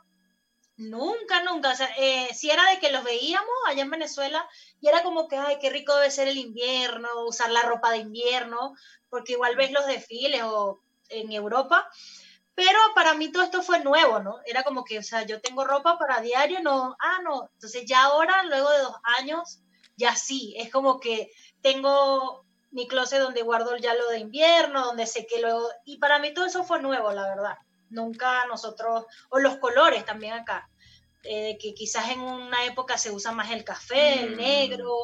Nunca, 0.75 1.41
nunca. 1.43 1.71
O 1.71 1.75
sea, 1.75 1.89
eh, 1.97 2.30
si 2.34 2.49
era 2.49 2.69
de 2.69 2.80
que 2.80 2.91
los 2.91 3.03
veíamos 3.03 3.49
allá 3.65 3.82
en 3.82 3.89
Venezuela 3.89 4.47
y 4.82 4.88
era 4.88 5.03
como 5.03 5.27
que, 5.27 5.38
ay, 5.38 5.57
qué 5.59 5.69
rico 5.69 5.95
debe 5.95 6.11
ser 6.11 6.27
el 6.27 6.38
invierno, 6.38 7.07
usar 7.25 7.49
la 7.49 7.61
ropa 7.63 7.91
de 7.91 7.97
invierno, 7.97 8.75
porque 9.09 9.34
igual 9.34 9.55
ves 9.55 9.71
los 9.71 9.86
desfiles 9.88 10.43
o 10.43 10.82
en 11.09 11.32
Europa. 11.32 11.89
Pero 12.55 12.77
para 12.93 13.13
mí 13.13 13.32
todo 13.32 13.43
esto 13.43 13.63
fue 13.63 13.80
nuevo, 13.80 14.19
¿no? 14.19 14.39
Era 14.45 14.63
como 14.63 14.84
que, 14.84 14.99
o 14.99 15.03
sea, 15.03 15.25
yo 15.25 15.39
tengo 15.39 15.63
ropa 15.63 15.97
para 15.97 16.19
diario, 16.19 16.61
no, 16.61 16.95
ah, 16.99 17.19
no. 17.23 17.49
Entonces 17.53 17.86
ya 17.86 18.03
ahora, 18.03 18.43
luego 18.43 18.69
de 18.69 18.80
dos 18.80 18.95
años, 19.17 19.61
ya 19.95 20.15
sí, 20.15 20.55
es 20.57 20.69
como 20.69 20.99
que 20.99 21.32
tengo 21.61 22.45
mi 22.72 22.88
closet 22.88 23.20
donde 23.20 23.41
guardo 23.41 23.76
ya 23.78 23.93
lo 23.93 24.09
de 24.09 24.20
invierno, 24.20 24.86
donde 24.86 25.05
sé 25.05 25.26
que 25.26 25.41
luego... 25.41 25.67
Y 25.86 25.97
para 25.97 26.20
mí 26.20 26.34
todo 26.34 26.45
eso 26.45 26.63
fue 26.63 26.82
nuevo, 26.82 27.11
la 27.11 27.28
verdad. 27.28 27.57
Nunca 27.89 28.45
nosotros... 28.47 29.05
O 29.30 29.39
los 29.39 29.57
colores 29.57 30.05
también 30.05 30.34
acá. 30.34 30.70
Eh, 31.24 31.57
que 31.59 31.74
quizás 31.74 32.09
en 32.09 32.22
una 32.22 32.65
época 32.65 32.97
se 32.97 33.11
usa 33.11 33.32
más 33.32 33.51
el 33.51 33.63
café, 33.63 34.24
el 34.24 34.36
mm. 34.36 34.38
negro. 34.38 34.95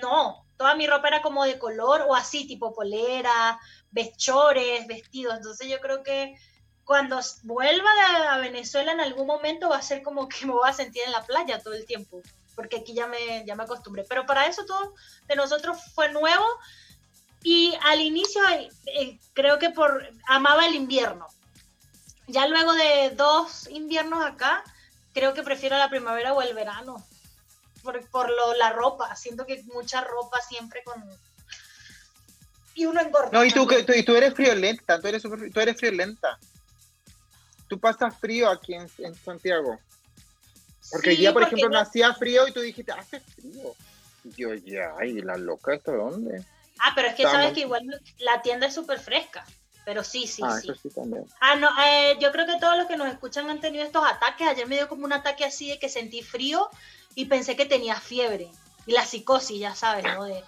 No, 0.00 0.46
toda 0.56 0.74
mi 0.74 0.86
ropa 0.86 1.08
era 1.08 1.22
como 1.22 1.44
de 1.44 1.58
color 1.58 2.02
o 2.08 2.14
así, 2.14 2.46
tipo 2.46 2.74
polera, 2.74 3.58
vestores, 3.90 4.86
vestidos. 4.86 5.36
Entonces 5.36 5.68
yo 5.68 5.80
creo 5.80 6.02
que 6.02 6.34
cuando 6.84 7.20
vuelva 7.42 7.90
a 8.30 8.38
Venezuela 8.38 8.92
en 8.92 9.00
algún 9.00 9.26
momento 9.26 9.68
va 9.68 9.76
a 9.76 9.82
ser 9.82 10.02
como 10.02 10.28
que 10.28 10.36
me 10.46 10.52
voy 10.52 10.68
a 10.68 10.72
sentir 10.72 11.02
en 11.04 11.12
la 11.12 11.24
playa 11.24 11.62
todo 11.62 11.74
el 11.74 11.84
tiempo, 11.84 12.22
porque 12.54 12.78
aquí 12.78 12.94
ya 12.94 13.06
me, 13.06 13.44
ya 13.46 13.54
me 13.54 13.64
acostumbré. 13.64 14.04
Pero 14.08 14.24
para 14.24 14.46
eso 14.46 14.64
todo 14.64 14.94
de 15.26 15.36
nosotros 15.36 15.78
fue 15.94 16.10
nuevo 16.12 16.46
y 17.42 17.76
al 17.82 18.00
inicio 18.00 18.40
eh, 18.86 19.18
creo 19.32 19.58
que 19.58 19.70
por 19.70 20.08
amaba 20.26 20.66
el 20.66 20.74
invierno. 20.74 21.26
Ya 22.26 22.46
luego 22.46 22.74
de 22.74 23.10
dos 23.16 23.68
inviernos 23.68 24.24
acá, 24.24 24.62
creo 25.14 25.34
que 25.34 25.42
prefiero 25.42 25.78
la 25.78 25.88
primavera 25.88 26.34
o 26.34 26.42
el 26.42 26.54
verano. 26.54 27.04
Por, 27.82 28.06
por 28.10 28.28
lo, 28.28 28.54
la 28.54 28.72
ropa. 28.72 29.14
Siento 29.16 29.46
que 29.46 29.62
mucha 29.72 30.02
ropa 30.02 30.40
siempre 30.40 30.82
con... 30.84 31.02
Y 32.74 32.86
uno 32.86 33.00
engorda. 33.00 33.30
No, 33.32 33.44
y 33.44 33.50
tú, 33.50 33.66
tú, 33.66 33.92
y 33.92 34.02
tú 34.02 34.14
eres 34.14 34.34
friolenta, 34.34 35.00
tú 35.00 35.08
eres, 35.08 35.22
tú 35.22 35.60
eres 35.60 35.76
friolenta. 35.76 36.38
Tú 37.68 37.78
pasas 37.78 38.16
frío 38.18 38.48
aquí 38.48 38.74
en, 38.74 39.14
Santiago. 39.14 39.78
Porque 40.90 41.10
el 41.10 41.16
día, 41.16 41.32
por 41.32 41.42
ejemplo, 41.42 41.68
no 41.68 41.78
hacía 41.78 42.14
frío 42.14 42.46
y 42.46 42.52
tú 42.52 42.60
dijiste, 42.60 42.92
hace 42.92 43.20
frío. 43.20 43.74
Y 44.24 44.30
yo, 44.32 44.54
ya, 44.54 44.92
¿y 45.04 45.20
la 45.22 45.36
loca 45.36 45.74
esto 45.74 45.92
dónde? 45.92 46.44
Ah, 46.80 46.92
pero 46.94 47.08
es 47.08 47.14
que 47.14 47.24
sabes 47.24 47.52
que 47.52 47.60
igual 47.60 47.82
la 48.18 48.42
tienda 48.42 48.66
es 48.66 48.74
súper 48.74 49.00
fresca. 49.00 49.44
Pero 49.84 50.04
sí, 50.04 50.26
sí, 50.26 50.42
ah, 50.44 50.60
sí. 50.60 50.70
Ah, 51.40 51.56
no, 51.56 51.70
eh, 51.82 52.18
yo 52.20 52.30
creo 52.30 52.44
que 52.44 52.58
todos 52.60 52.76
los 52.76 52.86
que 52.86 52.98
nos 52.98 53.08
escuchan 53.08 53.48
han 53.48 53.58
tenido 53.60 53.84
estos 53.84 54.04
ataques. 54.06 54.46
Ayer 54.46 54.66
me 54.66 54.76
dio 54.76 54.86
como 54.86 55.06
un 55.06 55.14
ataque 55.14 55.46
así 55.46 55.70
de 55.70 55.78
que 55.78 55.88
sentí 55.88 56.20
frío 56.22 56.68
y 57.14 57.24
pensé 57.24 57.56
que 57.56 57.64
tenía 57.64 57.98
fiebre. 57.98 58.50
Y 58.84 58.92
la 58.92 59.06
psicosis, 59.06 59.58
ya 59.58 59.74
sabes, 59.74 60.04
¿no? 60.04 60.24
De, 60.24 60.44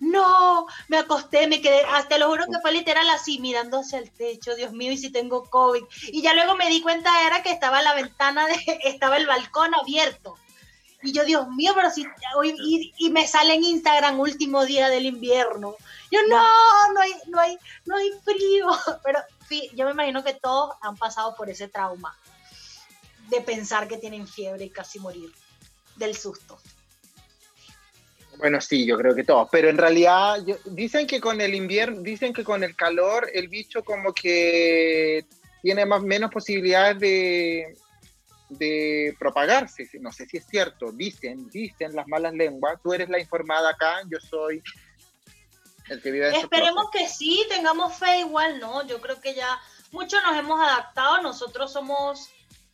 no, 0.00 0.66
me 0.86 0.98
acosté, 0.98 1.48
me 1.48 1.60
quedé, 1.60 1.80
hasta 1.90 2.18
lo 2.18 2.28
juro 2.28 2.46
que 2.46 2.60
fue 2.60 2.72
literal 2.72 3.08
así, 3.10 3.40
mirándose 3.40 3.96
al 3.96 4.10
techo, 4.10 4.54
Dios 4.54 4.72
mío, 4.72 4.92
y 4.92 4.96
si 4.96 5.10
tengo 5.10 5.50
COVID. 5.50 5.82
Y 6.08 6.22
ya 6.22 6.34
luego 6.34 6.54
me 6.54 6.68
di 6.68 6.80
cuenta 6.80 7.10
era 7.26 7.42
que 7.42 7.50
estaba 7.50 7.82
la 7.82 7.94
ventana, 7.94 8.46
de, 8.46 8.54
estaba 8.84 9.16
el 9.16 9.26
balcón 9.26 9.74
abierto. 9.74 10.36
Y 11.02 11.12
yo, 11.12 11.24
Dios 11.24 11.48
mío, 11.50 11.72
pero 11.74 11.90
si 11.90 12.06
y, 12.98 13.10
me 13.10 13.26
sale 13.26 13.54
en 13.54 13.62
Instagram 13.62 14.18
último 14.18 14.64
día 14.64 14.88
del 14.88 15.06
invierno. 15.06 15.76
Yo, 16.10 16.20
no, 16.28 16.42
no 16.92 17.00
hay, 17.00 17.12
no 17.28 17.40
hay, 17.40 17.58
no 17.84 17.96
hay 17.96 18.10
frío. 18.24 18.66
Pero 19.04 19.20
sí, 19.48 19.70
yo 19.74 19.84
me 19.86 19.92
imagino 19.92 20.24
que 20.24 20.34
todos 20.34 20.74
han 20.80 20.96
pasado 20.96 21.36
por 21.36 21.48
ese 21.48 21.68
trauma 21.68 22.16
de 23.28 23.40
pensar 23.42 23.86
que 23.86 23.98
tienen 23.98 24.26
fiebre 24.26 24.64
y 24.64 24.70
casi 24.70 24.98
morir 24.98 25.30
del 25.96 26.16
susto. 26.16 26.58
Bueno, 28.38 28.60
sí, 28.60 28.86
yo 28.86 28.96
creo 28.96 29.14
que 29.14 29.24
todos, 29.24 29.48
pero 29.50 29.68
en 29.68 29.76
realidad 29.76 30.38
dicen 30.64 31.08
que 31.08 31.20
con 31.20 31.40
el 31.40 31.56
invierno, 31.56 32.02
dicen 32.02 32.32
que 32.32 32.44
con 32.44 32.62
el 32.62 32.76
calor 32.76 33.28
el 33.34 33.48
bicho 33.48 33.82
como 33.82 34.12
que 34.12 35.26
tiene 35.60 35.84
más 35.84 36.02
menos 36.02 36.30
posibilidades 36.30 37.00
de, 37.00 37.76
de 38.48 39.14
propagarse. 39.18 39.88
No 40.00 40.12
sé 40.12 40.26
si 40.26 40.38
es 40.38 40.46
cierto, 40.46 40.92
dicen, 40.92 41.48
dicen 41.50 41.94
las 41.94 42.06
malas 42.06 42.34
lenguas. 42.34 42.78
Tú 42.82 42.92
eres 42.92 43.08
la 43.08 43.18
informada 43.18 43.70
acá, 43.70 44.00
yo 44.10 44.18
soy 44.20 44.62
el 45.88 46.02
que 46.02 46.10
vive 46.10 46.36
Esperemos 46.36 46.90
que 46.90 47.08
sí, 47.08 47.44
tengamos 47.48 47.94
fe 47.96 48.20
igual, 48.20 48.60
¿no? 48.60 48.86
Yo 48.86 49.00
creo 49.00 49.20
que 49.20 49.34
ya 49.34 49.58
muchos 49.90 50.22
nos 50.22 50.36
hemos 50.36 50.60
adaptado, 50.60 51.22
nosotros 51.22 51.72
somos, 51.72 52.28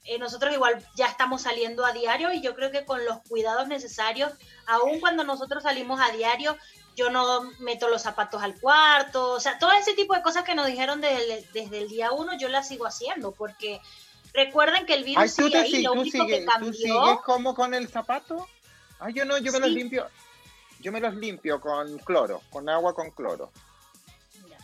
eh, 0.04 0.18
nosotros 0.18 0.52
igual 0.52 0.84
ya 0.96 1.06
estamos 1.06 1.42
saliendo 1.42 1.84
a 1.84 1.92
diario 1.92 2.32
y 2.32 2.40
yo 2.40 2.54
creo 2.54 2.70
que 2.70 2.84
con 2.84 3.04
los 3.04 3.18
cuidados 3.28 3.68
necesarios, 3.68 4.32
aun 4.66 5.00
cuando 5.00 5.24
nosotros 5.24 5.62
salimos 5.62 6.00
a 6.00 6.10
diario, 6.10 6.56
yo 6.96 7.10
no 7.10 7.42
meto 7.60 7.88
los 7.88 8.02
zapatos 8.02 8.42
al 8.42 8.58
cuarto, 8.60 9.32
o 9.32 9.40
sea, 9.40 9.58
todo 9.58 9.72
ese 9.72 9.94
tipo 9.94 10.14
de 10.14 10.22
cosas 10.22 10.44
que 10.44 10.54
nos 10.54 10.66
dijeron 10.66 11.00
desde, 11.00 11.78
el 11.78 11.88
día 11.88 12.12
uno, 12.12 12.36
yo 12.38 12.48
las 12.48 12.68
sigo 12.68 12.86
haciendo, 12.86 13.32
porque 13.32 13.80
recuerden 14.34 14.84
que 14.84 14.94
el 14.94 15.04
virus 15.04 15.30
sigue 15.32 15.58
ahí, 15.58 15.82
lo 15.82 15.92
único 15.92 16.26
que 16.26 16.44
cambió... 16.44 16.72
¿Tú 16.72 16.76
sigues 16.76 17.20
como 17.24 17.54
con 17.54 17.72
el 17.72 17.88
zapato? 17.88 18.46
Ay, 18.98 19.14
yo 19.14 19.24
no, 19.24 19.38
yo 19.38 19.52
me 19.52 19.60
los 19.60 19.70
limpio, 19.70 20.08
yo 20.80 20.92
me 20.92 21.00
los 21.00 21.14
limpio 21.14 21.60
con 21.60 21.98
cloro, 21.98 22.42
con 22.50 22.68
agua 22.68 22.94
con 22.94 23.10
cloro. 23.10 23.50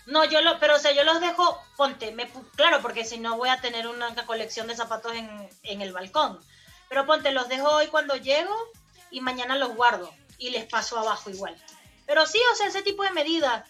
No, 0.06 0.24
yo 0.24 0.40
lo, 0.42 0.58
pero 0.58 0.76
o 0.76 0.78
sea, 0.78 0.92
yo 0.92 1.04
los 1.04 1.20
dejo, 1.20 1.58
ponte, 1.76 2.12
me, 2.12 2.28
claro, 2.56 2.82
porque 2.82 3.04
si 3.04 3.18
no 3.18 3.36
voy 3.36 3.48
a 3.48 3.60
tener 3.60 3.86
una 3.86 4.14
colección 4.26 4.66
de 4.66 4.74
zapatos 4.74 5.14
en, 5.14 5.48
en 5.62 5.82
el 5.82 5.92
balcón. 5.92 6.38
Pero 6.88 7.06
ponte, 7.06 7.30
los 7.30 7.48
dejo 7.48 7.68
hoy 7.68 7.86
cuando 7.86 8.16
llego 8.16 8.54
y 9.10 9.20
mañana 9.20 9.56
los 9.56 9.74
guardo 9.76 10.12
y 10.38 10.50
les 10.50 10.64
paso 10.64 10.98
abajo 10.98 11.30
igual. 11.30 11.56
Pero 12.06 12.26
sí, 12.26 12.40
o 12.52 12.56
sea, 12.56 12.66
ese 12.66 12.82
tipo 12.82 13.04
de 13.04 13.12
medidas. 13.12 13.64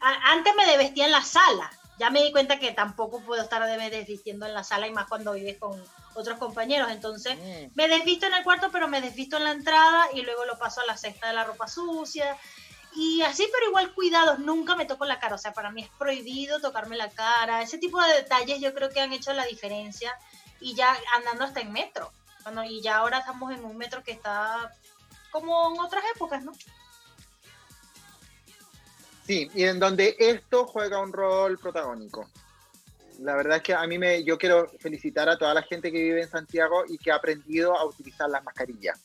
antes 0.00 0.54
me 0.54 0.66
desvestía 0.66 1.06
en 1.06 1.12
la 1.12 1.22
sala. 1.22 1.70
Ya 1.98 2.10
me 2.10 2.22
di 2.22 2.30
cuenta 2.30 2.58
que 2.58 2.72
tampoco 2.72 3.20
puedo 3.20 3.42
estar 3.42 3.66
desvistiendo 3.90 4.46
en 4.46 4.54
la 4.54 4.64
sala 4.64 4.86
y 4.86 4.92
más 4.92 5.06
cuando 5.06 5.32
vives 5.32 5.58
con 5.58 5.82
otros 6.14 6.38
compañeros. 6.38 6.90
Entonces, 6.90 7.36
mm. 7.36 7.72
me 7.74 7.88
desvisto 7.88 8.26
en 8.26 8.34
el 8.34 8.44
cuarto, 8.44 8.70
pero 8.70 8.88
me 8.88 9.00
desvisto 9.00 9.36
en 9.36 9.44
la 9.44 9.52
entrada 9.52 10.08
y 10.12 10.22
luego 10.22 10.44
lo 10.44 10.58
paso 10.58 10.80
a 10.80 10.86
la 10.86 10.96
cesta 10.96 11.28
de 11.28 11.34
la 11.34 11.44
ropa 11.44 11.68
sucia. 11.68 12.36
Y 12.94 13.22
así, 13.22 13.46
pero 13.52 13.68
igual 13.68 13.94
cuidados, 13.94 14.38
nunca 14.38 14.74
me 14.74 14.86
toco 14.86 15.04
la 15.04 15.18
cara. 15.18 15.34
O 15.34 15.38
sea, 15.38 15.52
para 15.52 15.70
mí 15.70 15.82
es 15.82 15.90
prohibido 15.98 16.60
tocarme 16.60 16.96
la 16.96 17.10
cara. 17.10 17.62
Ese 17.62 17.78
tipo 17.78 18.00
de 18.02 18.14
detalles 18.14 18.60
yo 18.60 18.74
creo 18.74 18.90
que 18.90 19.00
han 19.00 19.12
hecho 19.12 19.32
la 19.32 19.44
diferencia. 19.44 20.18
Y 20.60 20.74
ya 20.74 20.96
andando 21.14 21.44
hasta 21.44 21.60
en 21.60 21.72
metro. 21.72 22.10
Bueno, 22.42 22.64
y 22.64 22.80
ya 22.80 22.98
ahora 22.98 23.18
estamos 23.18 23.52
en 23.52 23.64
un 23.64 23.76
metro 23.76 24.02
que 24.02 24.12
está 24.12 24.72
como 25.30 25.74
en 25.74 25.80
otras 25.80 26.04
épocas, 26.14 26.44
¿no? 26.44 26.52
Sí, 29.26 29.50
y 29.54 29.64
en 29.64 29.80
donde 29.80 30.14
esto 30.20 30.66
juega 30.66 31.00
un 31.00 31.12
rol 31.12 31.58
protagónico. 31.58 32.30
La 33.20 33.34
verdad 33.34 33.56
es 33.56 33.62
que 33.62 33.74
a 33.74 33.84
mí 33.86 33.98
me, 33.98 34.22
yo 34.22 34.38
quiero 34.38 34.70
felicitar 34.78 35.28
a 35.28 35.36
toda 35.36 35.52
la 35.52 35.62
gente 35.62 35.90
que 35.90 36.00
vive 36.00 36.22
en 36.22 36.28
Santiago 36.28 36.84
y 36.88 36.96
que 36.98 37.10
ha 37.10 37.16
aprendido 37.16 37.76
a 37.76 37.84
utilizar 37.84 38.30
las 38.30 38.44
mascarillas. 38.44 39.00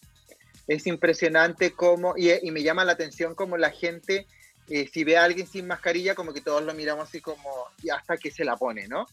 Es 0.67 0.85
impresionante 0.85 1.71
cómo, 1.71 2.13
y, 2.15 2.51
me 2.51 2.61
llama 2.61 2.85
la 2.85 2.91
atención 2.91 3.33
cómo 3.33 3.57
la 3.57 3.71
gente, 3.71 4.27
eh, 4.69 4.87
si 4.93 5.03
ve 5.03 5.17
a 5.17 5.23
alguien 5.23 5.47
sin 5.47 5.65
mascarilla, 5.65 6.13
como 6.13 6.33
que 6.33 6.41
todos 6.41 6.61
lo 6.63 6.73
miramos 6.75 7.07
así 7.07 7.19
como, 7.19 7.67
y 7.81 7.89
hasta 7.89 8.17
que 8.17 8.29
se 8.29 8.45
la 8.45 8.57
pone, 8.57 8.87
¿no? 8.87 9.07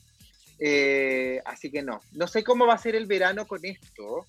Eh, 0.58 1.40
así 1.46 1.70
que 1.70 1.80
no, 1.82 2.02
no 2.12 2.26
sé 2.26 2.44
cómo 2.44 2.66
va 2.66 2.74
a 2.74 2.78
ser 2.78 2.96
el 2.96 3.06
verano 3.06 3.46
con 3.46 3.64
esto. 3.64 4.26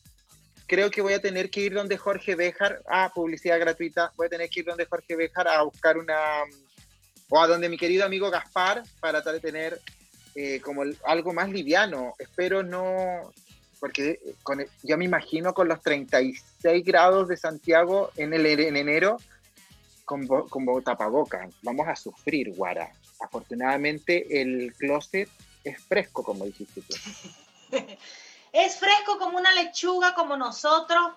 Creo 0.65 0.91
que 0.91 1.01
voy 1.01 1.13
a 1.13 1.21
tener 1.21 1.49
que 1.49 1.61
ir 1.61 1.73
donde 1.73 1.97
Jorge 1.97 2.35
Béjar, 2.35 2.83
ah, 2.87 3.11
publicidad 3.13 3.59
gratuita, 3.59 4.13
voy 4.15 4.27
a 4.27 4.29
tener 4.29 4.49
que 4.49 4.59
ir 4.59 4.67
donde 4.67 4.85
Jorge 4.85 5.15
Béjar 5.15 5.47
a 5.47 5.63
buscar 5.63 5.97
una, 5.97 6.43
o 7.29 7.39
a 7.39 7.47
donde 7.47 7.69
mi 7.69 7.77
querido 7.77 8.05
amigo 8.05 8.29
Gaspar 8.29 8.83
para 8.99 9.21
tratar 9.21 9.35
de 9.35 9.39
tener 9.39 9.81
eh, 10.35 10.59
como 10.61 10.83
algo 11.05 11.33
más 11.33 11.49
liviano. 11.49 12.15
Espero 12.17 12.63
no, 12.63 13.31
porque 13.79 14.19
con, 14.43 14.65
yo 14.83 14.97
me 14.97 15.05
imagino 15.05 15.53
con 15.53 15.67
los 15.67 15.81
36 15.81 16.83
grados 16.83 17.27
de 17.27 17.37
Santiago 17.37 18.11
en, 18.15 18.33
el, 18.33 18.45
en 18.45 18.75
enero 18.75 19.17
con, 20.05 20.27
con 20.27 20.83
tapabocas. 20.83 21.53
Vamos 21.61 21.87
a 21.87 21.95
sufrir, 21.95 22.53
Guara. 22.55 22.91
Afortunadamente 23.19 24.41
el 24.41 24.73
closet 24.77 25.29
es 25.63 25.83
fresco, 25.83 26.23
como 26.23 26.45
dijiste 26.45 26.81
tú. 26.81 26.95
es 28.51 28.79
fresco 28.79 29.17
como 29.19 29.37
una 29.37 29.51
lechuga, 29.53 30.15
como 30.15 30.35
nosotros, 30.35 31.13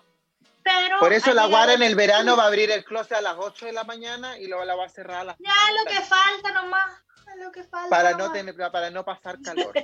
por 0.99 1.13
eso 1.13 1.33
la 1.33 1.47
Guara 1.47 1.73
en 1.73 1.83
el 1.83 1.95
verano 1.95 2.37
va 2.37 2.43
a 2.43 2.47
abrir 2.47 2.71
el 2.71 2.83
closet 2.83 3.17
a 3.17 3.21
las 3.21 3.35
8 3.37 3.67
de 3.67 3.73
la 3.73 3.83
mañana 3.83 4.37
y 4.37 4.47
luego 4.47 4.63
la 4.65 4.75
va 4.75 4.85
a 4.85 4.89
cerrar 4.89 5.21
a 5.21 5.23
las 5.23 5.37
Ya 5.39 5.53
lo 5.77 5.89
que 5.89 6.01
falta 6.01 6.51
nomás. 6.51 7.03
Lo 7.37 7.51
que 7.51 7.63
falta 7.63 7.89
para, 7.89 8.11
no 8.11 8.31
tener, 8.31 8.55
para 8.71 8.89
no 8.91 9.03
pasar 9.03 9.39
calor. 9.41 9.73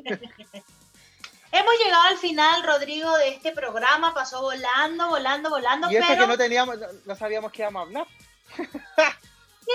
Hemos 1.51 1.73
llegado 1.83 2.03
al 2.03 2.17
final, 2.17 2.63
Rodrigo, 2.63 3.17
de 3.17 3.29
este 3.29 3.51
programa. 3.51 4.13
Pasó 4.13 4.41
volando, 4.41 5.07
volando, 5.09 5.49
volando. 5.49 5.89
Y 5.89 5.97
eso 5.97 6.15
que 6.15 6.27
no 6.27 6.37
teníamos, 6.37 6.77
no, 7.05 7.15
sabíamos 7.15 7.51
que 7.51 7.63
íbamos 7.63 7.79
a 7.79 7.85
hablar. 7.85 8.07
sí, 8.57 9.71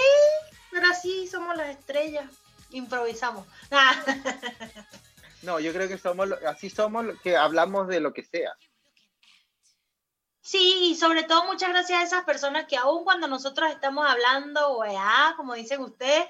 pero 0.71 0.87
así 0.89 1.27
somos 1.27 1.57
las 1.57 1.71
estrellas. 1.71 2.27
Improvisamos. 2.71 3.47
no, 5.43 5.59
yo 5.59 5.73
creo 5.73 5.89
que 5.89 5.99
somos, 5.99 6.31
así 6.47 6.71
somos 6.71 7.07
que 7.23 7.37
hablamos 7.37 7.89
de 7.89 8.01
lo 8.01 8.13
que 8.13 8.23
sea. 8.23 8.53
Sí, 10.47 10.91
y 10.91 10.95
sobre 10.95 11.23
todo 11.23 11.47
muchas 11.47 11.71
gracias 11.71 11.99
a 11.99 12.03
esas 12.03 12.25
personas 12.25 12.67
que 12.67 12.77
aún 12.77 13.03
cuando 13.03 13.27
nosotros 13.27 13.71
estamos 13.71 14.07
hablando, 14.07 14.77
weá, 14.77 15.33
como 15.39 15.55
dicen 15.55 15.81
ustedes, 15.81 16.27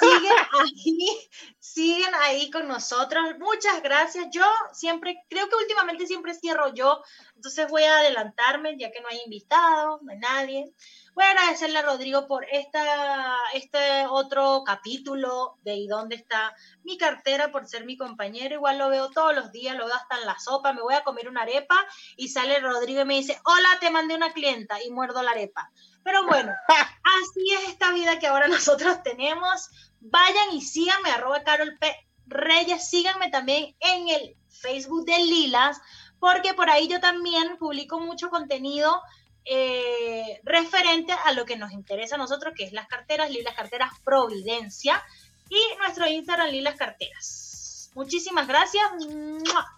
siguen 0.00 0.36
ahí, 0.60 1.30
siguen 1.58 2.14
ahí 2.20 2.50
con 2.50 2.68
nosotros. 2.68 3.24
Muchas 3.38 3.82
gracias. 3.82 4.26
Yo 4.30 4.44
siempre, 4.72 5.16
creo 5.30 5.48
que 5.48 5.56
últimamente 5.56 6.06
siempre 6.06 6.34
cierro 6.34 6.74
yo, 6.74 7.02
entonces 7.36 7.66
voy 7.70 7.84
a 7.84 8.00
adelantarme 8.00 8.76
ya 8.78 8.92
que 8.92 9.00
no 9.00 9.08
hay 9.08 9.20
invitados, 9.24 10.02
no 10.02 10.12
hay 10.12 10.18
nadie. 10.18 10.74
Voy 11.14 11.24
a 11.24 11.30
agradecerle 11.30 11.78
a 11.78 11.82
Rodrigo 11.82 12.26
por 12.26 12.44
esta, 12.50 13.36
este 13.52 14.04
otro 14.08 14.64
capítulo 14.66 15.58
de 15.62 15.76
¿Y 15.76 15.86
dónde 15.86 16.16
está 16.16 16.56
mi 16.82 16.98
cartera? 16.98 17.52
Por 17.52 17.68
ser 17.68 17.84
mi 17.84 17.96
compañero. 17.96 18.56
Igual 18.56 18.78
lo 18.78 18.88
veo 18.88 19.10
todos 19.10 19.32
los 19.32 19.52
días, 19.52 19.76
lo 19.76 19.86
veo 19.86 19.94
hasta 19.94 20.18
en 20.18 20.26
la 20.26 20.36
sopa. 20.40 20.72
Me 20.72 20.82
voy 20.82 20.94
a 20.94 21.04
comer 21.04 21.28
una 21.28 21.42
arepa 21.42 21.76
y 22.16 22.28
sale 22.30 22.58
Rodrigo 22.58 23.02
y 23.02 23.04
me 23.04 23.14
dice, 23.14 23.40
hola, 23.44 23.68
te 23.80 23.90
mandé 23.90 24.16
una 24.16 24.32
clienta 24.32 24.82
y 24.82 24.90
muerdo 24.90 25.22
la 25.22 25.30
arepa. 25.30 25.70
Pero 26.02 26.26
bueno, 26.26 26.52
así 26.68 27.54
es 27.54 27.68
esta 27.68 27.92
vida 27.92 28.18
que 28.18 28.26
ahora 28.26 28.48
nosotros 28.48 29.00
tenemos. 29.04 29.70
Vayan 30.00 30.52
y 30.52 30.62
síganme, 30.62 31.10
arroba 31.10 31.44
Carol 31.44 31.78
P. 31.78 31.94
Reyes. 32.26 32.90
Síganme 32.90 33.30
también 33.30 33.76
en 33.78 34.08
el 34.08 34.36
Facebook 34.48 35.04
de 35.04 35.18
Lilas, 35.18 35.80
porque 36.18 36.54
por 36.54 36.70
ahí 36.70 36.88
yo 36.88 36.98
también 36.98 37.56
publico 37.56 38.00
mucho 38.00 38.30
contenido 38.30 39.00
eh, 39.44 40.40
referente 40.44 41.12
a 41.12 41.32
lo 41.32 41.44
que 41.44 41.56
nos 41.56 41.72
interesa 41.72 42.14
a 42.14 42.18
nosotros, 42.18 42.54
que 42.56 42.64
es 42.64 42.72
las 42.72 42.86
carteras, 42.86 43.30
Lilas 43.30 43.54
Carteras 43.54 43.90
Providencia 44.04 45.02
y 45.48 45.78
nuestro 45.78 46.06
Instagram 46.06 46.48
Lilas 46.48 46.76
Carteras. 46.76 47.90
Muchísimas 47.94 48.48
gracias. 48.48 48.84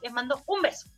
Les 0.03 0.13
mando 0.13 0.43
un 0.47 0.63
beso. 0.63 0.89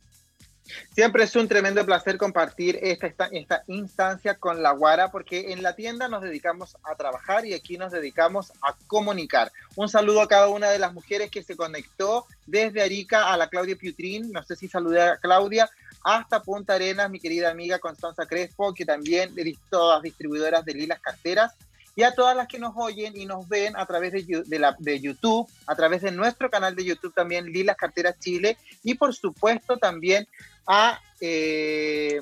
Siempre 0.93 1.23
es 1.23 1.35
un 1.35 1.47
tremendo 1.47 1.85
placer 1.85 2.17
compartir 2.17 2.79
esta, 2.81 3.27
esta, 3.31 3.63
instancia 3.67 4.35
con 4.35 4.61
la 4.61 4.71
Guara 4.71 5.09
porque 5.09 5.51
en 5.51 5.63
la 5.63 5.75
tienda 5.75 6.07
nos 6.07 6.21
dedicamos 6.21 6.77
a 6.83 6.95
trabajar 6.95 7.45
y 7.45 7.53
aquí 7.53 7.77
nos 7.77 7.91
dedicamos 7.91 8.53
a 8.61 8.75
comunicar. 8.87 9.51
Un 9.75 9.89
saludo 9.89 10.21
a 10.21 10.27
cada 10.27 10.47
una 10.47 10.69
de 10.69 10.79
las 10.79 10.93
mujeres 10.93 11.31
que 11.31 11.43
se 11.43 11.55
conectó 11.55 12.25
desde 12.45 12.81
Arica 12.81 13.31
a 13.31 13.37
la 13.37 13.49
Claudia 13.49 13.75
Piutrin. 13.75 14.31
No 14.31 14.43
sé 14.43 14.55
si 14.55 14.67
saludé 14.67 15.01
a 15.01 15.17
Claudia, 15.17 15.69
hasta 16.03 16.41
Punta 16.41 16.75
Arenas, 16.75 17.09
mi 17.09 17.19
querida 17.19 17.51
amiga 17.51 17.79
Constanza 17.79 18.25
Crespo, 18.25 18.73
que 18.73 18.85
también 18.85 19.33
todas 19.69 20.01
distribuidoras 20.01 20.63
de 20.65 20.73
Lilas 20.73 20.99
Carteras, 21.01 21.53
y 21.95 22.03
a 22.03 22.13
todas 22.13 22.35
las 22.35 22.47
que 22.47 22.59
nos 22.59 22.73
oyen 22.77 23.17
y 23.17 23.25
nos 23.25 23.47
ven 23.49 23.75
a 23.75 23.85
través 23.85 24.13
de 24.13 24.99
YouTube, 25.01 25.47
a 25.67 25.75
través 25.75 26.01
de 26.01 26.11
nuestro 26.11 26.49
canal 26.49 26.75
de 26.75 26.85
YouTube 26.85 27.13
también, 27.13 27.45
Lilas 27.51 27.75
Carteras 27.75 28.17
Chile, 28.19 28.57
y 28.83 28.95
por 28.95 29.13
supuesto 29.13 29.77
también 29.77 30.27
a... 30.65 30.99
Eh, 31.19 32.19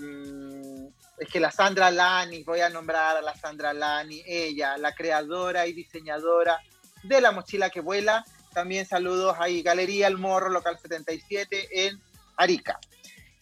es 1.18 1.30
que 1.30 1.40
la 1.40 1.52
Sandra 1.52 1.90
Lani, 1.90 2.44
voy 2.44 2.60
a 2.60 2.70
nombrar 2.70 3.18
a 3.18 3.22
la 3.22 3.36
Sandra 3.36 3.74
Lani, 3.74 4.22
ella, 4.26 4.78
la 4.78 4.94
creadora 4.94 5.66
y 5.66 5.74
diseñadora 5.74 6.62
de 7.04 7.22
la 7.22 7.32
mochila 7.32 7.70
que 7.70 7.82
vuela. 7.82 8.24
También 8.54 8.86
saludos 8.86 9.36
ahí, 9.40 9.64
Galería 9.64 10.08
El 10.08 10.18
Morro, 10.18 10.50
local 10.50 10.78
77 10.80 11.88
en 11.88 12.00
Arica. 12.38 12.80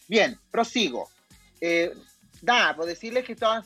Bien, 0.08 0.40
prosigo. 0.52 1.10
Eh, 1.62 1.94
nada, 2.42 2.76
por 2.76 2.86
decirles 2.86 3.26
que 3.26 3.36
todos 3.36 3.66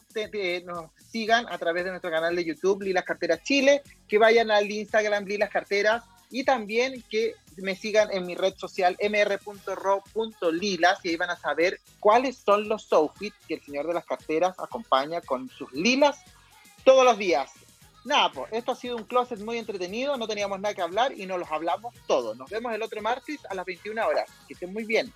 nos 0.66 0.92
sigan 1.10 1.46
a 1.50 1.58
través 1.58 1.84
de 1.84 1.90
nuestro 1.90 2.12
canal 2.12 2.36
de 2.36 2.46
YouTube, 2.46 2.84
Lilas 2.84 3.04
Carteras 3.04 3.44
Chile, 3.44 3.82
que 4.08 4.18
vayan 4.18 4.52
al 4.52 4.72
Instagram 4.72 5.26
Lilas 5.26 5.50
Carteras 5.50 6.04
y 6.30 6.44
también 6.44 7.04
que 7.10 7.34
me 7.58 7.76
sigan 7.76 8.10
en 8.12 8.26
mi 8.26 8.36
red 8.36 8.54
social 8.56 8.96
mr.ro.lilas 9.02 11.00
y 11.04 11.10
ahí 11.10 11.16
van 11.18 11.32
a 11.32 11.36
saber 11.36 11.82
cuáles 12.00 12.38
son 12.38 12.70
los 12.70 12.94
outfits 12.94 13.36
que 13.48 13.56
el 13.56 13.62
señor 13.62 13.88
de 13.88 13.96
las 13.96 14.06
carteras 14.06 14.58
acompaña 14.60 15.20
con 15.22 15.50
sus 15.50 15.70
lilas 15.74 16.20
todos 16.84 17.04
los 17.04 17.18
días. 17.18 17.52
Nada, 18.06 18.32
pues 18.32 18.54
esto 18.54 18.72
ha 18.72 18.76
sido 18.76 18.96
un 18.96 19.04
closet 19.04 19.40
muy 19.40 19.58
entretenido, 19.58 20.16
no 20.16 20.28
teníamos 20.28 20.60
nada 20.60 20.74
que 20.74 20.82
hablar 20.82 21.12
y 21.18 21.26
nos 21.26 21.38
los 21.40 21.52
hablamos 21.52 21.94
todos. 22.08 22.38
Nos 22.38 22.50
vemos 22.50 22.74
el 22.74 22.82
otro 22.82 23.02
martes 23.02 23.40
a 23.50 23.56
las 23.56 23.66
21 23.66 24.08
horas. 24.08 24.30
Que 24.48 24.54
estén 24.54 24.72
muy 24.72 24.86
bien. 24.86 25.14